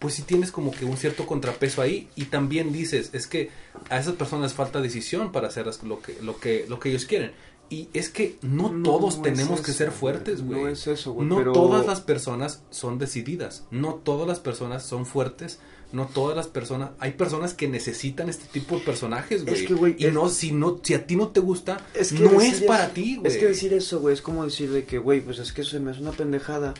pues 0.00 0.14
sí 0.14 0.22
tienes 0.22 0.50
como 0.52 0.70
que 0.72 0.84
un 0.84 0.96
cierto 0.96 1.26
contrapeso 1.26 1.80
ahí 1.82 2.08
y 2.16 2.26
también 2.26 2.72
dices, 2.72 3.10
es 3.14 3.26
que 3.26 3.50
a 3.90 3.98
esas 3.98 4.14
personas 4.14 4.52
falta 4.54 4.80
decisión 4.80 5.32
para 5.32 5.48
hacer 5.48 5.66
lo 5.84 6.00
que, 6.00 6.16
lo 6.22 6.38
que, 6.38 6.66
lo 6.68 6.78
que 6.80 6.88
ellos 6.90 7.04
quieren. 7.04 7.32
Y 7.70 7.88
es 7.92 8.08
que 8.08 8.38
no, 8.42 8.70
No 8.72 8.82
todos 8.82 9.20
tenemos 9.20 9.60
que 9.60 9.70
eso, 9.72 9.78
ser 9.78 9.90
fuertes, 9.90 10.42
güey. 10.42 10.62
No 10.62 10.68
es 10.68 10.86
eso, 10.86 11.12
güey, 11.12 11.28
No 11.28 11.36
pero- 11.36 11.52
todas 11.52 11.86
las 11.86 12.00
personas 12.00 12.62
son 12.70 12.98
decididas. 12.98 13.64
No 13.70 13.94
todas 13.96 14.26
las 14.26 14.40
personas 14.40 14.82
son 14.84 15.04
fuertes. 15.04 15.58
No 15.92 16.06
todas 16.06 16.36
las 16.36 16.48
personas. 16.48 16.90
Hay 16.98 17.12
personas 17.12 17.54
que 17.54 17.66
necesitan 17.68 18.28
este 18.28 18.46
tipo 18.46 18.76
de 18.76 18.82
personajes, 18.82 19.44
güey. 19.44 19.54
Es 19.54 19.66
que, 19.66 19.74
güey, 19.74 19.96
y 19.98 20.06
es- 20.06 20.12
no, 20.12 20.28
si 20.28 20.52
no, 20.52 20.80
si 20.82 20.94
a 20.94 21.06
ti 21.06 21.16
no 21.16 21.28
te 21.28 21.40
gusta, 21.40 21.78
Es 21.94 22.12
que 22.12 22.20
no 22.24 22.40
es 22.40 22.60
para 22.62 22.84
eso- 22.84 22.92
ti, 22.94 23.16
güey. 23.16 23.30
Es 23.32 23.38
que 23.38 23.46
decir 23.46 23.72
eso, 23.72 24.00
güey, 24.00 24.12
es 24.14 24.20
como 24.22 24.44
decir 24.44 24.70
de 24.70 24.84
que, 24.84 24.98
güey, 24.98 25.20
pues 25.22 25.38
es 25.38 25.52
que 25.52 25.64
se 25.64 25.80
me 25.80 25.90
hace 25.90 26.00
una 26.02 26.12
pendejada 26.12 26.74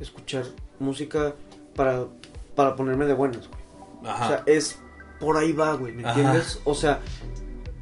escuchar 0.00 0.44
música 0.78 1.34
para, 1.74 2.06
para 2.54 2.76
ponerme 2.76 3.06
de 3.06 3.14
buenas, 3.14 3.48
güey. 3.48 3.62
Ajá. 4.12 4.24
O 4.24 4.28
sea, 4.28 4.42
es 4.46 4.78
por 5.20 5.36
ahí 5.36 5.52
va, 5.52 5.74
güey, 5.74 5.92
¿me 5.92 6.02
Ajá. 6.04 6.18
entiendes? 6.18 6.58
O 6.64 6.74
sea, 6.74 7.00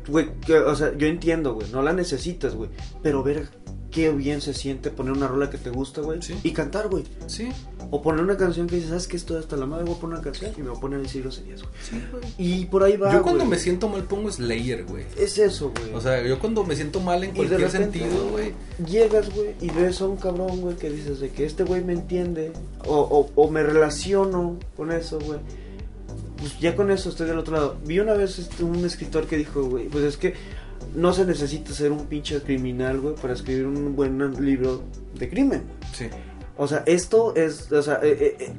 güey, 0.09 0.29
o 0.67 0.75
sea, 0.75 0.97
yo 0.97 1.07
entiendo, 1.07 1.55
güey, 1.55 1.69
no 1.71 1.83
la 1.83 1.93
necesitas, 1.93 2.55
güey, 2.55 2.71
pero 3.03 3.23
ver 3.23 3.49
qué 3.91 4.09
bien 4.13 4.41
se 4.41 4.55
siente 4.55 4.91
poner 4.93 5.13
una 5.13 5.27
rola 5.27 5.51
que 5.51 5.59
te 5.59 5.69
gusta, 5.71 6.01
güey, 6.01 6.23
Sí. 6.23 6.35
y 6.45 6.53
cantar, 6.53 6.89
güey. 6.89 7.05
Sí, 7.27 7.49
O 7.93 8.03
poner 8.03 8.23
una 8.23 8.37
canción 8.37 8.69
que 8.69 8.77
dices, 8.77 8.91
¿sabes 8.91 9.09
qué? 9.09 9.17
Estoy 9.17 9.39
hasta 9.39 9.57
la 9.57 9.67
madre, 9.67 9.85
voy 9.85 9.95
a 9.97 9.99
poner 9.99 10.15
una 10.19 10.23
canción 10.23 10.53
y 10.57 10.61
me 10.63 10.69
voy 10.69 10.79
a 10.79 10.81
poner 10.81 11.01
a 11.01 11.03
decir 11.03 11.23
groserías, 11.23 11.63
güey. 11.63 11.75
sí, 11.83 12.01
güey. 12.13 12.23
Y 12.39 12.67
por 12.67 12.85
ahí 12.85 12.97
va, 12.97 13.13
Yo 13.13 13.21
cuando 13.23 13.41
güey. 13.41 13.51
me 13.51 13.59
siento 13.59 13.89
mal 13.89 14.05
pongo 14.05 14.31
Slayer, 14.31 14.85
güey. 14.85 15.07
Es 15.19 15.39
eso, 15.39 15.73
güey. 15.77 15.93
O 15.93 16.01
sea, 16.01 16.23
yo 16.25 16.39
cuando 16.39 16.63
me 16.63 16.77
siento 16.77 17.01
mal 17.01 17.25
en 17.25 17.35
cualquier 17.35 17.63
repente, 17.63 17.99
sentido, 17.99 18.29
güey. 18.29 18.53
Llegas, 18.89 19.35
güey, 19.35 19.57
y 19.61 19.71
ves 19.71 20.01
a 20.01 20.07
un 20.07 20.19
cabrón, 20.19 20.61
güey, 20.61 20.77
que 20.77 20.89
dices 20.89 21.19
de 21.19 21.31
que 21.31 21.45
este 21.45 21.65
güey 21.65 21.83
me 21.83 21.95
entiende, 21.95 22.53
o, 22.87 22.95
o, 22.97 23.31
o 23.35 23.51
me 23.51 23.65
relaciono 23.65 24.57
con 24.77 24.93
eso, 24.93 25.19
güey. 25.19 25.41
Pues 26.41 26.59
ya 26.59 26.75
con 26.75 26.91
eso 26.91 27.11
estoy 27.11 27.27
del 27.27 27.39
otro 27.39 27.55
lado. 27.55 27.77
Vi 27.85 28.01
una 28.01 28.15
vez 28.15 28.39
este, 28.39 28.65
un 28.65 28.85
escritor 28.85 29.27
que 29.27 29.37
dijo, 29.37 29.63
güey, 29.65 29.89
pues 29.89 30.05
es 30.05 30.17
que 30.17 30.35
no 30.95 31.13
se 31.13 31.25
necesita 31.25 31.73
ser 31.73 31.93
un 31.93 32.07
pinche 32.07 32.41
criminal, 32.41 33.01
güey, 33.01 33.15
para 33.15 33.35
escribir 33.35 33.67
un 33.67 33.95
buen 33.95 34.19
libro 34.45 34.83
de 35.15 35.29
crimen. 35.29 35.63
Sí. 35.93 36.07
O 36.57 36.67
sea, 36.67 36.83
esto 36.87 37.35
es, 37.37 37.71
o 37.71 37.83
sea, 37.83 38.01
eh, 38.03 38.17
eh, 38.21 38.37
eh, 38.41 38.53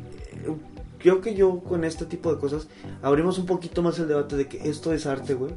creo 0.99 1.21
que 1.21 1.33
yo 1.33 1.59
con 1.59 1.83
este 1.83 2.05
tipo 2.05 2.33
de 2.33 2.39
cosas 2.39 2.67
abrimos 3.01 3.37
un 3.39 3.45
poquito 3.45 3.81
más 3.81 3.97
el 3.99 4.07
debate 4.07 4.37
de 4.37 4.47
que 4.47 4.69
esto 4.69 4.93
es 4.93 5.05
arte, 5.05 5.33
güey. 5.33 5.53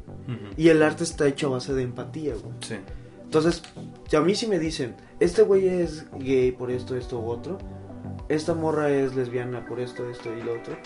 Y 0.57 0.69
el 0.69 0.81
arte 0.81 1.03
está 1.03 1.27
hecho 1.27 1.47
a 1.47 1.51
base 1.51 1.73
de 1.73 1.83
empatía, 1.83 2.33
güey. 2.33 2.53
Sí. 2.61 2.75
Entonces, 3.23 3.63
si 4.07 4.15
a 4.15 4.21
mí 4.21 4.35
sí 4.35 4.47
me 4.47 4.59
dicen, 4.59 4.95
este 5.19 5.41
güey 5.41 5.67
es 5.67 6.05
gay 6.19 6.51
por 6.51 6.71
esto, 6.71 6.95
esto 6.95 7.19
u 7.19 7.27
otro, 7.27 7.57
esta 8.29 8.53
morra 8.53 8.89
es 8.91 9.15
lesbiana 9.15 9.65
por 9.65 9.79
esto, 9.79 10.09
esto 10.09 10.29
y 10.33 10.41
lo 10.41 10.53
otro, 10.53 10.77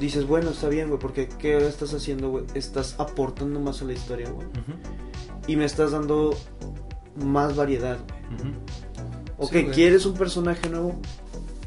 dices, 0.00 0.26
bueno, 0.26 0.50
está 0.50 0.68
bien, 0.68 0.88
güey, 0.88 0.98
porque 1.00 1.28
¿qué 1.28 1.56
estás 1.66 1.94
haciendo, 1.94 2.30
güey? 2.30 2.44
Estás 2.54 2.96
aportando 2.98 3.60
más 3.60 3.82
a 3.82 3.84
la 3.84 3.92
historia, 3.92 4.30
güey. 4.30 4.46
Y 5.46 5.56
me 5.56 5.64
estás 5.64 5.92
dando 5.92 6.34
más 7.16 7.54
variedad. 7.56 7.98
Ujú. 8.34 8.48
Ok, 9.38 9.52
Sí, 9.52 9.62
güey. 9.62 9.74
¿quieres 9.74 10.06
un 10.06 10.14
personaje 10.14 10.68
nuevo? 10.68 10.96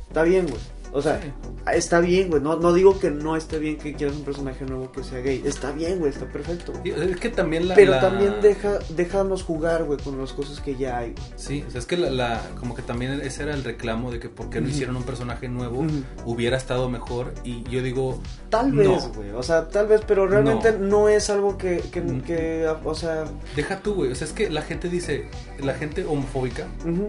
Está 0.08 0.24
bien, 0.24 0.48
güey. 0.48 0.60
O 0.94 1.02
sea, 1.02 1.20
Sí. 1.22 1.32
está 1.74 2.00
bien, 2.00 2.30
güey. 2.30 2.42
No, 2.42 2.56
no 2.58 2.74
digo 2.74 3.00
que 3.00 3.12
no 3.12 3.36
esté 3.36 3.60
bien 3.60 3.78
que 3.78 3.94
quieras 3.94 4.16
un 4.16 4.24
personaje 4.24 4.66
nuevo 4.66 4.92
que 4.92 5.04
sea 5.04 5.20
gay. 5.20 5.42
Está 5.46 5.72
bien, 5.72 6.00
güey. 6.00 6.12
Está 6.12 6.26
perfecto. 6.26 6.74
Sí, 6.84 6.92
Es 6.92 7.18
que 7.18 7.30
también 7.30 7.68
la. 7.68 7.76
Pero 7.76 7.92
la- 7.92 8.00
también 8.02 8.36
deja, 8.42 8.80
déjanos 8.90 9.44
jugar, 9.44 9.84
güey, 9.84 10.00
con 10.00 10.18
las 10.20 10.34
cosas 10.34 10.60
que 10.62 10.76
ya 10.76 10.98
hay. 11.00 11.14
Sí, 11.36 11.64
o 11.68 11.72
sea, 11.72 11.80
es 11.80 11.86
que 11.86 11.98
la, 11.98 12.10
la- 12.10 12.42
como 12.60 12.74
que 12.76 12.82
también 12.82 13.20
ese 13.22 13.44
era 13.44 13.54
el 13.54 13.64
reclamo 13.64 14.12
de 14.12 14.20
que 14.20 14.30
por 14.30 14.50
qué 14.50 14.62
no 14.62 14.70
hicieron 14.70 14.96
un 14.96 15.04
personaje 15.04 15.48
nuevo 15.50 15.86
hubiera 16.26 16.58
estado 16.58 16.90
mejor 16.90 17.34
y 17.44 17.64
yo 17.70 17.82
digo, 17.82 18.22
Tal 18.50 18.74
No. 18.74 18.94
vez, 18.96 19.08
güey. 19.14 19.32
O 19.32 19.44
sea, 19.44 19.68
tal 19.68 19.88
vez, 19.88 20.02
pero 20.08 20.26
realmente 20.26 20.72
no, 20.72 20.88
No. 21.02 21.10
es 21.10 21.30
algo 21.30 21.58
que, 21.58 21.80
que, 21.92 22.02
que, 22.26 22.66
o 22.86 22.96
sea... 22.96 23.26
deja 23.58 23.80
tú, 23.82 23.94
güey, 23.96 24.12
o 24.12 24.16
sea, 24.16 24.26
es 24.26 24.32
que 24.34 24.50
la 24.50 24.62
gente 24.62 24.90
dice, 24.90 25.30
la 25.60 25.74
gente 25.74 26.06
homofóbica, 26.06 26.68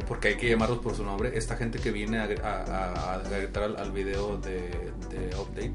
porque 0.08 0.28
hay 0.28 0.36
que 0.36 0.48
llamarlos 0.50 0.78
por 0.80 0.96
su 0.96 1.04
nombre, 1.04 1.38
esta 1.38 1.56
gente 1.56 1.78
que 1.78 1.92
viene 1.92 2.18
a, 2.18 2.24
a- 2.42 2.64
a- 2.64 3.14
a 3.14 3.18
al, 3.68 3.76
al 3.76 3.92
video 3.92 4.36
de, 4.38 4.70
de 5.10 5.34
update, 5.36 5.74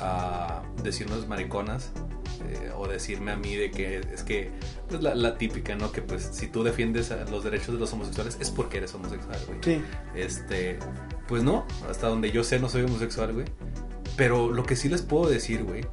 a 0.00 0.62
decirnos 0.82 1.26
mariconas 1.28 1.90
eh, 2.48 2.70
o 2.76 2.86
decirme 2.86 3.32
a 3.32 3.36
mí 3.36 3.56
de 3.56 3.70
que 3.70 3.98
es 4.14 4.22
que 4.22 4.50
pues 4.88 5.02
la, 5.02 5.14
la 5.14 5.36
típica, 5.36 5.74
¿no? 5.74 5.90
Que 5.90 6.02
pues 6.02 6.28
si 6.32 6.46
tú 6.46 6.62
defiendes 6.62 7.10
a 7.10 7.24
los 7.24 7.42
derechos 7.44 7.74
de 7.74 7.80
los 7.80 7.92
homosexuales 7.92 8.36
es 8.40 8.50
porque 8.50 8.78
eres 8.78 8.94
homosexual, 8.94 9.38
güey. 9.46 9.58
Sí. 9.62 9.82
Este, 10.14 10.78
pues 11.26 11.42
no, 11.42 11.66
hasta 11.90 12.06
donde 12.08 12.30
yo 12.30 12.44
sé 12.44 12.58
no 12.60 12.68
soy 12.68 12.82
homosexual, 12.82 13.32
güey. 13.32 13.46
Pero 14.16 14.50
lo 14.52 14.62
que 14.64 14.76
sí 14.76 14.88
les 14.88 15.02
puedo 15.02 15.28
decir, 15.30 15.64
güey, 15.64 15.84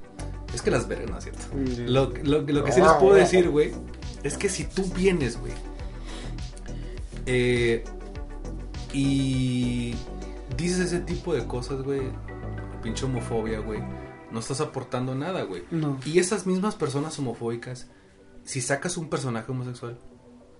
es 0.53 0.61
que 0.61 0.71
las 0.71 0.87
vergas, 0.87 1.09
¿no 1.11 1.17
es 1.17 1.23
cierto? 1.25 1.43
Mm. 1.53 1.89
Lo, 1.91 2.11
lo- 2.23 2.41
lo 2.41 2.63
que 2.63 2.71
sí 2.71 2.81
les 2.81 2.91
puedo 2.93 3.13
decir, 3.15 3.49
güey, 3.49 3.71
es 4.23 4.37
que 4.37 4.49
si 4.49 4.63
tú 4.65 4.83
vienes, 4.95 5.37
güey, 5.39 5.53
eh, 7.25 7.83
y 8.93 9.95
dices 10.57 10.79
ese 10.79 10.99
tipo 10.99 11.33
de 11.33 11.45
cosas, 11.45 11.81
güey, 11.81 12.01
pinche 12.83 13.05
homofobia, 13.05 13.59
güey, 13.59 13.81
no 14.31 14.39
estás 14.39 14.61
aportando 14.61 15.15
nada, 15.15 15.43
güey. 15.43 15.63
No. 15.71 15.99
Y 16.05 16.19
esas 16.19 16.45
mismas 16.45 16.75
personas 16.75 17.17
homofóbicas, 17.19 17.89
si 18.43 18.61
sacas 18.61 18.97
un 18.97 19.09
personaje 19.09 19.51
homosexual, 19.51 19.97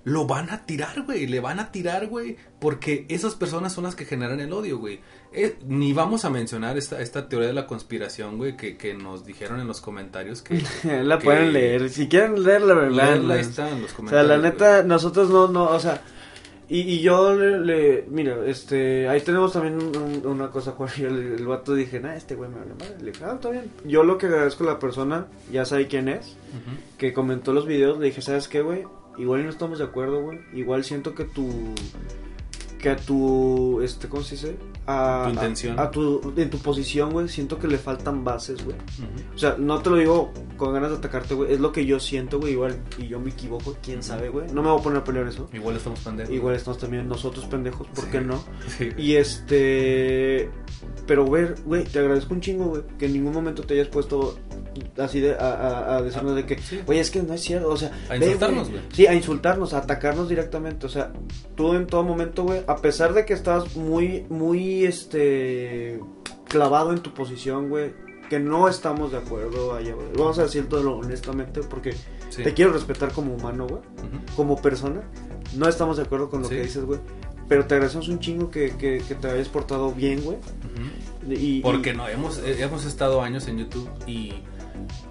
lo 0.03 0.27
van 0.27 0.51
a 0.51 0.65
tirar, 0.67 1.01
güey. 1.01 1.25
Le 1.25 1.39
van 1.39 1.59
a 1.59 1.71
tirar, 1.71 2.05
güey. 2.07 2.37
Porque 2.59 3.07
esas 3.09 3.33
personas 3.33 3.73
son 3.73 3.85
las 3.85 3.95
que 3.95 4.05
generan 4.05 4.39
el 4.39 4.53
odio, 4.53 4.77
güey. 4.77 4.99
Eh, 5.33 5.57
ni 5.65 5.93
vamos 5.93 6.25
a 6.25 6.29
mencionar 6.29 6.77
esta, 6.77 7.01
esta 7.01 7.27
teoría 7.27 7.47
de 7.47 7.55
la 7.55 7.65
conspiración, 7.65 8.37
güey, 8.37 8.55
que, 8.55 8.77
que 8.77 8.93
nos 8.93 9.25
dijeron 9.25 9.59
en 9.59 9.65
los 9.67 9.81
comentarios 9.81 10.43
que... 10.43 10.61
la 11.03 11.17
que- 11.17 11.23
pueden 11.25 11.53
leer. 11.53 11.89
Si 11.89 12.07
quieren 12.07 12.43
leerla, 12.43 12.75
Leerla, 12.87 13.39
está 13.39 13.67
en 13.69 13.81
los 13.81 13.85
O 13.85 13.87
sea, 13.87 13.95
comentarios. 13.97 14.27
la 14.29 14.37
neta, 14.37 14.83
nosotros 14.83 15.29
no, 15.31 15.47
no, 15.47 15.65
o 15.69 15.79
sea... 15.79 15.99
Y, 16.67 16.79
y 16.81 17.01
yo 17.01 17.35
le, 17.35 17.59
le- 17.59 18.05
mira, 18.09 18.37
este, 18.45 19.07
ahí 19.07 19.21
tenemos 19.21 19.53
también 19.53 19.75
un- 19.75 20.25
una 20.25 20.49
cosa, 20.49 20.71
Juan, 20.71 20.89
el, 20.97 21.33
el 21.39 21.45
vato 21.45 21.75
dije, 21.75 21.99
nah, 21.99 22.15
este 22.15 22.33
güey 22.35 22.49
me 22.49 22.57
vale 22.59 22.73
madre, 22.73 22.95
le 23.03 23.11
dije, 23.11 23.23
ah, 23.23 23.33
está 23.35 23.51
bien. 23.51 23.71
Yo 23.83 24.03
lo 24.03 24.17
que 24.17 24.25
agradezco 24.25 24.63
a 24.63 24.73
la 24.73 24.79
persona, 24.79 25.27
ya 25.51 25.63
sabe 25.65 25.87
quién 25.87 26.07
es, 26.09 26.35
que 26.97 27.13
comentó 27.13 27.53
los 27.53 27.67
videos, 27.67 27.99
le 27.99 28.07
dije, 28.07 28.21
¿sabes 28.21 28.47
qué, 28.47 28.61
güey? 28.61 28.83
Igual 29.17 29.43
no 29.43 29.49
estamos 29.49 29.77
de 29.79 29.85
acuerdo, 29.85 30.21
güey. 30.23 30.39
Igual 30.53 30.83
siento 30.83 31.13
que 31.15 31.23
tu. 31.25 31.47
Que 32.79 32.89
a 32.89 32.95
tu. 32.95 33.81
Este, 33.81 34.07
¿Cómo 34.07 34.21
se 34.23 34.35
dice? 34.35 34.55
A, 34.85 35.23
Tu 35.25 35.33
intención. 35.33 35.79
A, 35.79 35.83
a 35.83 35.91
tu, 35.91 36.33
en 36.37 36.49
tu 36.49 36.59
posición, 36.59 37.11
güey. 37.11 37.27
Siento 37.29 37.57
que 37.57 37.67
le 37.67 37.77
faltan 37.77 38.23
bases, 38.23 38.63
güey. 38.63 38.77
O 39.33 39.37
sea, 39.37 39.55
no 39.57 39.79
te 39.79 39.89
lo 39.89 39.95
digo 39.95 40.31
con 40.57 40.73
ganas 40.73 40.91
de 40.91 40.97
atacarte, 40.97 41.33
güey. 41.33 41.53
Es 41.53 41.59
lo 41.59 41.71
que 41.71 41.85
yo 41.85 41.99
siento, 41.99 42.39
güey. 42.39 42.53
Igual. 42.53 42.77
Y 42.97 43.07
yo 43.07 43.19
me 43.19 43.31
equivoco, 43.31 43.75
quién 43.81 44.03
sabe, 44.03 44.29
güey. 44.29 44.47
No 44.51 44.61
me 44.61 44.69
voy 44.69 44.79
a 44.79 44.83
poner 44.83 44.99
a 44.99 45.03
pelear 45.03 45.27
eso. 45.27 45.49
Igual 45.53 45.77
estamos 45.77 45.99
pendejos. 46.01 46.33
Igual 46.33 46.55
estamos 46.55 46.77
también 46.79 47.07
nosotros 47.07 47.45
pendejos, 47.45 47.87
¿por 47.87 48.03
Sí. 48.05 48.11
qué 48.11 48.21
no? 48.21 48.43
Sí. 48.77 48.89
Y 48.97 49.15
este. 49.15 50.49
Pero, 51.07 51.25
güey, 51.25 51.47
güey, 51.65 51.83
te 51.83 51.99
agradezco 51.99 52.33
un 52.33 52.41
chingo, 52.41 52.65
güey, 52.65 52.81
que 52.97 53.05
en 53.05 53.13
ningún 53.13 53.31
momento 53.33 53.61
te 53.63 53.75
hayas 53.75 53.87
puesto 53.89 54.39
así 54.97 55.19
de, 55.19 55.35
a, 55.35 55.37
a, 55.53 55.97
a 55.97 56.01
decirnos 56.01 56.35
de 56.35 56.45
que, 56.45 56.57
Sí. 56.57 56.81
güey, 56.85 56.97
es 56.99 57.11
que 57.11 57.21
no 57.21 57.33
es 57.35 57.41
cierto, 57.41 57.69
o 57.69 57.77
sea, 57.77 57.91
A 58.09 58.17
insultarnos, 58.17 58.69
güey. 58.69 58.81
Sí, 58.91 59.05
a 59.05 59.13
insultarnos, 59.13 59.73
a 59.73 59.79
atacarnos 59.79 60.27
directamente, 60.29 60.85
o 60.87 60.89
sea, 60.89 61.13
tú 61.55 61.73
en 61.75 61.85
todo 61.85 62.03
momento, 62.03 62.43
güey, 62.43 62.61
a 62.67 62.77
pesar 62.77 63.13
de 63.13 63.25
que 63.25 63.33
estabas 63.33 63.75
muy, 63.75 64.25
muy, 64.29 64.85
este, 64.85 65.99
clavado 66.47 66.91
en 66.93 66.99
tu 66.99 67.13
posición, 67.13 67.69
güey, 67.69 67.93
que 68.29 68.39
no 68.39 68.67
estamos 68.67 69.11
de 69.11 69.17
acuerdo 69.19 69.73
allá, 69.75 69.93
güey. 69.93 70.07
Vamos 70.17 70.39
a 70.39 70.43
decirlo 70.43 70.97
honestamente, 70.97 71.61
porque 71.61 71.93
Sí. 72.29 72.43
te 72.43 72.53
quiero 72.53 72.73
respetar 72.73 73.11
como 73.11 73.33
humano, 73.35 73.67
güey 73.67 73.81
como 74.35 74.61
persona, 74.61 75.01
no 75.55 75.67
estamos 75.69 75.97
de 75.97 76.03
acuerdo 76.03 76.29
con 76.29 76.41
lo 76.41 76.49
Sí. 76.49 76.55
que 76.55 76.61
dices, 76.63 76.83
güey. 76.83 76.99
Pero 77.47 77.65
te 77.67 77.75
agradecemos 77.75 78.07
un 78.09 78.19
chingo 78.19 78.49
que, 78.49 78.71
que, 78.75 79.01
que 79.07 79.13
te 79.15 79.29
hayas 79.29 79.47
portado 79.49 79.91
bien, 79.91 80.21
güey. 80.23 80.37
Ujú. 80.37 81.31
Y, 81.31 81.61
Porque 81.61 81.91
y- 81.91 81.95
no, 81.95 82.07
hemos, 82.07 82.39
eh, 82.39 82.57
hemos 82.63 82.85
estado 82.85 83.21
años 83.21 83.47
en 83.47 83.59
YouTube 83.59 83.87
y... 84.07 84.33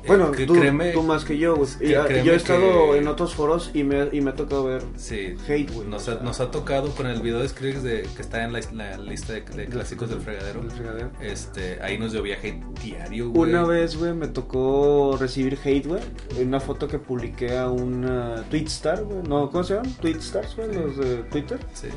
eh, 0.04 0.06
Bueno, 0.06 0.30
que 0.32 0.46
tú, 0.46 0.54
créeme- 0.54 0.92
tú 0.92 1.02
más 1.02 1.24
que 1.24 1.38
yo, 1.38 1.56
güey. 1.56 1.94
ah, 1.94 2.06
yo 2.22 2.32
he 2.32 2.36
estado 2.36 2.92
que- 2.92 2.98
en 2.98 3.08
otros 3.08 3.34
foros 3.34 3.70
y 3.74 3.84
me, 3.84 4.08
y 4.12 4.20
me 4.20 4.30
ha 4.30 4.34
tocado 4.34 4.64
ver 4.64 4.82
Sí, 4.96 5.34
hate, 5.48 5.70
güey. 5.72 5.88
nos, 5.88 6.06
o 6.08 6.12
ha, 6.12 6.14
sea, 6.16 6.22
nos 6.24 6.40
ha 6.40 6.50
tocado 6.50 6.90
con 6.90 7.06
el 7.06 7.20
video 7.22 7.38
de 7.40 7.48
Skrillex 7.48 7.82
de, 7.82 8.02
que 8.14 8.22
está 8.22 8.44
en 8.44 8.52
la, 8.52 8.60
la 8.72 8.98
lista 8.98 9.32
de, 9.32 9.40
de 9.40 9.66
clásicos 9.66 10.10
del 10.10 10.20
fregadero. 10.20 10.60
el 10.60 10.70
fregadero. 10.70 11.10
Este, 11.20 11.78
ahí 11.82 11.98
nos 11.98 12.12
llovía 12.12 12.36
hate 12.42 12.62
diario, 12.82 13.30
güey. 13.30 13.50
Una 13.50 13.64
vez, 13.64 13.96
güey, 13.96 14.12
me 14.14 14.28
tocó 14.28 15.16
recibir 15.18 15.58
hate, 15.64 15.86
güey. 15.86 16.02
En 16.38 16.48
una 16.48 16.60
foto 16.60 16.86
que 16.86 16.98
publiqué 16.98 17.56
a 17.56 17.70
un 17.70 18.04
Twitstar, 18.50 19.04
güey. 19.04 19.22
No, 19.28 19.50
¿cómo 19.50 19.64
se 19.64 19.74
llaman? 19.74 19.92
Twitstars, 20.00 20.56
güey, 20.56 20.74
los 20.74 20.96
de 20.96 21.16
Twitter. 21.24 21.58
Sí, 21.72 21.88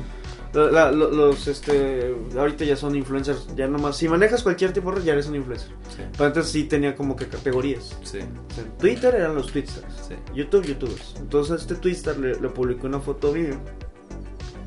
La- 0.54 0.70
la- 0.70 0.90
lo- 0.92 1.10
los, 1.10 1.46
este, 1.46 2.14
ahorita 2.36 2.64
ya 2.64 2.74
son 2.74 2.96
influencers, 2.96 3.48
ya 3.54 3.66
nomás. 3.68 3.96
Si 3.98 4.08
manejas 4.08 4.42
cualquier 4.42 4.72
tipo 4.72 4.90
de 4.90 4.96
red, 4.98 5.04
ya 5.04 5.12
eres 5.12 5.26
un 5.28 5.36
influencer. 5.36 5.68
sí, 5.94 6.02
Pero 6.12 6.24
antes 6.24 6.46
sí 6.48 6.64
tenía 6.64 6.96
como 6.96 7.16
que 7.16 7.26
categorías. 7.26 7.96
sí, 8.02 8.18
O 8.18 8.54
sea, 8.54 8.64
en 8.64 8.70
Twitter 8.78 9.14
eran 9.14 9.34
los 9.34 9.52
Twitstars. 9.52 9.94
sí. 10.08 10.14
YouTube, 10.34 10.64
YouTubers. 10.66 11.16
Entonces 11.18 11.60
este 11.60 11.74
Twitter 11.74 12.18
le, 12.18 12.40
le 12.40 12.48
publicó 12.48 12.86
una 12.86 12.98
foto 13.00 13.32
mía 13.32 13.58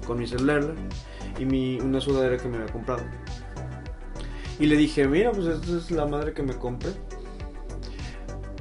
con 0.05 0.19
mi 0.19 0.27
celular 0.27 0.73
y 1.39 1.45
mi, 1.45 1.79
una 1.79 1.99
sudadera 1.99 2.37
que 2.37 2.47
me 2.47 2.57
había 2.57 2.71
comprado. 2.71 3.01
Y 4.59 4.67
le 4.67 4.75
dije, 4.77 5.07
mira, 5.07 5.31
pues 5.31 5.47
esta 5.47 5.77
es 5.77 5.89
la 5.89 6.05
madre 6.05 6.33
que 6.33 6.43
me 6.43 6.53
compré. 6.53 6.91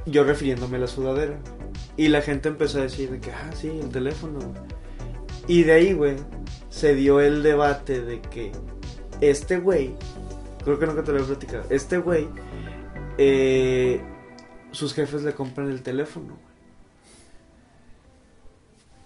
Yo 0.07 0.23
refiriéndome 0.23 0.77
a 0.77 0.79
la 0.79 0.87
sudadera. 0.87 1.37
Y 1.97 2.07
la 2.07 2.21
gente 2.21 2.49
empezó 2.49 2.79
a 2.79 2.83
decir 2.83 3.11
de 3.11 3.19
que, 3.19 3.31
ah, 3.31 3.51
sí, 3.53 3.67
el 3.67 3.89
teléfono. 3.89 4.39
Y 5.47 5.63
de 5.63 5.73
ahí, 5.73 5.93
güey, 5.93 6.15
se 6.71 6.95
dio 6.95 7.19
el 7.19 7.43
debate 7.43 8.01
de 8.01 8.21
que 8.21 8.51
este 9.19 9.59
güey, 9.59 9.93
creo 10.63 10.79
que 10.79 10.87
nunca 10.87 11.03
te 11.03 11.11
lo 11.11 11.19
he 11.19 11.23
platicado, 11.23 11.65
este 11.69 11.99
güey, 11.99 12.27
eh, 13.19 14.01
sus 14.71 14.93
jefes 14.93 15.21
le 15.21 15.33
compran 15.33 15.69
el 15.69 15.83
teléfono. 15.83 16.27
güey. 16.27 16.51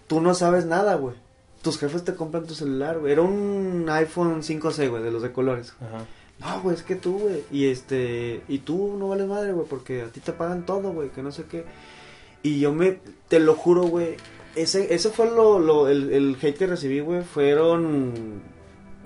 Tú 0.07 0.21
no 0.21 0.33
sabes 0.35 0.65
nada, 0.65 0.95
güey. 0.95 1.15
Tus 1.63 1.79
jefes 1.79 2.03
te 2.03 2.13
compran 2.13 2.45
tu 2.45 2.53
celular, 2.53 2.99
güey. 2.99 3.11
Era 3.11 3.23
un 3.23 3.87
iPhone 3.89 4.43
5C, 4.43 4.89
güey, 4.89 5.01
de 5.01 5.11
los 5.11 5.23
de 5.23 5.33
colores. 5.33 5.73
Ajá. 5.81 6.05
no, 6.39 6.61
güey, 6.61 6.75
es 6.75 6.83
que 6.83 6.95
tú, 6.95 7.17
güey, 7.17 7.43
y 7.51 7.65
este, 7.65 8.43
y 8.47 8.59
tú 8.59 8.95
no 8.99 9.07
vales 9.09 9.27
madre, 9.27 9.51
güey, 9.53 9.67
porque 9.67 10.03
a 10.03 10.07
ti 10.09 10.19
te 10.19 10.33
pagan 10.33 10.67
todo, 10.67 10.91
güey, 10.91 11.09
que 11.09 11.23
no 11.23 11.31
sé 11.31 11.45
qué. 11.45 11.65
Y 12.43 12.59
yo 12.59 12.71
me, 12.71 12.99
te 13.27 13.39
lo 13.39 13.55
juro, 13.55 13.85
güey, 13.85 14.17
ese, 14.55 14.93
ese 14.93 15.09
fue 15.09 15.29
lo, 15.29 15.59
lo, 15.59 15.87
el, 15.87 16.11
el 16.11 16.37
hate 16.41 16.57
que 16.57 16.67
recibí, 16.67 16.99
güey, 16.99 17.23
fueron, 17.23 18.41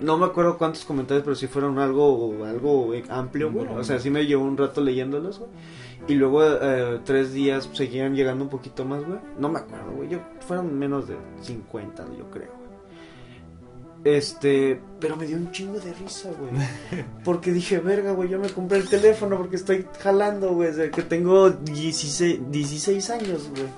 no 0.00 0.18
me 0.18 0.26
acuerdo 0.26 0.58
cuántos 0.58 0.84
comentarios, 0.84 1.24
pero 1.24 1.36
sí 1.36 1.46
fueron 1.46 1.78
algo, 1.78 2.44
algo 2.44 2.92
amplio, 3.08 3.52
güey, 3.52 3.66
o 3.68 3.84
sea, 3.84 3.98
sí 3.98 4.10
me 4.10 4.26
llevó 4.26 4.44
un 4.44 4.56
rato 4.56 4.80
leyéndolos, 4.80 5.38
güey. 5.38 5.50
Y 6.08 6.14
luego 6.14 6.42
eh, 6.44 7.00
tres 7.04 7.32
días 7.32 7.68
seguían 7.72 8.14
llegando 8.14 8.44
un 8.44 8.50
poquito 8.50 8.84
más, 8.84 9.04
güey. 9.04 9.18
No 9.38 9.48
me 9.48 9.58
acuerdo, 9.58 9.92
güey. 9.92 10.08
Yo, 10.08 10.18
fueron 10.46 10.78
menos 10.78 11.06
de 11.06 11.16
50, 11.42 12.06
yo 12.18 12.30
creo, 12.30 12.48
güey. 12.48 14.16
Este, 14.16 14.80
pero 14.98 15.16
me 15.16 15.26
dio 15.26 15.36
un 15.36 15.52
chingo 15.52 15.78
de 15.78 15.92
risa, 15.92 16.30
güey. 16.32 16.50
Porque 17.24 17.52
dije, 17.52 17.78
verga, 17.78 18.12
güey, 18.12 18.30
yo 18.30 18.38
me 18.38 18.48
compré 18.48 18.78
el 18.78 18.88
teléfono 18.88 19.36
porque 19.36 19.56
estoy 19.56 19.86
jalando, 20.00 20.54
güey. 20.54 20.68
Desde 20.68 20.90
que 20.90 21.02
tengo 21.02 21.50
16, 21.50 22.50
16 22.50 23.10
años, 23.10 23.50
güey. 23.50 23.68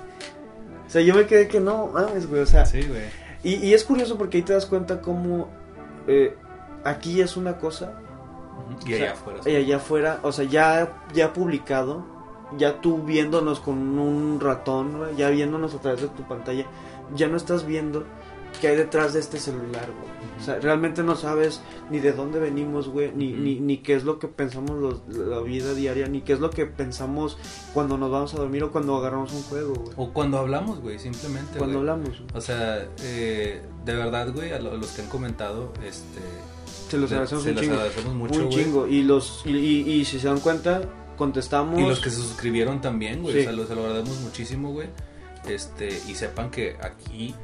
O 0.93 0.95
sea, 0.95 1.01
yo 1.01 1.15
me 1.15 1.25
quedé 1.27 1.49
que 1.49 1.59
no 1.59 1.87
mames, 1.87 2.29
güey. 2.29 2.43
O 2.43 2.47
sea, 2.47 2.67
Sí, 2.67 2.83
güey. 2.83 3.05
y, 3.43 3.55
y 3.67 3.73
es 3.73 3.83
curioso 3.83 4.19
porque 4.19 4.37
ahí 4.37 4.43
te 4.43 4.53
das 4.53 4.67
cuenta 4.67 5.01
cómo 5.01 5.49
eh, 6.07 6.37
aquí 6.85 7.23
es 7.23 7.39
una 7.39 7.57
cosa. 7.57 7.95
Y 8.87 8.93
o 8.93 8.97
sea, 8.99 9.07
allá 9.07 9.13
afuera. 9.15 9.41
y 9.47 9.57
allá 9.57 9.77
afuera, 9.77 10.21
o 10.23 10.33
sea, 10.33 10.45
ya, 10.45 11.03
ya 11.15 11.33
publicado, 11.33 12.05
ya 12.59 12.83
tú 12.83 12.99
viéndonos 12.99 13.59
con 13.61 13.99
un 13.99 14.39
ratón, 14.39 15.17
ya 15.17 15.31
viéndonos 15.31 15.75
a 15.75 15.79
través 15.81 16.03
de 16.03 16.09
tu 16.09 16.25
pantalla, 16.25 16.67
ya 17.15 17.27
no 17.27 17.39
estás 17.39 17.65
viendo 17.65 18.05
qué 18.61 18.69
hay 18.69 18.77
detrás 18.77 19.13
de 19.15 19.21
este 19.21 19.39
celular, 19.39 19.87
güey. 20.01 20.13
O 20.41 20.45
sea, 20.45 20.59
realmente 20.59 21.03
no 21.05 21.15
sabes 21.15 21.61
ni 21.91 22.01
de 22.01 22.13
dónde 22.13 22.41
venimos, 22.41 22.89
güey, 22.89 23.13
ni, 23.15 23.33
ni, 23.33 23.61
ni 23.61 23.79
qué 23.79 23.95
es 23.95 24.03
lo 24.03 24.19
que 24.19 24.27
pensamos 24.27 24.77
los- 24.81 25.03
la 25.17 25.39
vida 25.41 25.73
diaria, 25.75 26.09
ni 26.09 26.23
qué 26.23 26.33
es 26.33 26.41
lo 26.41 26.51
que 26.51 26.67
pensamos 26.67 27.39
cuando 27.73 27.97
nos 27.97 28.11
vamos 28.11 28.35
a 28.35 28.39
dormir 28.39 28.65
o 28.65 28.73
cuando 28.73 28.97
agarramos 28.97 29.33
un 29.33 29.43
juego, 29.43 29.75
güey. 29.75 29.93
O 29.97 30.13
cuando 30.13 30.39
hablamos, 30.39 30.81
güey, 30.81 30.99
simplemente. 30.99 31.59
Cuando 31.59 31.79
güey. 31.79 31.91
hablamos, 31.91 32.19
güey. 32.19 32.31
O 32.35 32.41
sea, 32.41 32.89
eh, 33.05 33.63
de 33.85 33.95
verdad, 33.95 34.33
güey, 34.35 34.53
a 34.53 34.59
lo- 34.59 34.73
a 34.73 34.77
los 34.77 34.91
que 34.91 35.03
han 35.03 35.09
comentado, 35.09 35.73
este. 35.85 36.21
Se 36.91 36.99
los 36.99 37.11
agradecemos 37.13 37.45
se 37.45 37.51
un 37.51 37.55
los 37.55 37.63
chingo. 37.65 37.77
agradecemos 37.77 38.15
mucho, 38.15 38.41
un 38.41 38.47
güey. 38.51 38.65
chingo. 38.65 38.87
Y, 38.89 39.03
los, 39.03 39.43
y, 39.47 39.51
y- 39.57 39.91
y 39.93 40.05
si 40.05 40.19
se 40.19 40.27
dan 40.27 40.41
cuenta, 40.41 40.83
contestamos. 41.17 41.79
Y 41.79 41.83
los 41.87 42.01
que 42.01 42.11
se 42.11 42.17
suscribieron 42.17 42.81
también, 42.81 43.23
güey. 43.23 43.35
Sí. 43.35 43.41
O 43.41 43.43
sea, 43.45 43.53
lo, 43.53 43.67
se 43.67 43.75
lo 43.77 43.83
agradecemos 43.85 44.21
muchísimo, 44.23 44.73
güey. 44.73 44.89
Este, 45.49 45.89
y 46.09 46.15
sepan 46.17 46.51
que 46.51 46.77
aquí 46.81 47.35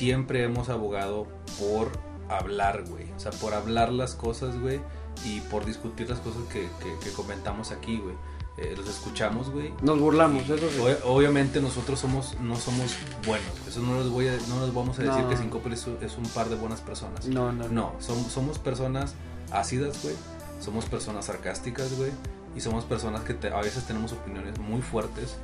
siempre 0.00 0.42
hemos 0.44 0.70
abogado 0.70 1.26
por 1.58 1.90
hablar, 2.30 2.84
güey. 2.88 3.04
O 3.12 3.20
sea, 3.20 3.32
por 3.32 3.52
hablar 3.52 3.92
las 3.92 4.14
cosas, 4.14 4.58
güey. 4.58 4.80
Y 5.26 5.40
por 5.42 5.66
discutir 5.66 6.08
las 6.08 6.20
cosas 6.20 6.40
que, 6.50 6.62
que- 6.82 6.98
que 7.04 7.10
comentamos 7.12 7.70
aquí, 7.70 7.98
güey. 7.98 8.14
Eh, 8.56 8.74
los 8.78 8.88
escuchamos, 8.88 9.50
güey. 9.50 9.74
Nos 9.82 9.98
burlamos, 10.00 10.48
eso 10.48 10.70
sí. 10.70 10.78
Ob- 10.78 10.98
Obviamente 11.04 11.60
nosotros 11.60 11.98
somos 12.00 12.34
no 12.40 12.56
somos 12.56 12.94
buenos. 13.26 13.46
Eso 13.68 13.80
no 13.82 13.98
les 14.00 14.08
voy 14.08 14.28
a, 14.28 14.32
no 14.48 14.64
les 14.64 14.74
vamos 14.74 14.98
a 14.98 15.02
decir 15.02 15.22
No. 15.22 15.28
que 15.28 15.36
Sincope 15.36 15.70
es, 15.74 15.86
es 16.00 16.16
un 16.16 16.24
par 16.34 16.48
de 16.48 16.56
buenas 16.56 16.80
personas. 16.80 17.26
No, 17.26 17.52
no, 17.52 17.68
No, 17.68 17.92
som- 18.00 18.26
somos 18.28 18.58
personas 18.58 19.14
ácidas, 19.52 20.02
güey. 20.02 20.14
Somos 20.60 20.86
personas 20.86 21.26
sarcásticas, 21.26 21.94
güey. 21.98 22.10
Y 22.56 22.60
somos 22.62 22.84
personas 22.86 23.20
que 23.22 23.34
te- 23.34 23.52
a 23.52 23.60
veces 23.60 23.84
tenemos 23.84 24.12
opiniones 24.12 24.58
muy 24.58 24.80
fuertes 24.80 25.36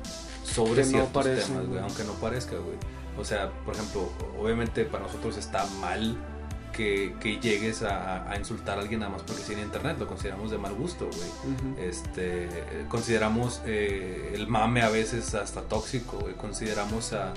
sobre 0.43 0.81
Que 0.81 0.85
no 0.85 0.87
ciertos 0.87 1.11
parecen, 1.13 1.47
temas, 1.53 1.67
güey. 1.67 1.79
Aunque 1.81 2.03
no 2.03 2.13
parezca, 2.13 2.55
güey. 2.57 2.77
O 3.17 3.25
sea, 3.25 3.51
por 3.65 3.73
ejemplo, 3.73 4.09
obviamente 4.39 4.85
para 4.85 5.03
nosotros 5.03 5.37
está 5.37 5.65
mal 5.81 6.15
que, 6.77 7.15
que 7.19 7.39
llegues 7.39 7.81
a, 7.81 8.29
a 8.31 8.37
insultar 8.37 8.77
a 8.77 8.81
alguien 8.81 8.99
nada 8.99 9.11
más 9.11 9.23
porque 9.23 9.41
sí 9.41 9.53
en 9.53 9.59
internet. 9.59 9.97
Lo 9.99 10.07
consideramos 10.07 10.51
de 10.51 10.57
mal 10.59 10.73
gusto, 10.75 11.09
güey. 11.09 11.87
Este, 11.89 12.47
consideramos 12.87 13.61
eh, 13.65 14.31
el 14.35 14.47
mame 14.47 14.83
a 14.83 14.89
veces 14.89 15.33
hasta 15.33 15.61
tóxico, 15.63 16.19
güey. 16.19 16.35
Consideramos 16.35 17.11
a, 17.13 17.33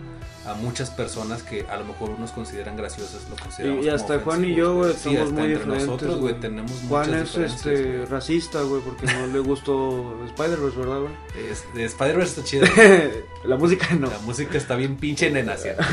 a 0.47 0.55
muchas 0.55 0.91
personas 0.91 1.43
que 1.43 1.64
a 1.68 1.76
lo 1.78 1.86
mejor 1.86 2.11
unos 2.11 2.32
consideran 2.32 2.76
graciosas, 2.76 3.26
lo 3.30 3.36
consideramos 3.36 3.84
Y, 3.84 3.88
y 3.88 3.91
hasta 3.91 4.18
Juan 4.20 4.45
y 4.45 4.55
yo, 4.55 4.74
güey, 4.76 4.93
somos 4.95 5.32
muy 5.32 5.43
entre 5.45 5.49
diferentes. 5.49 5.86
nosotros, 5.86 6.20
güey, 6.20 6.34
tenemos 6.38 6.72
Juan 6.88 7.14
es 7.14 7.36
este 7.36 7.82
güey. 7.97 8.05
racista, 8.05 8.61
güey, 8.62 8.82
porque 8.82 9.07
no 9.07 9.26
le 9.26 9.38
gustó 9.38 10.22
Spider-Verse, 10.26 10.78
¿verdad, 10.78 11.01
güey? 11.01 11.84
Spider-Verse 11.86 12.41
está 12.41 12.45
chido. 12.45 12.66
La 13.45 13.57
música 13.57 13.95
no. 13.95 14.09
La 14.09 14.18
música 14.18 14.59
está 14.59 14.76
bien 14.76 14.97
pinche 14.97 15.30
nenacia. 15.30 15.76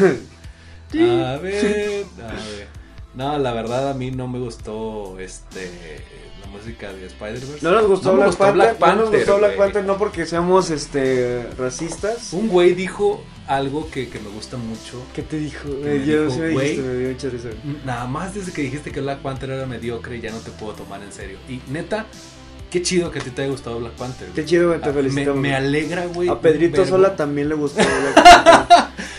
Sí. 0.90 1.02
A 1.02 1.36
ver, 1.40 2.06
a 2.24 2.32
ver. 2.34 2.57
No, 3.18 3.38
la 3.40 3.52
verdad 3.54 3.90
a 3.90 3.94
mí 3.94 4.12
no 4.12 4.28
me 4.28 4.40
gustó 4.40 5.18
este 5.20 5.70
la 6.42 6.48
música 6.52 6.94
de 6.94 7.08
Spider-Verse. 7.08 7.60
No 7.62 7.72
nos 7.72 7.88
gustó, 7.88 8.10
me 8.12 8.16
Black, 8.18 8.28
gustó 8.28 8.44
Panther, 8.46 8.56
Black 8.78 8.80
no 8.80 8.96
nos 8.96 9.12
gustó 9.12 9.38
Black. 9.40 9.58
Panther 9.58 9.84
no 9.86 9.98
porque 9.98 10.26
seamos 10.26 10.70
este 10.70 11.48
racistas. 11.58 12.32
Un 12.34 12.48
güey 12.48 12.74
dijo 12.76 13.22
algo 13.48 13.90
que, 13.90 14.08
que 14.10 14.20
me 14.20 14.30
gusta 14.30 14.58
mucho. 14.58 15.02
¿Qué 15.14 15.24
te 15.24 15.38
dijo? 15.40 15.68
me 15.84 15.96
Eh, 15.96 16.06
yo 16.06 16.24
dijo, 16.26 16.34
sí 16.36 16.40
me 16.40 16.48
dijiste, 16.50 16.82
me 16.84 16.96
dio 17.00 17.10
mucha 17.10 17.30
risa. 17.30 17.50
Nada 17.86 18.06
más 18.08 18.36
desde 18.36 18.52
que 18.54 18.62
dijiste 18.62 18.92
que 18.92 19.02
Black 19.02 19.20
Panther 19.20 19.50
era 19.50 19.66
mediocre 19.66 20.20
ya 20.22 20.32
no 20.32 20.38
te 20.40 20.52
puedo 20.52 20.74
tomar 20.74 21.02
en 21.02 21.12
serio. 21.12 21.38
Y 21.50 21.60
neta, 21.72 22.06
qué 22.70 22.82
chido 22.84 23.10
que 23.12 23.20
a 23.20 23.24
ti 23.24 23.32
te 23.32 23.42
haya 23.42 23.52
gustado 23.52 23.80
Black 23.80 23.94
Panther. 23.94 24.28
güey. 24.28 24.36
Qué 24.36 24.46
chido, 24.46 24.68
güey, 24.68 24.80
te 24.80 24.90
Ah, 24.90 24.92
me, 24.94 25.02
felicitamos. 25.02 25.42
me 25.42 25.56
alegra, 25.56 26.06
güey. 26.06 26.30
A 26.30 26.40
Pedrito. 26.40 26.86
Sola 26.86 27.16
también 27.16 27.50
le 27.50 27.56
gustó 27.56 27.82
Black 27.82 28.16
Panther. 28.70 28.78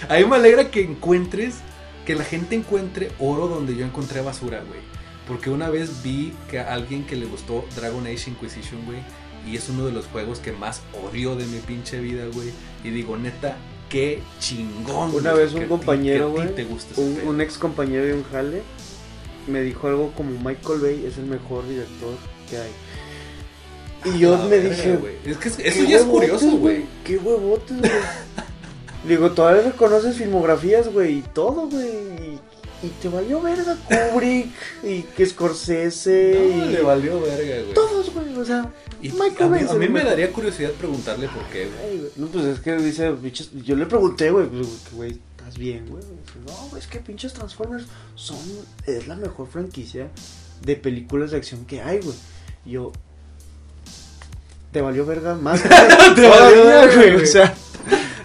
A 0.09 0.19
mí 0.19 0.25
me 0.25 0.37
alegra 0.37 0.71
que 0.71 0.83
encuentres, 0.83 1.57
que 2.09 2.15
la 2.15 2.25
gente 2.25 2.55
encuentre 2.55 3.11
oro 3.19 3.49
donde 3.49 3.77
yo 3.77 3.85
encontré 3.85 4.23
basura, 4.23 4.63
güey. 4.67 4.81
Porque 5.27 5.51
una 5.51 5.69
vez 5.69 6.03
vi 6.03 6.33
que 6.51 6.59
a 6.59 6.73
alguien 6.73 7.05
que 7.05 7.17
le 7.17 7.27
gustó 7.27 7.67
Dragon 7.77 8.07
Age 8.07 8.31
Inquisition, 8.31 8.83
güey. 8.87 9.01
Y 9.47 9.57
es 9.59 9.69
uno 9.69 9.85
de 9.85 9.93
los 9.93 10.07
juegos 10.07 10.39
que 10.39 10.53
más 10.53 10.81
odio 11.05 11.37
de 11.37 11.45
mi 11.45 11.59
pinche 11.59 12.01
vida, 12.01 12.25
güey. 12.33 12.49
Y 12.83 12.89
digo, 12.89 13.19
neta, 13.19 13.59
qué 13.91 14.23
chingón. 14.41 15.15
Una 15.15 15.33
güey, 15.33 15.45
vez 15.45 15.53
un 15.53 15.67
compañero, 15.67 16.31
güey, 16.31 16.55
te 16.55 16.65
gusta 16.65 16.93
ese 16.93 17.03
un, 17.03 17.29
un 17.29 17.41
ex 17.43 17.59
compañero 17.59 18.07
de 18.07 18.15
un 18.15 18.25
jale 18.25 18.63
me 19.47 19.61
dijo 19.61 19.87
algo 19.87 20.11
como 20.13 20.31
Michael 20.31 20.81
Bay 20.81 21.05
es 21.07 21.19
el 21.19 21.27
mejor 21.27 21.69
director 21.69 22.15
que 22.49 22.57
hay. 22.57 22.71
Y 24.15 24.19
yo 24.19 24.39
me 24.39 24.49
verga, 24.49 24.71
dije, 24.71 24.97
güey. 24.97 25.15
Es 25.27 25.37
que 25.37 25.49
eso 25.49 25.59
"Qué 25.59 25.87
ya 25.87 25.99
es 25.99 26.05
curioso, 26.05 26.51
güey. 26.53 26.87
Qué 27.05 27.19
huevotes, 27.19 27.77
güey. 27.81 27.93
Digo, 29.09 29.31
todavía 29.33 29.63
reconoces 29.63 30.17
filmografías, 30.17 30.93
güey, 30.93 31.19
y 31.19 31.23
todo, 31.23 31.69
güey. 31.69 31.87
Y, 31.89 32.41
y 32.87 32.89
te 33.03 33.09
valió 33.09 33.41
verga 33.41 33.77
Kubrick 34.13 34.53
y 34.85 35.03
que 35.03 35.27
Scorsese 35.27 36.53
No, 36.57 36.65
y 36.67 36.69
le 36.69 36.83
valió 36.83 37.21
verga, 37.21 37.63
güey. 37.63 37.75
todos, 37.75 38.13
güey, 38.15 38.37
o 38.37 38.45
sea. 38.45 38.71
Y 39.03 39.11
Michael 39.11 39.43
a 39.55 39.57
mí, 39.57 39.61
a 39.69 39.75
mí 39.75 39.89
me 39.89 40.05
daría 40.05 40.33
curiosidad 40.33 40.71
preguntarle 40.73 41.29
por 41.29 41.43
qué, 41.47 41.67
güey. 41.69 42.11
No, 42.17 42.27
pues 42.27 42.45
es 42.45 42.61
que 42.61 42.77
dice, 42.77 43.15
yo 43.65 43.77
le 43.77 43.87
pregunté, 43.87 44.31
güey, 44.31 44.47
pues, 44.47 44.69
güey, 44.93 45.19
¿estás 45.39 45.57
bien, 45.57 45.89
güey? 45.89 46.03
No, 46.47 46.69
güey, 46.71 46.83
es 46.83 46.87
que 46.89 46.99
pinches 47.01 47.33
Transformers 47.33 47.87
son, 48.15 48.39
es 48.87 49.09
la 49.09 49.17
mejor 49.17 49.49
franquicia 49.49 50.09
de 50.63 50.77
películas 50.77 51.31
de 51.31 51.39
acción 51.39 51.65
que 51.65 51.81
hay, 51.81 52.01
güey. 52.01 52.17
Y 52.67 52.73
yo, 52.73 52.93
te 54.73 54.83
valió 54.83 55.07
verga 55.07 55.35
más. 55.35 55.63
Te 56.15 56.29
valió 56.29 56.65
verga, 56.65 56.95
güey, 56.95 57.15
o 57.23 57.27
sea, 57.27 57.55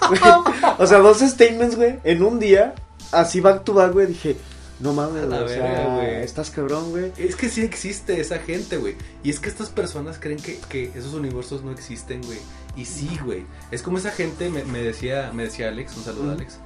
o 0.79 0.87
sea, 0.87 0.99
dos 0.99 1.19
statements, 1.19 1.75
güey, 1.75 1.99
en 2.03 2.23
un 2.23 2.39
día, 2.39 2.75
así 3.11 3.39
back 3.39 3.63
to 3.63 3.73
back, 3.73 3.93
güey, 3.93 4.07
dije, 4.07 4.35
no 4.79 4.93
mames, 4.93 5.27
güey, 5.27 5.39
o 5.39 5.47
sea, 5.47 5.63
verga, 5.63 5.95
güey. 5.95 6.15
estás 6.23 6.49
cabrón, 6.49 6.91
güey. 6.91 7.11
Es 7.17 7.35
que 7.35 7.49
sí 7.49 7.61
existe 7.61 8.19
esa 8.19 8.39
gente, 8.39 8.77
güey. 8.77 8.95
Y 9.23 9.29
es 9.29 9.39
que 9.39 9.47
estas 9.49 9.69
personas 9.69 10.17
creen 10.19 10.39
que, 10.41 10.59
que 10.69 10.91
esos 10.95 11.13
universos 11.13 11.63
no 11.63 11.71
existen, 11.71 12.21
güey. 12.23 12.39
Y 12.75 12.85
sí, 12.85 13.17
güey. 13.23 13.45
Es 13.71 13.81
como 13.81 13.97
esa 13.99 14.11
gente, 14.11 14.49
me, 14.49 14.63
me 14.65 14.79
decía 14.79 15.31
me 15.33 15.43
decía 15.43 15.69
Alex, 15.69 15.95
un 15.95 16.03
saludo 16.03 16.31
a. 16.31 16.33
Alex, 16.33 16.59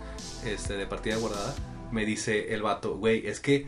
este, 0.45 0.77
de 0.77 0.87
partida 0.87 1.17
guardada. 1.17 1.53
Me 1.91 2.05
dice 2.05 2.53
el 2.53 2.63
vato, 2.63 2.97
güey, 2.97 3.27
es 3.27 3.39
que 3.39 3.67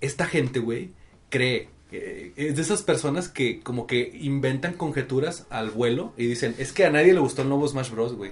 esta 0.00 0.26
gente, 0.26 0.60
güey, 0.60 0.92
cree. 1.30 1.68
eh, 1.90 2.32
es 2.36 2.56
de 2.56 2.62
esas 2.62 2.82
personas 2.82 3.28
que 3.28 3.60
como 3.60 3.86
que 3.86 4.12
inventan 4.20 4.74
conjeturas 4.74 5.46
al 5.50 5.70
vuelo 5.70 6.12
y 6.16 6.26
dicen, 6.26 6.54
es 6.58 6.72
que 6.72 6.84
a 6.84 6.90
nadie 6.90 7.12
le 7.12 7.20
gustó 7.20 7.42
el 7.42 7.48
nuevo 7.48 7.66
Smash 7.66 7.90
Bros, 7.90 8.14
güey. 8.14 8.30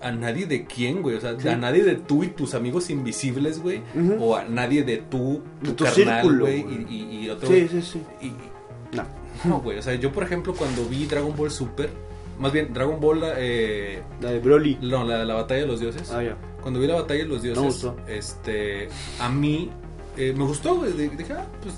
A 0.00 0.10
nadie 0.12 0.46
de 0.46 0.64
quién, 0.66 1.00
güey. 1.02 1.16
O 1.16 1.20
sea, 1.20 1.38
Sí. 1.40 1.48
a 1.48 1.56
nadie 1.56 1.82
de 1.82 1.94
tú 1.96 2.24
y 2.24 2.28
tus 2.28 2.54
amigos 2.54 2.90
invisibles, 2.90 3.60
güey. 3.62 3.80
O 4.18 4.36
a 4.36 4.44
nadie 4.44 4.82
de 4.82 4.98
tú, 4.98 5.42
De 5.62 5.68
tu, 5.70 5.74
tu 5.74 5.84
carnal, 5.84 6.20
círculo, 6.22 6.44
güey. 6.44 6.62
güey. 6.62 6.86
Y, 6.90 6.94
y, 6.94 7.18
y 7.24 7.30
otro. 7.30 7.48
Sí, 7.48 7.68
sí, 7.70 7.80
sí. 7.82 8.02
Y- 8.20 8.96
No. 8.96 9.04
no, 9.44 9.60
güey. 9.60 9.78
O 9.78 9.82
sea, 9.82 9.94
yo, 9.94 10.12
por 10.12 10.22
ejemplo, 10.24 10.54
cuando 10.54 10.84
vi 10.84 11.06
Dragon 11.06 11.34
Ball 11.36 11.50
Super. 11.50 11.90
Más 12.38 12.52
bien, 12.52 12.72
Dragon 12.74 13.00
Ball. 13.00 13.22
Eh, 13.36 14.02
La 14.20 14.30
de 14.32 14.40
Broly. 14.40 14.78
no, 14.82 15.04
la, 15.04 15.24
la 15.24 15.34
batalla 15.34 15.60
de 15.62 15.66
los 15.68 15.80
dioses. 15.80 16.10
Ah, 16.12 16.22
ya. 16.22 16.36
Cuando 16.60 16.80
vi 16.80 16.86
la 16.86 16.94
batalla 16.96 17.22
de 17.22 17.28
los 17.28 17.42
dioses. 17.42 17.62
Gustó. 17.64 17.96
Este. 18.08 18.88
A 19.20 19.28
mí. 19.28 19.70
eh, 20.16 20.32
me 20.36 20.44
gustó, 20.44 20.76
güey. 20.76 20.92
de- 20.92 21.08
Dije, 21.10 21.32
ah, 21.32 21.46
pues. 21.62 21.74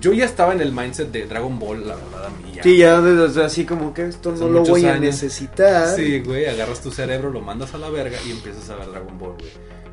Yo 0.00 0.12
ya 0.12 0.24
estaba 0.24 0.52
en 0.52 0.60
el 0.60 0.72
mindset 0.72 1.10
de 1.10 1.26
Dragon 1.26 1.58
Ball, 1.58 1.86
la 1.86 1.94
verdad, 1.96 2.26
a 2.26 2.30
mí 2.30 2.52
ya. 2.54 2.62
Sí, 2.62 2.76
ya 2.78 3.00
desde 3.00 3.44
así 3.44 3.64
como 3.64 3.92
que 3.94 4.06
esto 4.06 4.32
no 4.32 4.48
lo 4.48 4.62
voy 4.64 4.84
a 4.86 4.98
necesitar. 4.98 5.94
Sí, 5.96 6.20
güey, 6.20 6.46
agarras 6.46 6.80
tu 6.80 6.90
cerebro, 6.90 7.30
lo 7.30 7.40
mandas 7.40 7.74
a 7.74 7.78
la 7.78 7.90
verga 7.90 8.18
y 8.26 8.30
empiezas 8.30 8.68
a 8.70 8.76
ver 8.76 8.90
Dragon 8.90 9.18
Ball, 9.18 9.34
güey. 9.38 9.50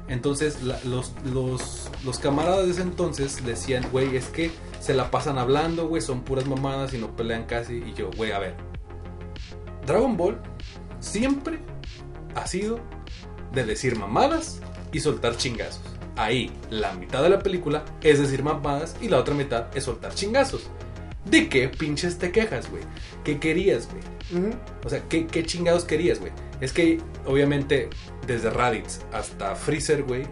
Entonces 0.08 0.62
la- 0.64 0.80
los, 0.84 1.14
los, 1.34 1.90
los 2.04 2.20
camaradas 2.20 2.66
de 2.66 2.72
ese 2.72 2.82
entonces 2.82 3.46
decían, 3.46 3.86
güey, 3.92 4.16
es 4.18 4.26
que 4.26 4.52
se 4.82 4.94
la 4.94 5.10
pasan 5.12 5.38
hablando, 5.38 5.88
güey, 5.88 6.02
son 6.02 6.22
puras 6.24 6.48
mamadas 6.48 6.94
y 6.94 6.98
no 6.98 7.16
pelean 7.16 7.44
casi. 7.46 7.76
Y 7.78 7.94
yo, 7.94 8.10
güey, 8.18 8.32
a 8.34 8.40
ver, 8.40 8.56
Dragon 9.86 10.18
Ball 10.18 10.38
siempre 11.00 11.60
ha 12.36 12.46
sido 12.48 12.80
de 13.54 13.64
decir 13.66 13.98
mamadas 13.98 14.60
y 14.92 15.00
soltar 15.00 15.38
chingazos. 15.38 15.82
Ahí, 16.22 16.52
la 16.70 16.94
mitad 16.94 17.24
de 17.24 17.30
la 17.30 17.40
película 17.40 17.84
es 18.02 18.20
decir 18.20 18.44
mamadas 18.44 18.96
y 19.02 19.10
la 19.10 19.18
otra 19.18 19.34
mitad 19.34 19.76
es 19.76 19.86
soltar 19.86 20.14
chingazos. 20.14 20.70
¿De 21.26 21.50
qué 21.50 21.68
pinches 21.68 22.18
te 22.18 22.32
quejas, 22.32 22.70
güey? 22.70 22.84
¿Qué 23.24 23.40
querías, 23.40 23.88
güey? 23.90 24.54
O 24.86 24.90
sea, 24.90 25.02
¿qué, 25.10 25.26
qué 25.28 25.44
chingados 25.44 25.86
querías, 25.86 26.20
güey? 26.20 26.32
Es 26.62 26.74
que, 26.74 27.00
obviamente, 27.26 27.90
desde 28.28 28.50
Raditz 28.50 29.00
hasta 29.12 29.56
Freezer, 29.56 30.04
güey, 30.04 30.24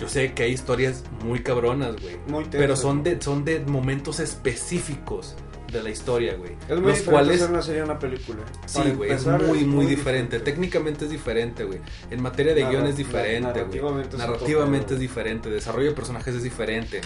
yo 0.00 0.08
sé 0.08 0.32
que 0.34 0.42
hay 0.42 0.52
historias 0.52 1.04
muy 1.24 1.42
cabronas, 1.42 1.96
güey. 2.00 2.16
Muy 2.28 2.44
Pero 2.50 2.68
tensas. 2.68 2.80
son 2.80 3.02
de, 3.02 3.20
son 3.20 3.44
de 3.44 3.60
momentos 3.60 4.20
específicos 4.20 5.34
de 5.72 5.82
la 5.82 5.90
historia, 5.90 6.34
güey. 6.36 6.52
Es 6.52 6.68
muy 6.68 6.68
Los 6.68 6.98
diferente 6.98 7.10
cuales 7.10 7.36
hacer 7.40 7.50
una 7.50 7.62
serie 7.62 7.82
una 7.82 7.98
película. 7.98 8.38
Sí, 8.66 8.82
güey, 8.96 9.10
es 9.10 9.24
empezar, 9.26 9.42
muy, 9.48 9.64
muy 9.64 9.86
diferente. 9.86 10.38
Técnicamente 10.40 11.06
es 11.06 11.10
diferente, 11.10 11.64
güey. 11.64 11.80
En 12.10 12.22
materia 12.22 12.54
de 12.54 12.62
Narra- 12.62 12.70
guion 12.70 12.86
es 12.86 12.96
diferente, 12.96 13.40
güey. 13.50 13.80
narrativamente 13.80 14.08
es 14.16 14.18
Narrativamente 14.18 14.94
es 14.94 15.00
diferente. 15.00 15.50
Desarrollo 15.50 15.88
de 15.90 15.94
personajes 15.94 16.34
es 16.34 16.42
diferente. 16.42 17.00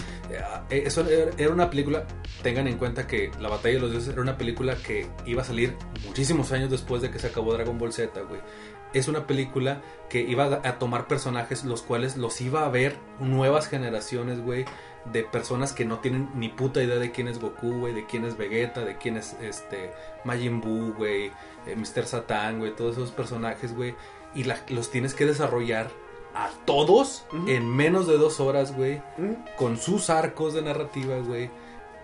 Eh, 0.69 0.83
Eso 0.85 1.05
era 1.37 1.51
una 1.53 1.69
película, 1.69 2.05
tengan 2.43 2.67
en 2.67 2.77
cuenta 2.77 3.07
que 3.07 3.31
La 3.39 3.49
Batalla 3.49 3.75
de 3.75 3.81
los 3.81 3.91
Dioses 3.91 4.09
era 4.13 4.21
una 4.21 4.37
película 4.37 4.75
que 4.75 5.07
iba 5.25 5.41
a 5.41 5.45
salir 5.45 5.73
muchísimos 6.05 6.51
años 6.51 6.69
después 6.69 7.01
de 7.01 7.09
que 7.11 7.19
se 7.19 7.27
acabó 7.27 7.53
Dragon 7.53 7.77
Ball 7.77 7.93
Z, 7.93 8.21
güey. 8.23 8.41
Es 8.93 9.09
una 9.09 9.27
película 9.27 9.81
que 10.09 10.21
iba 10.21 10.61
a 10.63 10.79
tomar 10.79 11.07
personajes 11.07 11.65
los 11.65 11.81
cuales 11.81 12.15
los 12.15 12.39
iba 12.39 12.65
a 12.65 12.69
ver 12.69 12.95
nuevas 13.19 13.67
generaciones, 13.67 14.39
güey, 14.39 14.63
de 15.11 15.23
personas 15.23 15.73
que 15.73 15.85
no 15.85 15.99
tienen 15.99 16.29
ni 16.35 16.49
puta 16.49 16.81
idea 16.83 16.97
de 16.97 17.11
quién 17.11 17.27
es 17.27 17.39
Goku, 17.39 17.71
güey, 17.79 17.93
de 17.93 18.05
quién 18.05 18.25
es 18.25 18.37
Vegeta, 18.37 18.83
de 18.83 18.97
quién 18.97 19.17
es 19.17 19.35
este 19.41 19.91
Majin 20.25 20.59
Buu, 20.61 20.93
güey, 20.93 21.31
eh, 21.65 21.75
Mr. 21.75 22.05
Satan, 22.05 22.59
güey, 22.59 22.75
todos 22.75 22.97
esos 22.97 23.11
personajes, 23.11 23.75
güey, 23.75 23.95
y 24.35 24.43
la- 24.43 24.59
los 24.69 24.89
tienes 24.91 25.13
que 25.13 25.25
desarrollar 25.25 25.89
a 26.35 26.49
todos 26.65 27.25
en 27.47 27.67
menos 27.67 28.05
de 28.07 28.17
dos 28.17 28.39
horas, 28.39 28.75
güey, 28.75 29.01
con 29.57 29.77
sus 29.77 30.09
arcos 30.09 30.53
de 30.53 30.61
narrativa, 30.61 31.17
güey, 31.19 31.49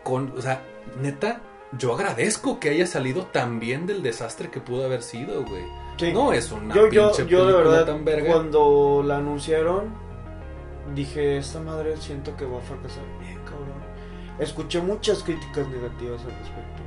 con, 0.03 0.33
o 0.37 0.41
sea, 0.41 0.61
neta, 1.01 1.41
yo 1.77 1.93
agradezco 1.93 2.59
que 2.59 2.69
haya 2.69 2.87
salido 2.87 3.25
tan 3.27 3.59
bien 3.59 3.85
del 3.85 4.01
desastre 4.03 4.49
que 4.49 4.59
pudo 4.59 4.85
haber 4.85 5.01
sido, 5.03 5.43
güey. 5.43 5.63
Sí. 5.97 6.11
No 6.11 6.33
es 6.33 6.51
una 6.51 6.73
yo, 6.73 6.89
yo, 6.89 7.11
pinche 7.11 7.27
yo 7.29 7.45
de 7.45 7.53
película 7.53 7.77
verdad, 7.77 7.85
tan 7.93 8.05
verga. 8.05 8.31
cuando 8.33 9.03
la 9.05 9.17
anunciaron, 9.17 9.93
dije, 10.95 11.37
esta 11.37 11.59
madre 11.59 11.97
siento 11.97 12.35
que 12.37 12.45
va 12.45 12.57
a 12.57 12.61
fracasar 12.61 13.03
bien, 13.19 13.37
cabrón. 13.45 13.83
Escuché 14.39 14.81
muchas 14.81 15.23
críticas 15.23 15.67
negativas 15.67 16.21
al 16.21 16.31
respecto. 16.31 16.83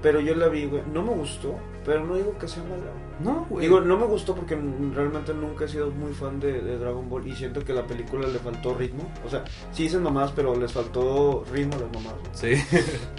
Pero 0.00 0.20
yo 0.20 0.34
la 0.36 0.46
vi, 0.48 0.66
güey. 0.66 0.82
No 0.92 1.02
me 1.02 1.12
gustó, 1.12 1.56
pero 1.84 2.04
no 2.04 2.14
digo 2.14 2.38
que 2.38 2.46
sea 2.46 2.62
mala. 2.62 2.84
No, 3.18 3.46
güey. 3.50 3.66
Digo, 3.66 3.80
no 3.80 3.96
me 3.98 4.06
gustó 4.06 4.32
porque 4.32 4.54
realmente 4.94 5.34
nunca 5.34 5.64
he 5.64 5.68
sido 5.68 5.90
muy 5.90 6.12
fan 6.12 6.38
de, 6.38 6.60
de 6.62 6.78
Dragon 6.78 7.08
Ball 7.10 7.26
y 7.26 7.34
siento 7.34 7.64
que 7.64 7.72
a 7.72 7.76
la 7.76 7.84
película 7.86 8.28
le 8.28 8.38
faltó 8.38 8.74
ritmo. 8.74 9.10
O 9.26 9.28
sea, 9.30 9.42
sí 9.72 9.84
dicen 9.84 10.04
mamás, 10.04 10.30
pero 10.36 10.54
les 10.54 10.72
faltó 10.72 11.44
ritmo 11.52 11.74
a 11.74 11.80
las 11.80 11.92
mamás. 11.92 12.14
Sí. 12.32 12.52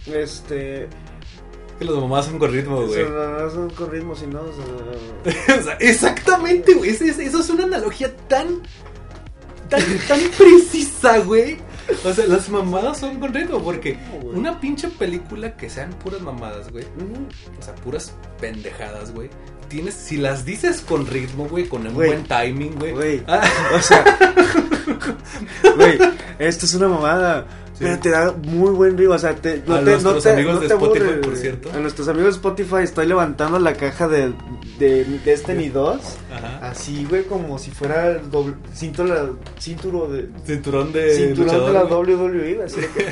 Este. 0.13 0.87
que 1.77 1.85
los 1.85 1.97
mamás 1.99 2.25
son 2.27 2.39
con 2.39 2.51
ritmo, 2.51 2.77
güey. 2.85 3.03
Son, 3.03 3.13
no 3.13 3.49
son 3.49 3.69
con 3.71 3.91
ritmo, 3.91 4.15
sino. 4.15 4.39
o 4.41 4.53
sea, 4.53 5.55
O 5.59 5.61
sea, 5.61 5.73
exactamente, 5.81 6.75
güey. 6.75 6.91
Es- 6.91 7.01
es- 7.01 7.19
Eso 7.19 7.39
es 7.41 7.49
una 7.49 7.65
analogía 7.65 8.15
tan. 8.27 8.61
Tan, 9.69 9.81
tan 10.07 10.19
precisa, 10.37 11.19
güey. 11.19 11.57
O 12.05 12.13
sea, 12.13 12.27
las 12.27 12.49
mamadas 12.49 12.99
son 12.99 13.19
con 13.19 13.33
ritmo. 13.33 13.61
Porque 13.63 13.97
una 14.33 14.59
pinche 14.59 14.87
película 14.89 15.55
que 15.55 15.69
sean 15.69 15.91
puras 15.93 16.21
mamadas, 16.21 16.71
güey. 16.71 16.85
O 17.59 17.61
sea, 17.63 17.73
puras 17.75 18.13
pendejadas, 18.39 19.11
güey. 19.13 19.29
Tienes, 19.69 19.93
si 19.93 20.17
las 20.17 20.45
dices 20.45 20.81
con 20.81 21.05
ritmo, 21.07 21.47
güey, 21.47 21.67
con 21.67 21.85
un 21.85 21.93
Güey. 21.93 22.09
buen 22.09 22.23
timing, 22.25 22.75
güey. 22.79 22.91
Güey. 22.93 23.23
Ah, 23.27 23.41
O 23.75 23.81
sea, 23.81 24.03
güey, 25.75 25.99
esto 26.39 26.65
es 26.65 26.73
una 26.73 26.87
mamada. 26.87 27.45
Pero 27.79 27.99
te 27.99 28.09
da 28.09 28.31
muy 28.33 28.71
buen 28.71 28.97
ritmo. 28.97 29.15
O 29.15 29.19
sea, 29.19 29.35
te, 29.35 29.63
no 29.65 29.75
A 29.75 29.79
te, 29.79 29.85
nuestros 29.85 30.15
no 30.15 30.21
te, 30.21 30.29
amigos 30.31 30.55
no 30.55 30.59
de 30.61 30.67
Spotify, 30.67 31.11
por 31.23 31.35
cierto. 31.37 31.71
A 31.73 31.77
nuestros 31.79 32.07
amigos 32.09 32.33
de 32.33 32.37
Spotify 32.37 32.83
estoy 32.83 33.07
levantando 33.07 33.57
la 33.59 33.73
caja 33.73 34.07
de, 34.07 34.33
de 34.77 35.05
Destiny 35.25 35.69
2. 35.69 35.99
Ajá. 36.31 36.69
Así, 36.69 37.05
güey, 37.09 37.23
como 37.23 37.57
si 37.57 37.71
fuera 37.71 38.11
el 38.11 38.29
doble, 38.29 38.55
cinturón, 38.73 39.39
cinturón 39.57 40.11
de, 40.11 40.29
Cinturón 40.45 40.91
de. 40.91 41.15
cinturón 41.15 41.65
de 41.67 41.73
la 41.73 41.83
güey. 41.83 42.13
WWE. 42.15 42.63
Así 42.63 42.81
de 42.81 42.87
que, 42.87 43.09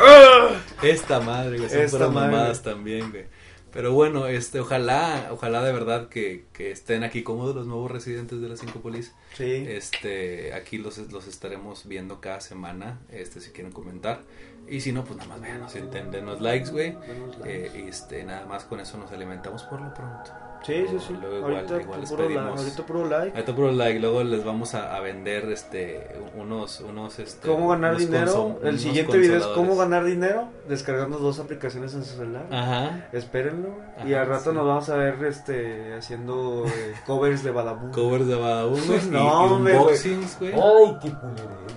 Esta 0.90 1.20
madre, 1.20 1.58
güey. 1.58 1.70
Son 1.70 1.80
Esta 1.80 2.10
madre, 2.10 2.32
mamadas 2.32 2.62
también, 2.62 3.10
güey. 3.12 3.26
Pero 3.72 3.92
bueno, 3.94 4.28
este, 4.28 4.60
ojalá, 4.60 5.28
ojalá 5.30 5.62
de 5.62 5.72
verdad 5.72 6.10
que, 6.10 6.46
que 6.54 6.72
estén 6.72 7.04
aquí 7.04 7.22
cómodos 7.22 7.56
los 7.56 7.68
nuevos 7.68 7.92
residentes 7.92 8.42
de 8.42 8.50
la 8.50 8.56
5 8.56 8.80
Polis. 8.80 9.14
sí. 9.36 9.66
Este, 9.68 10.54
aquí 10.54 10.78
los, 10.78 10.98
los 11.12 11.28
estaremos 11.28 11.88
viendo 11.88 12.20
cada 12.20 12.40
semana, 12.40 13.00
este, 13.12 13.40
si 13.40 13.52
quieren 13.52 13.72
comentar. 13.72 14.22
Y 14.70 14.82
si 14.82 14.92
no, 14.92 15.04
pues 15.04 15.18
nada 15.18 15.30
más 15.30 15.42
véanos, 15.42 15.74
denos 16.12 16.42
likes, 16.42 16.72
güey. 16.72 16.98
Eh, 17.46 17.84
y 17.86 17.90
este, 17.90 18.24
nada 18.24 18.46
más 18.46 18.66
con 18.66 18.80
eso 18.80 18.98
nos 18.98 19.12
alimentamos 19.12 19.64
por 19.64 19.80
lo 19.82 19.94
pronto. 19.94 20.32
Sí, 20.66 20.86
sí, 20.90 20.98
sí. 21.00 21.14
Luego 21.22 21.38
igual- 21.38 21.56
ahorita, 21.56 21.82
igual 21.82 22.02
les 22.02 22.10
puro 22.10 22.24
like, 22.24 22.36
pedimos- 22.40 22.60
ahorita 22.60 22.86
puro 22.86 23.06
like. 23.06 23.32
Ahorita 23.38 23.56
puro 23.56 23.72
like, 23.72 24.00
luego 24.00 24.24
les 24.24 24.44
vamos 24.44 24.74
a, 24.74 24.96
a 24.96 25.00
vender 25.00 25.46
este 25.52 26.20
unos 26.36 26.82
unos 26.82 27.20
este 27.20 27.48
¿Cómo 27.48 27.70
ganar 27.70 27.92
unos 27.92 28.02
dinero? 28.02 28.60
El 28.64 28.80
siguiente 28.80 29.18
video 29.20 29.38
es 29.38 29.46
cómo 29.46 29.78
ganar 29.78 30.04
dinero 30.04 30.50
descargando 30.68 31.20
dos 31.20 31.40
aplicaciones 31.40 31.94
en 31.94 32.04
su 32.04 32.18
celular. 32.18 32.48
Ajá. 32.52 33.08
Espérenlo. 33.14 33.70
y 34.06 34.14
Ajá, 34.14 34.24
al 34.24 34.28
rato 34.30 34.50
sí. 34.50 34.56
nos 34.58 34.66
vamos 34.66 34.90
a 34.90 34.96
ver 34.98 35.24
este 35.26 35.94
haciendo 35.94 36.66
eh, 36.66 36.94
covers 37.06 37.44
de 37.44 37.52
Badabun. 37.52 37.92
Covers 37.92 38.28
de 38.28 38.36
Badabun 38.36 38.80
y- 39.06 39.10
No, 39.12 39.48
y, 39.48 39.52
unboxings, 39.54 40.40
güey. 40.40 40.54
Ay, 40.54 40.98
qué 41.04 41.12
culero. 41.12 41.68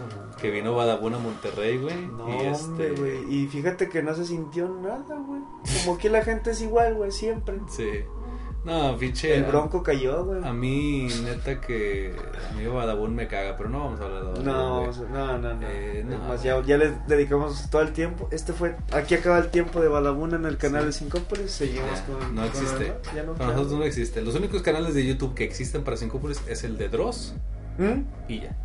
Que 0.41 0.51
vino 0.51 0.75
Badabun 0.75 1.15
a 1.15 1.19
Monterrey, 1.19 1.77
güey. 1.79 2.07
No, 2.07 2.29
y 2.29 2.33
hombre, 2.33 2.51
este 2.51 2.91
güey. 2.93 3.35
Y 3.35 3.47
fíjate 3.49 3.89
que 3.89 4.03
no 4.03 4.15
se 4.15 4.25
sintió 4.25 4.69
nada, 4.69 5.17
güey. 5.27 5.41
Como 5.85 5.99
que 5.99 6.09
la 6.09 6.23
gente 6.25 6.53
es 6.53 6.63
igual, 6.63 6.95
güey, 6.95 7.11
siempre. 7.13 7.59
Sí. 7.69 7.89
No, 8.63 8.95
pinche. 8.99 9.35
El 9.35 9.45
bronco 9.45 9.83
cayó, 9.83 10.23
güey. 10.25 10.45
A 10.45 10.53
mí, 10.53 11.09
neta, 11.25 11.61
que. 11.63 12.15
A 12.51 12.55
mí 12.55 12.67
Badabun 12.67 13.15
me 13.15 13.27
caga, 13.27 13.57
pero 13.57 13.71
no 13.71 13.79
vamos 13.85 14.01
a 14.01 14.05
hablar 14.05 14.21
de 14.23 14.29
Badabun. 14.45 14.45
No, 14.45 14.87
no, 15.09 15.39
no, 15.39 15.55
no. 15.55 15.67
Eh, 15.67 16.05
no, 16.07 16.19
más, 16.19 16.43
ya, 16.43 16.63
ya 16.63 16.77
les 16.77 17.07
dedicamos 17.07 17.71
todo 17.71 17.81
el 17.83 17.93
tiempo. 17.93 18.29
Este 18.31 18.53
fue. 18.53 18.77
Aquí 18.93 19.15
acaba 19.15 19.39
el 19.39 19.51
tiempo 19.51 19.81
de 19.81 19.89
Badabun 19.89 20.35
en 20.35 20.45
el 20.45 20.59
canal 20.59 20.81
Sí. 20.83 20.87
de 20.87 20.93
Sincópolis. 20.93 21.51
Seguimos 21.51 21.91
Ya, 22.01 22.05
con. 22.05 22.35
no 22.35 22.41
con 22.43 22.51
existe. 22.51 22.85
demás. 22.85 22.99
Ya 23.15 23.23
no 23.23 23.35
Para 23.35 23.53
nosotros 23.53 23.79
no 23.79 23.85
existe. 23.85 24.21
Los 24.23 24.35
únicos 24.35 24.61
canales 24.61 24.95
de 24.95 25.07
YouTube 25.07 25.35
que 25.35 25.45
existen 25.45 25.83
para 25.83 25.97
Syncópolis 25.97 26.43
es 26.47 26.63
el 26.63 26.77
de 26.77 26.91
Dross 26.91 27.35
¿Mm? 27.79 28.03
y 28.29 28.41
ya. 28.41 28.57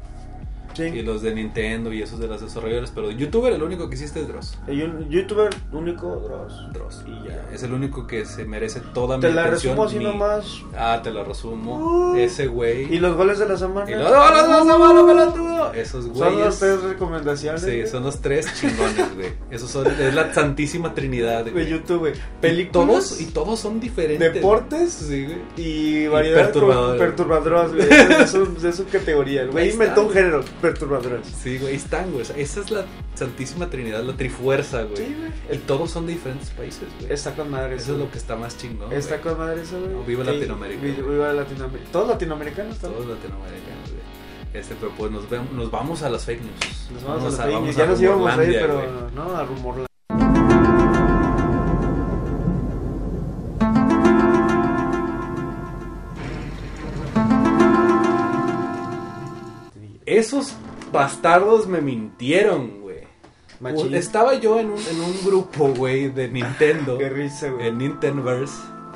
Sí. 0.75 0.83
Y 0.83 1.01
los 1.01 1.21
de 1.21 1.33
Nintendo 1.33 1.91
y 1.93 2.01
esos 2.01 2.19
de 2.19 2.27
los 2.27 2.41
desarrolladores. 2.41 2.91
Pero 2.93 3.07
de 3.07 3.15
youtuber, 3.15 3.53
el 3.53 3.63
único 3.63 3.87
que 3.89 3.95
existe 3.95 4.21
es 4.21 4.27
Dross. 4.27 4.57
El 4.67 5.07
youtuber 5.09 5.49
único, 5.71 6.15
Dross. 6.17 6.71
Dross. 6.73 7.03
Y 7.07 7.27
ya. 7.27 7.45
Es 7.53 7.63
el 7.63 7.73
único 7.73 8.05
que 8.07 8.25
se 8.25 8.45
merece 8.45 8.81
toda 8.93 9.19
Te 9.19 9.29
mi 9.29 9.33
la 9.33 9.45
atención. 9.45 9.73
resumo 9.73 9.87
así 9.87 9.97
mi- 9.97 10.03
nomás. 10.05 10.61
Ah, 10.77 10.99
te 11.03 11.11
la 11.11 11.23
resumo. 11.23 12.11
Uh. 12.13 12.15
Ese 12.17 12.47
güey. 12.47 12.93
Y 12.93 12.99
los 12.99 13.15
goles 13.15 13.39
de 13.39 13.47
la 13.47 13.57
semana. 13.57 13.89
Y 13.89 13.95
los 13.95 14.09
goles 14.09 14.41
de 14.43 14.47
la 14.49 14.59
semana, 14.63 15.05
pelotudo. 15.05 15.73
Esos 15.73 16.03
Son 16.05 16.13
güeyes. 16.13 16.39
las 16.39 16.59
tres 16.59 16.81
recomendaciones. 16.83 17.61
Sí, 17.61 17.87
son 17.87 18.03
los 18.03 18.19
tres 18.21 18.47
chingones, 18.59 19.15
güey. 19.15 19.27
Esos 19.51 19.69
son, 19.71 19.87
es 19.87 20.13
la 20.13 20.33
santísima 20.33 20.93
trinidad, 20.93 21.45
de 21.45 21.51
güey. 21.51 21.67
YouTube, 21.69 21.99
güey. 21.99 22.13
Y 22.13 22.41
Películas. 22.41 22.71
todos, 22.87 23.21
y 23.21 23.25
todos 23.27 23.59
son 23.59 23.79
diferentes. 23.79 24.33
Deportes. 24.33 24.91
Sí, 24.93 25.25
güey. 25.25 25.37
Y 25.57 26.07
variedad 26.07 26.43
perturbadores. 26.43 26.99
con 27.01 27.07
perturbadoras, 27.07 27.73
güey. 27.73 27.87
Es 27.89 28.29
su, 28.31 28.53
de 28.55 28.73
su 28.73 28.85
categoría. 28.87 29.41
El 29.41 29.47
Ahí 29.49 29.53
güey 29.53 29.71
inventó 29.71 30.03
un 30.03 30.11
género, 30.11 30.43
perturbadoras. 30.69 31.27
Sí, 31.27 31.57
güey, 31.59 31.75
están, 31.75 32.11
güey. 32.11 32.23
O 32.23 32.25
sea, 32.25 32.35
esa 32.37 32.59
es 32.61 32.71
la 32.71 32.85
santísima 33.13 33.69
trinidad, 33.69 34.03
la 34.03 34.13
trifuerza, 34.17 34.83
güey. 34.83 34.97
Sí, 34.97 35.15
güey. 35.17 35.57
Y 35.57 35.61
todos 35.61 35.91
son 35.91 36.07
de 36.07 36.13
diferentes 36.13 36.49
países, 36.51 36.87
güey. 36.99 37.11
Está 37.13 37.35
con 37.35 37.49
madre 37.51 37.75
Eso 37.75 37.93
es 37.93 37.99
lo 37.99 38.09
que 38.11 38.17
está 38.17 38.35
más 38.35 38.57
chingón. 38.57 38.91
Está 38.91 39.21
con 39.21 39.37
madre 39.37 39.61
eso, 39.61 39.79
güey. 39.79 39.91
No, 39.93 40.03
viva 40.03 40.23
Sí, 40.25 40.31
Latinoamérica. 40.31 40.81
vi- 40.81 40.91
Viva 40.91 41.33
Latinoamérica. 41.33 41.91
Todos 41.91 42.07
latinoamericanos 42.09 42.77
Todos 42.79 42.93
también. 42.97 43.15
latinoamericanos, 43.17 43.89
güey. 43.91 44.15
Este, 44.53 44.75
pero 44.79 44.91
pues 44.97 45.11
nos, 45.11 45.29
vemos- 45.29 45.51
nos 45.51 45.69
vamos 45.69 46.01
a 46.03 46.09
las 46.09 46.23
fake 46.25 46.41
news. 46.41 46.89
Nos 46.93 47.03
vamos, 47.03 47.23
a 47.23 47.25
las 47.25 47.51
fake 47.51 47.61
news. 47.63 47.75
Ya 47.75 47.85
nos 47.85 48.01
íbamos 48.01 48.37
a 48.37 48.43
ir, 48.43 48.51
pero 48.59 49.09
no, 49.13 49.35
a 49.35 49.43
rumorla. 49.43 49.85
Esos 60.05 60.53
bastardos 60.91 61.67
me 61.67 61.81
mintieron, 61.81 62.81
güey. 62.81 62.99
Machín. 63.59 63.93
Estaba 63.95 64.35
yo 64.35 64.59
en 64.59 64.67
un, 64.71 64.79
en 64.79 64.99
un 65.01 65.25
grupo, 65.25 65.69
güey, 65.69 66.09
de 66.09 66.27
Nintendo. 66.31 66.97
Qué 66.97 67.09
risa, 67.09 67.49
güey. 67.49 67.67
en 67.67 67.77
Nintendoverse 67.77 68.55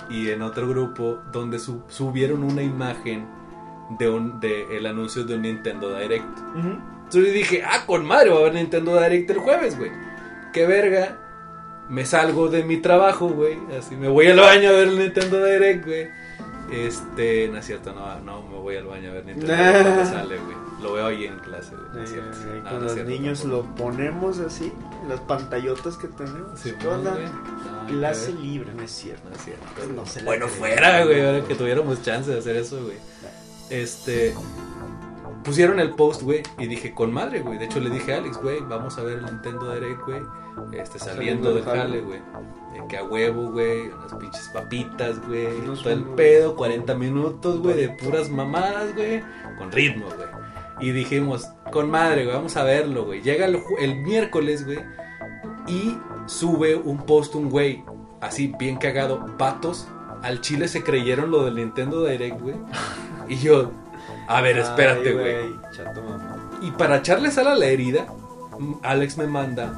y 0.09 0.29
en 0.29 0.41
otro 0.41 0.67
grupo 0.67 1.19
donde 1.31 1.59
su- 1.59 1.83
subieron 1.87 2.43
una 2.43 2.61
imagen 2.61 3.25
de 3.97 4.09
un 4.09 4.39
de 4.39 4.77
el 4.77 4.85
anuncio 4.85 5.23
de 5.23 5.35
un 5.35 5.41
Nintendo 5.43 5.97
Direct. 5.97 6.25
Entonces 6.55 7.33
dije, 7.33 7.63
ah, 7.65 7.85
con 7.87 8.05
madre, 8.05 8.29
va 8.29 8.37
a 8.37 8.39
haber 8.41 8.53
Nintendo 8.55 8.99
Direct 9.01 9.29
el 9.31 9.37
jueves, 9.39 9.77
güey. 9.77 9.91
Qué 10.53 10.65
verga. 10.67 11.17
Me 11.89 12.05
salgo 12.05 12.49
de 12.49 12.63
mi 12.63 12.77
trabajo, 12.77 13.29
güey. 13.29 13.57
Así 13.77 13.95
me 13.95 14.07
voy 14.09 14.27
al 14.27 14.39
baño 14.39 14.69
a 14.69 14.73
ver 14.73 14.89
el 14.89 14.99
Nintendo 14.99 15.43
Direct, 15.43 15.85
güey. 15.85 16.07
Este, 16.71 17.47
no 17.51 17.57
es 17.57 17.65
cierto, 17.65 17.93
no, 17.93 18.19
no 18.19 18.43
me 18.47 18.57
voy 18.59 18.75
al 18.75 18.85
baño 18.85 19.09
a 19.09 19.13
ver 19.13 19.25
Nintendo 19.25 19.55
Direct 19.55 19.81
cuando 19.83 20.05
sale, 20.05 20.37
güey. 20.37 20.57
Lo 20.81 20.93
veo 20.93 21.07
ahí 21.07 21.25
en 21.25 21.39
clase, 21.39 21.75
güey. 21.75 21.87
No 21.93 22.03
es 22.03 22.09
cierto. 22.09 22.37
No, 22.63 22.69
con 22.69 22.83
los 22.83 22.95
niños 23.05 23.43
lo 23.43 23.63
ponemos 23.75 24.39
así, 24.39 24.71
en 25.03 25.09
las 25.09 25.19
pantallotas 25.21 25.97
que 25.97 26.07
tenemos. 26.07 26.59
Sí, 26.59 26.73
Clase 27.87 28.33
libre, 28.33 28.73
no 28.73 28.83
es 28.83 28.91
cierto. 28.91 29.29
Es 29.33 29.43
cierto. 29.43 30.05
Se 30.05 30.19
la 30.21 30.25
bueno, 30.25 30.47
fuera, 30.47 31.03
güey, 31.05 31.25
ahora 31.25 31.43
que 31.43 31.55
tuviéramos 31.55 32.01
chance 32.01 32.31
de 32.31 32.39
hacer 32.39 32.55
eso, 32.55 32.81
güey. 32.83 32.97
Este. 33.69 34.33
Pusieron 35.43 35.79
el 35.79 35.91
post, 35.91 36.21
güey, 36.21 36.43
y 36.57 36.67
dije, 36.67 36.93
con 36.93 37.13
madre, 37.13 37.39
güey. 37.41 37.57
De 37.57 37.65
hecho, 37.65 37.79
le 37.79 37.89
dije 37.89 38.13
a 38.13 38.17
Alex, 38.17 38.37
güey, 38.41 38.59
vamos 38.59 38.97
a 38.97 39.03
ver 39.03 39.19
el 39.19 39.25
Nintendo 39.25 39.73
Direct, 39.73 40.01
güey. 40.05 40.21
Este, 40.73 40.99
saliendo 40.99 41.53
del 41.53 41.63
jale. 41.63 42.01
güey. 42.01 42.19
De 42.73 42.85
que 42.87 42.97
a 42.97 43.03
huevo, 43.03 43.49
güey, 43.51 43.87
unas 43.87 44.13
pinches 44.15 44.49
papitas, 44.49 45.25
güey. 45.25 45.47
Todo 45.61 45.91
el 45.91 46.03
pedo, 46.03 46.55
40 46.55 46.93
minutos, 46.95 47.59
güey, 47.59 47.75
de 47.77 47.89
puras 47.89 48.29
mamadas, 48.29 48.93
güey. 48.93 49.23
Con 49.57 49.71
ritmo, 49.71 50.07
güey. 50.07 50.38
Y 50.79 50.91
dijimos, 50.91 51.49
con 51.71 51.89
madre, 51.89 52.23
güey, 52.23 52.35
vamos 52.35 52.55
a 52.57 52.63
verlo, 52.63 53.05
güey. 53.05 53.21
Llega 53.21 53.45
el, 53.45 53.95
miércoles, 53.97 54.65
güey, 54.65 54.79
y 55.67 55.97
sube 56.25 56.75
un 56.75 56.97
post 57.05 57.35
un 57.35 57.49
güey, 57.49 57.83
así 58.21 58.53
bien 58.57 58.77
cagado, 58.77 59.37
patos. 59.37 59.87
Al 60.21 60.41
chile 60.41 60.67
se 60.67 60.83
creyeron 60.83 61.31
lo 61.31 61.45
del 61.45 61.55
Nintendo 61.55 62.05
Direct, 62.05 62.41
güey. 62.41 62.55
Y 63.27 63.37
yo, 63.37 63.71
a 64.27 64.41
ver, 64.41 64.57
espérate, 64.57 65.09
Ay, 65.09 65.13
güey. 65.13 65.71
Chato 65.71 66.01
mamá. 66.01 66.51
Y 66.61 66.71
para 66.71 66.97
echarle 66.97 67.31
sal 67.31 67.47
a 67.47 67.55
la 67.55 67.65
herida, 67.65 68.07
Alex 68.83 69.17
me 69.17 69.27
manda 69.27 69.73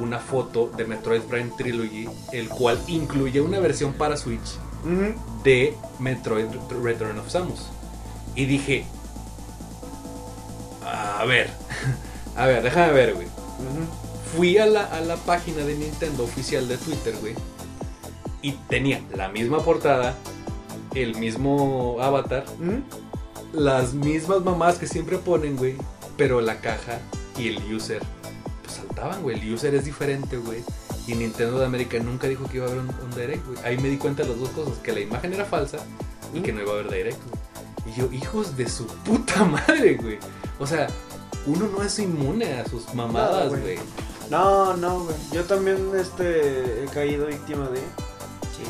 una 0.00 0.18
foto 0.18 0.70
de 0.76 0.84
Metroid 0.84 1.22
Prime 1.22 1.50
Trilogy, 1.56 2.08
el 2.32 2.48
cual 2.48 2.78
incluye 2.88 3.40
una 3.40 3.60
versión 3.60 3.92
para 3.92 4.16
Switch 4.16 4.58
Ujú. 4.84 5.14
de 5.44 5.74
Metroid 5.98 6.46
Return 6.82 7.18
of 7.18 7.28
Samus. 7.28 7.68
Y 8.34 8.46
dije, 8.46 8.84
a 10.84 11.24
ver, 11.24 11.50
a 12.36 12.46
ver, 12.46 12.62
déjame 12.62 12.92
ver, 12.92 13.14
güey. 13.14 13.26
Fui 14.36 14.58
a 14.58 14.66
la, 14.66 14.84
a 14.84 15.00
la 15.00 15.16
página 15.16 15.64
de 15.64 15.74
Nintendo 15.76 16.24
oficial 16.24 16.66
de 16.68 16.76
Twitter, 16.76 17.14
güey. 17.20 17.34
Y 18.42 18.52
tenía 18.68 19.00
la 19.14 19.28
misma 19.28 19.60
portada, 19.60 20.14
el 20.94 21.16
mismo 21.16 21.96
avatar, 22.00 22.44
las 23.52 23.94
mismas 23.94 24.42
mamás 24.42 24.78
que 24.78 24.86
siempre 24.86 25.18
ponen, 25.18 25.56
güey. 25.56 25.76
Pero 26.16 26.40
la 26.40 26.60
caja 26.60 26.98
y 27.38 27.48
el 27.48 27.74
user, 27.74 28.02
pues 28.62 28.76
saltaban, 28.76 29.22
güey. 29.22 29.40
El 29.40 29.54
user 29.54 29.74
es 29.74 29.84
diferente, 29.84 30.36
güey. 30.36 30.62
Y 31.06 31.14
Nintendo 31.14 31.58
de 31.58 31.66
América 31.66 31.98
nunca 31.98 32.28
dijo 32.28 32.44
que 32.46 32.58
iba 32.58 32.66
a 32.66 32.70
haber 32.70 32.82
un, 32.82 32.88
un 32.88 33.10
direct, 33.10 33.46
güey. 33.46 33.58
Ahí 33.64 33.78
me 33.78 33.88
di 33.88 33.96
cuenta 33.96 34.22
de 34.22 34.30
las 34.30 34.38
dos 34.38 34.50
cosas: 34.50 34.78
que 34.78 34.92
la 34.92 35.00
imagen 35.00 35.32
era 35.32 35.44
falsa 35.44 35.78
y 36.32 36.40
que 36.40 36.52
no 36.52 36.60
iba 36.60 36.70
a 36.72 36.74
haber 36.74 36.90
direct, 36.90 37.18
güey. 37.28 37.43
Y 37.86 37.92
yo, 37.92 38.10
hijos 38.12 38.56
de 38.56 38.68
su 38.68 38.86
puta 38.86 39.44
madre, 39.44 39.94
güey. 39.94 40.18
O 40.58 40.66
sea, 40.66 40.86
uno 41.46 41.68
no 41.68 41.82
es 41.82 41.98
inmune 41.98 42.60
a 42.60 42.66
sus 42.68 42.92
mamadas, 42.94 43.44
No, 43.44 43.50
güey. 43.50 43.62
güey. 43.62 43.78
No, 44.30 44.74
no, 44.76 45.00
güey. 45.04 45.16
Yo 45.32 45.44
también 45.44 45.90
este, 45.96 46.84
he 46.84 46.86
caído 46.86 47.26
víctima 47.26 47.68
de. 47.68 47.80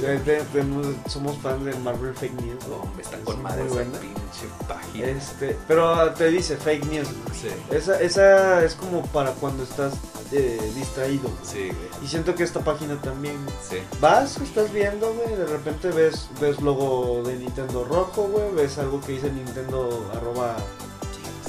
de- 0.00 0.18
de- 0.20 0.42
de- 0.42 0.96
somos 1.08 1.36
fans 1.38 1.64
de 1.64 1.74
Marvel 1.76 2.12
Fake 2.14 2.34
News. 2.40 2.64
No, 2.64 2.76
güey. 2.76 2.80
hombre, 2.88 3.02
está 3.04 3.16
Es 3.18 3.22
con 3.22 3.42
madre 3.42 3.64
esa 3.66 3.82
pinche 4.00 4.48
página. 4.66 5.06
Este, 5.06 5.56
pero 5.68 6.10
te 6.14 6.28
dice 6.30 6.56
fake 6.56 6.84
news. 6.86 7.08
Sí, 7.40 7.48
Esa, 7.70 8.00
esa 8.00 8.64
es 8.64 8.74
como 8.74 9.02
para 9.06 9.30
cuando 9.32 9.62
estás 9.62 9.92
eh, 10.32 10.72
distraído. 10.74 11.28
sí, 11.42 11.64
güey. 11.68 12.04
Y 12.04 12.06
siento 12.08 12.34
que 12.34 12.42
esta 12.44 12.60
página 12.60 13.00
también. 13.00 13.36
Sí. 13.68 13.76
Vas, 14.00 14.36
estás 14.38 14.72
viendo, 14.72 15.12
güey, 15.14 15.36
de 15.36 15.46
repente 15.46 15.88
ves, 15.90 16.28
ves 16.40 16.60
logo 16.60 17.22
de 17.24 17.36
Nintendo 17.36 17.84
rojo, 17.84 18.24
güey, 18.24 18.52
ves 18.54 18.78
algo 18.78 19.00
que 19.00 19.12
dice 19.12 19.30
Nintendo 19.32 20.10
arroba, 20.14 20.56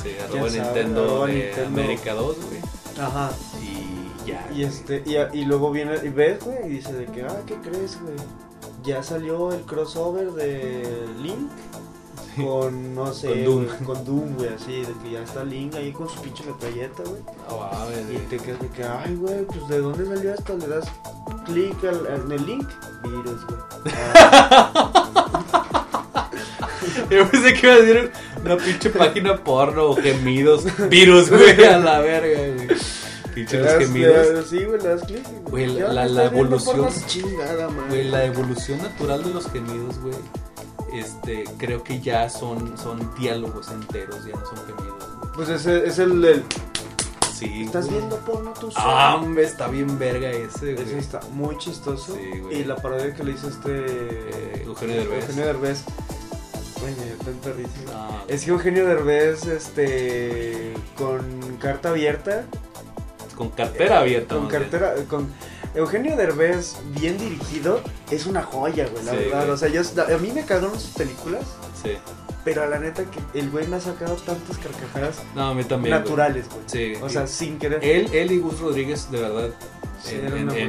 Sí, 0.03 0.09
¿Quién 0.29 0.43
arroba? 0.43 0.49
Nintendo 0.49 1.01
Arroba 1.05 1.27
de 1.27 1.33
Nintendo. 1.33 1.81
América 1.81 2.13
2, 2.13 2.35
güey. 2.49 2.61
ajá, 2.99 3.31
Y 3.61 4.27
ya. 4.29 4.47
y 4.53 4.63
este, 4.63 5.03
y, 5.05 5.15
y 5.39 5.45
luego 5.45 5.71
viene, 5.71 5.95
y 6.03 6.09
ves, 6.09 6.43
güey, 6.43 6.57
y 6.65 6.69
dice 6.69 6.93
de 6.93 7.05
que, 7.07 7.23
ah, 7.23 7.41
¿qué 7.47 7.55
crees, 7.55 7.99
güey? 8.01 8.15
Ya 8.83 9.01
salió 9.01 9.51
el 9.51 9.61
crossover 9.61 10.31
de 10.33 11.07
Link 11.19 11.49
con, 12.43 12.95
no 12.95 13.13
sé, 13.13 13.27
Con 13.27 13.43
Doom. 13.45 13.65
güey, 13.65 13.77
con 13.85 14.05
Doom, 14.05 14.35
güey, 14.35 14.49
así, 14.53 14.81
de 14.81 14.93
que 15.03 15.11
ya 15.11 15.21
está 15.23 15.43
Link 15.43 15.75
ahí 15.75 15.91
con 15.91 16.09
su 16.09 16.21
pinche 16.21 16.43
metralleta, 16.45 17.03
güey. 17.03 17.21
No 17.49 17.57
mames, 17.59 17.99
Y 18.09 18.13
güey. 18.13 18.25
te 18.27 18.37
quedas 18.37 18.59
de 18.61 18.67
que, 18.69 18.83
ay, 18.83 19.15
güey, 19.15 19.45
pues 19.45 19.67
¿de 19.67 19.79
dónde 19.79 20.05
salió 20.05 20.33
esto? 20.33 20.57
Le 20.57 20.67
das 20.67 20.85
clic 21.45 21.75
en 21.83 22.31
el 22.31 22.45
link, 22.45 22.67
virus, 23.03 23.45
güey. 23.45 23.59
Ah, 24.15 25.01
Yo 27.09 27.29
pensé 27.29 27.53
que 27.53 27.67
iba 27.67 27.75
a 27.75 27.77
decir 27.79 28.11
una 28.43 28.57
pinche 28.57 28.89
página 28.89 29.37
porno 29.43 29.85
o 29.91 29.95
gemidos. 29.95 30.65
Virus, 30.89 31.29
güey, 31.29 31.63
a 31.65 31.77
la 31.79 31.99
verga, 31.99 32.39
güey. 32.65 32.77
Pinche 33.33 33.59
los 33.59 33.73
gemidos. 33.73 34.27
le- 34.33 34.43
sí, 34.43 34.63
güey, 34.65 34.81
le 34.81 34.87
das 34.89 35.01
clic. 35.03 35.23
y, 35.27 35.49
Güey, 35.49 35.67
la- 35.67 36.25
evolución- 36.25 36.75
porno, 36.77 36.89
Chingada, 37.07 37.67
man. 37.69 37.85
Güey, 37.89 38.05
la 38.09 38.25
evolución 38.25 38.81
natural 38.81 39.23
de 39.23 39.29
los 39.33 39.51
gemidos, 39.51 39.99
güey. 39.99 40.15
Este, 40.99 41.43
creo 41.57 41.83
que 41.83 41.99
ya 41.99 42.29
son, 42.29 42.77
son 42.77 43.13
diálogos 43.17 43.69
enteros, 43.69 44.25
ya 44.25 44.35
no 44.35 44.45
son 44.45 44.57
gemidos. 44.65 45.03
Pues 45.33 45.49
ese 45.49 45.85
es 45.87 45.99
el, 45.99 46.23
el- 46.25 46.43
Sí. 47.33 47.63
¿Estás 47.65 47.87
güey. 47.87 47.97
viendo 47.97 48.15
porno 48.19 48.53
tú 48.53 48.71
solo? 48.71 48.85
Ah, 48.87 49.15
hombre, 49.17 49.43
está 49.43 49.67
bien 49.67 49.99
verga 49.99 50.29
ese, 50.29 50.73
Ese 50.73 50.83
güey. 50.85 50.97
está 50.99 51.19
muy 51.33 51.57
chistoso. 51.57 52.15
Sí, 52.15 52.39
güey. 52.39 52.61
y 52.61 52.63
la 52.63 52.77
parodia 52.77 53.13
que 53.13 53.23
le 53.25 53.31
hizo 53.33 53.49
este. 53.49 53.71
Eh, 53.85 54.63
Eugenio 54.65 54.95
Derbez. 54.95 55.21
Eugenio 55.23 55.45
Derbez. 55.45 55.83
Güey, 56.79 56.95
me 56.95 57.05
dio 57.05 57.15
tanta 57.17 57.51
risa. 57.51 57.71
No, 57.91 58.21
Es 58.29 58.45
que 58.45 58.51
Eugenio 58.51 58.85
Derbez, 58.87 59.45
este. 59.47 60.73
Con 60.97 61.57
carta 61.59 61.89
abierta. 61.89 62.45
con 63.35 63.49
cartera 63.49 63.99
abierta. 63.99 64.35
Con 64.35 64.43
más 64.45 64.51
bien. 64.53 64.61
cartera. 64.61 64.93
Con 65.09 65.27
Eugenio 65.75 66.15
Derbez, 66.15 66.77
bien 66.99 67.17
dirigido, 67.17 67.81
es 68.11 68.25
una 68.25 68.41
joya, 68.43 68.87
güey, 68.91 69.03
la 69.05 69.11
Sí, 69.11 69.17
verdad. 69.17 69.39
güey. 69.41 69.49
O 69.51 69.57
sea, 69.57 69.69
yo, 69.69 69.81
a 69.81 70.17
mí 70.19 70.31
me 70.33 70.45
cagaron 70.45 70.79
sus 70.79 70.91
películas, 70.91 71.43
Sí. 71.83 71.91
pero 72.43 72.67
la 72.69 72.79
neta 72.79 73.03
que 73.05 73.19
el 73.39 73.49
güey 73.49 73.67
me 73.67 73.75
ha 73.75 73.81
sacado 73.81 74.15
tantas 74.15 74.57
carcajadas 74.57 75.17
No, 75.35 75.49
a 75.49 75.53
mí 75.53 75.63
también. 75.63 75.93
güey. 75.95 76.03
naturales, 76.03 76.45
güey. 76.49 76.61
Sí. 76.67 76.93
O 77.01 77.09
sea, 77.09 77.27
sin 77.27 77.59
querer. 77.59 77.83
Él, 77.83 78.09
él 78.13 78.31
y 78.31 78.39
Gus 78.39 78.59
Rodríguez, 78.59 79.09
de 79.11 79.19
verdad. 79.21 79.49
Sí, 80.05 80.15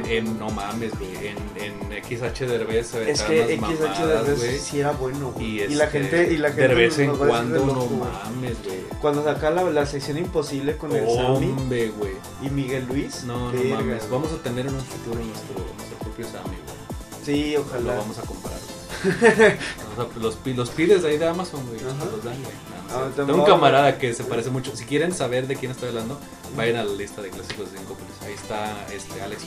en, 0.09 0.39
no 0.39 0.49
mames, 0.49 0.91
güey. 0.97 1.15
En, 1.27 1.37
en 1.61 2.03
XH 2.03 2.45
Derbez 2.47 2.93
es 2.95 3.21
que 3.21 3.55
XH 3.57 3.61
mamadas, 3.61 4.27
Derbez 4.27 4.61
sí 4.61 4.79
era 4.79 4.91
bueno, 4.91 5.31
güey. 5.31 5.45
Y, 5.59 5.61
Y, 5.63 5.75
la 5.75 5.85
este, 5.85 5.99
gente. 5.99 6.33
Y 6.33 6.37
la 6.37 6.49
gente 6.49 6.67
De 6.67 6.75
vez 6.75 6.99
en 6.99 7.15
cuando, 7.15 7.65
no 7.65 7.85
mames, 7.85 8.57
güey. 8.63 8.79
Cuando 9.01 9.23
saca 9.23 9.49
la, 9.51 9.63
la 9.69 9.85
sección 9.85 10.17
imposible 10.17 10.77
con 10.77 10.91
el 10.95 11.05
Sammy 11.07 11.47
Hombre, 11.51 11.89
güey. 11.89 12.13
y 12.41 12.49
Miguel 12.49 12.85
Luis. 12.87 13.23
No, 13.25 13.51
no 13.51 13.51
verga, 13.51 13.75
mames. 13.75 14.09
Vamos 14.09 14.31
a 14.31 14.37
tener 14.41 14.65
en 14.67 14.73
un 14.73 14.81
futuro 14.81 15.19
nuestro, 15.23 15.55
nuestro 15.75 15.97
propio 15.99 16.25
Sammy, 16.25 16.57
güey. 16.65 16.77
Sí, 17.23 17.53
Lo 17.53 17.61
ojalá. 17.61 17.95
vamos 17.95 18.17
a 18.17 18.21
sea, 18.21 19.57
los, 19.97 20.35
los 20.45 20.69
pides 20.69 21.03
ahí 21.03 21.17
de 21.17 21.27
Amazon, 21.27 21.65
güey. 21.67 21.79
Los 21.79 22.23
dan, 22.23 22.41
güey. 22.43 22.55
Ah, 22.89 23.09
Tengo 23.15 23.35
un 23.35 23.45
camarada 23.45 23.97
que 23.97 24.13
se 24.13 24.23
parece 24.23 24.49
mucho. 24.49 24.75
Si 24.75 24.85
quieren 24.85 25.11
saber 25.11 25.47
de 25.47 25.55
quién 25.55 25.71
estoy 25.71 25.89
hablando, 25.89 26.19
vayan 26.55 26.77
a 26.77 26.83
la 26.83 26.93
lista 26.93 27.21
de 27.21 27.29
clásicos 27.29 27.71
de 27.71 27.79
Incópolis. 27.79 28.13
Ahí 28.21 28.33
está 28.33 28.87
este 28.93 29.21
Alex. 29.21 29.43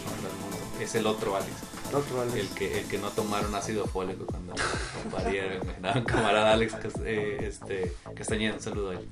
Es 0.81 0.95
el 0.95 1.07
otro 1.07 1.37
Alex. 1.37 1.51
Otro 1.95 2.21
Alex. 2.21 2.37
El 2.37 2.49
que, 2.49 2.81
el 2.81 2.87
que 2.87 2.99
no 2.99 3.09
tomaron 3.11 3.55
ácido 3.55 3.87
fólico 3.87 4.27
cuando 4.27 4.55
lo 4.55 5.17
parieron, 5.17 5.59
güey. 5.61 6.05
Camarada 6.05 6.53
Alex 6.53 6.75
eh, 7.05 7.39
este, 7.43 7.93
Castañeda, 8.15 8.55
un 8.55 8.61
saludo 8.61 8.91
a 8.91 8.95
él. 8.95 9.09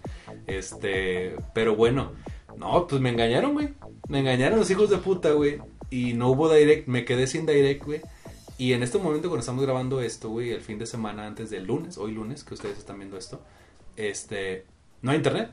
Este, 0.47 1.37
pero 1.55 1.77
bueno, 1.77 2.13
no, 2.57 2.87
pues 2.87 3.01
me 3.01 3.11
engañaron, 3.11 3.55
güey. 3.55 3.71
Me 4.09 4.21
engañaron 4.21 4.59
los 4.59 4.71
hijos 4.71 4.91
de 4.91 4.99
puta, 4.99 5.33
güey. 5.33 5.61
Y 5.91 6.13
no 6.13 6.29
hubo 6.29 6.53
direct, 6.53 6.87
me 6.87 7.05
quedé 7.05 7.27
sin 7.27 7.47
direct, 7.47 7.85
güey. 7.85 8.03
Y 8.59 8.73
en 8.73 8.83
este 8.83 8.99
momento, 8.99 9.29
cuando 9.29 9.41
estamos 9.41 9.65
grabando 9.65 10.01
esto, 10.01 10.29
güey, 10.31 10.51
el 10.51 10.61
fin 10.61 10.79
de 10.79 10.87
semana 10.87 11.27
antes 11.27 11.49
del 11.51 11.65
lunes, 11.65 11.97
hoy 11.97 12.13
lunes, 12.13 12.43
que 12.45 12.55
ustedes 12.55 12.77
están 12.79 12.99
viendo 12.99 13.17
esto, 13.17 13.41
este, 13.97 14.67
no 15.03 15.13
hay 15.13 15.17
internet. 15.19 15.51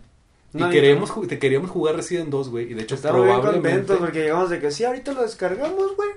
No 0.54 0.72
y 0.72 0.78
ju- 1.10 1.28
te 1.28 1.38
queríamos 1.38 1.70
jugar 1.70 1.96
Resident 1.98 2.30
2, 2.30 2.50
güey. 2.50 2.72
Y 2.72 2.74
de 2.76 2.84
hecho, 2.84 2.96
Estamos 2.96 3.24
bien 3.24 3.36
probablemente. 3.36 3.70
contentos 3.70 3.98
porque 4.00 4.22
llegamos 4.22 4.50
de 4.50 4.60
que 4.60 4.72
sí, 4.72 4.84
ahorita 4.86 5.12
lo 5.14 5.22
descargamos, 5.22 5.96
güey. 5.96 6.10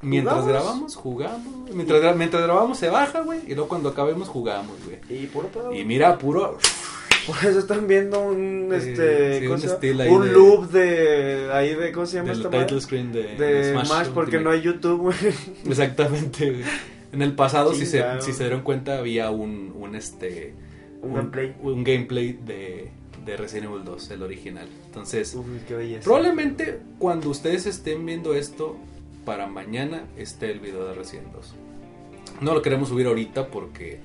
Mientras 0.00 0.40
¿Jugamos? 0.40 0.52
grabamos, 0.64 0.96
jugamos. 0.96 1.70
Mientras, 1.70 2.16
mientras 2.16 2.42
grabamos 2.42 2.78
se 2.78 2.88
baja, 2.90 3.20
güey. 3.20 3.40
Y 3.46 3.54
luego 3.54 3.68
cuando 3.68 3.90
acabemos, 3.90 4.28
jugamos, 4.28 4.76
güey. 4.84 4.98
Y 5.22 5.26
puro 5.26 5.48
pedo. 5.48 5.72
Y 5.72 5.84
mira, 5.84 6.18
puro. 6.18 6.58
Por 7.26 7.36
eso 7.38 7.58
están 7.58 7.86
viendo 7.86 8.20
un, 8.20 8.68
Sí, 8.80 8.90
este, 8.90 9.40
sí, 9.40 9.46
¿cómo 9.46 10.16
un 10.16 10.26
de- 10.26 10.32
loop 10.32 10.70
de, 10.70 11.50
ahí 11.52 11.74
de, 11.74 11.92
¿cómo 11.92 12.06
se 12.06 12.16
llama 12.18 12.32
esta 12.32 12.50
title 12.50 12.80
screen 12.80 13.12
de, 13.12 13.36
De 13.36 13.72
Smash, 13.84 14.08
porque 14.08 14.36
Ultimate. 14.38 14.44
no 14.44 14.50
hay 14.50 14.60
YouTube, 14.62 15.00
güey. 15.00 15.16
Exactamente. 15.66 16.62
En 17.12 17.22
el 17.22 17.32
pasado, 17.34 17.74
si 17.74 17.86
se, 17.86 18.02
si 18.20 18.32
se 18.32 18.42
dieron 18.44 18.62
cuenta, 18.62 18.98
había 18.98 19.30
un, 19.30 19.72
un 19.78 19.94
este. 19.94 20.52
Un 21.02 21.14
gameplay. 21.14 21.54
un 21.62 21.84
gameplay 21.84 22.32
de, 22.32 22.90
de 23.24 23.36
Resident 23.36 23.70
Evil 23.70 23.84
2, 23.84 24.10
el 24.10 24.22
original. 24.22 24.66
Entonces, 24.86 25.34
Uf, 25.34 25.46
qué 25.68 25.74
belleza. 25.74 26.02
probablemente 26.04 26.80
cuando 26.98 27.28
ustedes 27.30 27.66
estén 27.66 28.04
viendo 28.06 28.34
esto, 28.34 28.76
para 29.24 29.46
mañana 29.46 30.04
esté 30.16 30.50
el 30.50 30.60
video 30.60 30.86
de 30.88 30.94
Resident 30.94 31.32
2. 31.32 31.54
No 32.40 32.52
lo 32.54 32.62
queremos 32.62 32.88
subir 32.88 33.06
ahorita 33.06 33.46
porque 33.48 34.00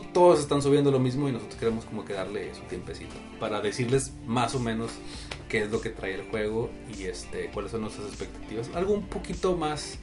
pues, 0.00 0.12
todos 0.12 0.40
están 0.40 0.62
subiendo 0.62 0.90
lo 0.90 0.98
mismo 0.98 1.28
y 1.28 1.32
nosotros 1.32 1.58
queremos 1.58 1.84
como 1.84 2.04
que 2.04 2.12
darle 2.12 2.54
su 2.54 2.62
tiempecito 2.62 3.14
para 3.38 3.60
decirles 3.60 4.12
más 4.26 4.54
o 4.54 4.60
menos 4.60 4.90
qué 5.48 5.62
es 5.62 5.70
lo 5.70 5.80
que 5.80 5.90
trae 5.90 6.14
el 6.14 6.28
juego 6.30 6.70
y 6.98 7.04
este 7.04 7.50
cuáles 7.52 7.72
son 7.72 7.82
nuestras 7.82 8.08
expectativas. 8.08 8.70
Algo 8.74 8.94
un 8.94 9.06
poquito 9.06 9.56
más 9.56 9.98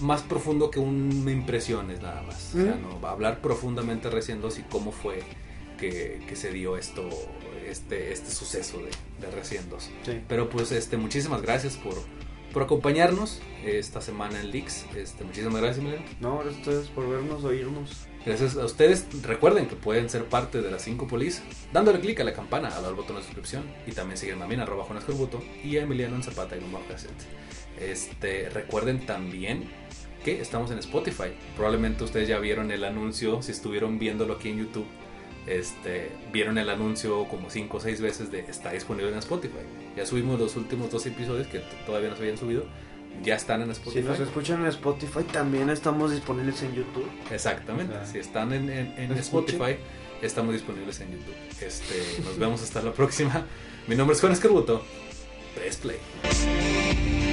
más 0.00 0.22
profundo 0.22 0.70
que 0.70 0.80
un 0.80 1.28
impresiones 1.28 2.00
nada 2.00 2.22
más. 2.22 2.54
O 2.54 2.62
sea, 2.62 2.74
no, 2.76 3.00
va 3.00 3.10
a 3.10 3.12
hablar 3.12 3.40
profundamente 3.40 4.10
Resident 4.10 4.42
2 4.42 4.58
y 4.58 4.62
cómo 4.62 4.92
fue 4.92 5.22
que, 5.78 6.22
que 6.28 6.36
se 6.36 6.52
dio 6.52 6.76
esto, 6.76 7.08
este, 7.66 8.12
este 8.12 8.30
suceso 8.30 8.78
de, 8.78 8.90
de 9.20 9.30
Resident 9.34 9.68
2. 9.68 9.90
Sí. 10.04 10.20
Pero 10.28 10.48
pues 10.48 10.72
este, 10.72 10.96
muchísimas 10.96 11.42
gracias 11.42 11.76
por, 11.76 11.94
por 12.52 12.62
acompañarnos 12.62 13.40
esta 13.64 14.00
semana 14.00 14.40
en 14.40 14.50
Leaks. 14.50 14.86
Este, 14.96 15.24
muchísimas 15.24 15.60
gracias, 15.60 15.78
Emiliano. 15.78 16.04
No, 16.20 16.38
gracias 16.38 16.56
a 16.56 16.60
ustedes 16.60 16.88
por 16.88 17.08
vernos, 17.08 17.44
oírnos. 17.44 18.06
Gracias 18.24 18.56
a 18.56 18.64
ustedes. 18.64 19.06
Recuerden 19.22 19.66
que 19.66 19.74
pueden 19.74 20.08
ser 20.08 20.26
parte 20.26 20.62
de 20.62 20.70
las 20.70 20.82
5 20.82 21.08
polis 21.08 21.42
dándole 21.72 21.98
clic 21.98 22.20
a 22.20 22.24
la 22.24 22.32
campana, 22.32 22.68
a 22.68 22.80
dar 22.80 22.94
botón 22.94 23.16
de 23.16 23.22
suscripción 23.22 23.64
y 23.86 23.92
también 23.92 24.16
siguen 24.16 24.40
a 24.42 24.46
mí 24.46 24.54
en 24.54 24.60
arroba 24.60 24.84
Jonas 24.84 25.04
Corbuto 25.04 25.42
y 25.64 25.76
a 25.76 25.82
Emiliano 25.82 26.14
en 26.14 26.22
Zapata 26.22 26.56
y 26.56 26.60
cassette. 26.88 27.10
Este, 27.80 28.48
recuerden 28.50 29.06
también 29.06 29.64
que 30.24 30.40
estamos 30.40 30.70
en 30.70 30.78
Spotify. 30.78 31.32
Probablemente 31.56 32.04
ustedes 32.04 32.28
ya 32.28 32.38
vieron 32.38 32.70
el 32.70 32.84
anuncio, 32.84 33.42
si 33.42 33.50
estuvieron 33.50 33.98
viéndolo 33.98 34.34
aquí 34.34 34.50
en 34.50 34.58
YouTube. 34.58 34.86
Este, 35.48 36.12
vieron 36.32 36.58
el 36.58 36.70
anuncio 36.70 37.26
como 37.26 37.50
5 37.50 37.76
o 37.76 37.80
6 37.80 38.00
veces 38.00 38.30
de 38.30 38.40
está 38.40 38.70
disponible 38.70 39.10
en 39.10 39.18
Spotify. 39.18 39.64
Ya 39.96 40.06
subimos 40.06 40.38
los 40.38 40.54
últimos 40.54 40.92
dos 40.92 41.04
episodios 41.06 41.48
que 41.48 41.60
todavía 41.84 42.10
no 42.10 42.16
se 42.16 42.22
habían 42.22 42.38
subido. 42.38 42.66
Ya 43.22 43.36
están 43.36 43.62
en 43.62 43.68
Si 43.68 43.72
Spotify. 43.80 44.06
nos 44.08 44.20
escuchan 44.20 44.60
en 44.62 44.66
Spotify, 44.66 45.22
también 45.32 45.70
estamos 45.70 46.10
disponibles 46.10 46.62
en 46.62 46.74
YouTube. 46.74 47.08
Exactamente. 47.30 47.92
O 47.94 47.98
sea, 47.98 48.06
si 48.06 48.18
están 48.18 48.52
en, 48.52 48.68
en- 48.70 48.94
en 48.96 49.12
escuchen. 49.12 49.54
Spotify, 49.54 49.76
estamos 50.22 50.54
disponibles 50.54 51.00
en 51.00 51.12
YouTube. 51.12 51.34
Este, 51.60 52.22
nos 52.24 52.38
vemos 52.38 52.62
hasta 52.62 52.82
la 52.82 52.92
próxima. 52.92 53.46
Mi 53.86 53.94
nombre 53.94 54.14
es 54.14 54.20
Juan 54.20 54.32
Escarbuto. 54.32 54.84
Press 55.54 55.76
Play. 55.76 57.31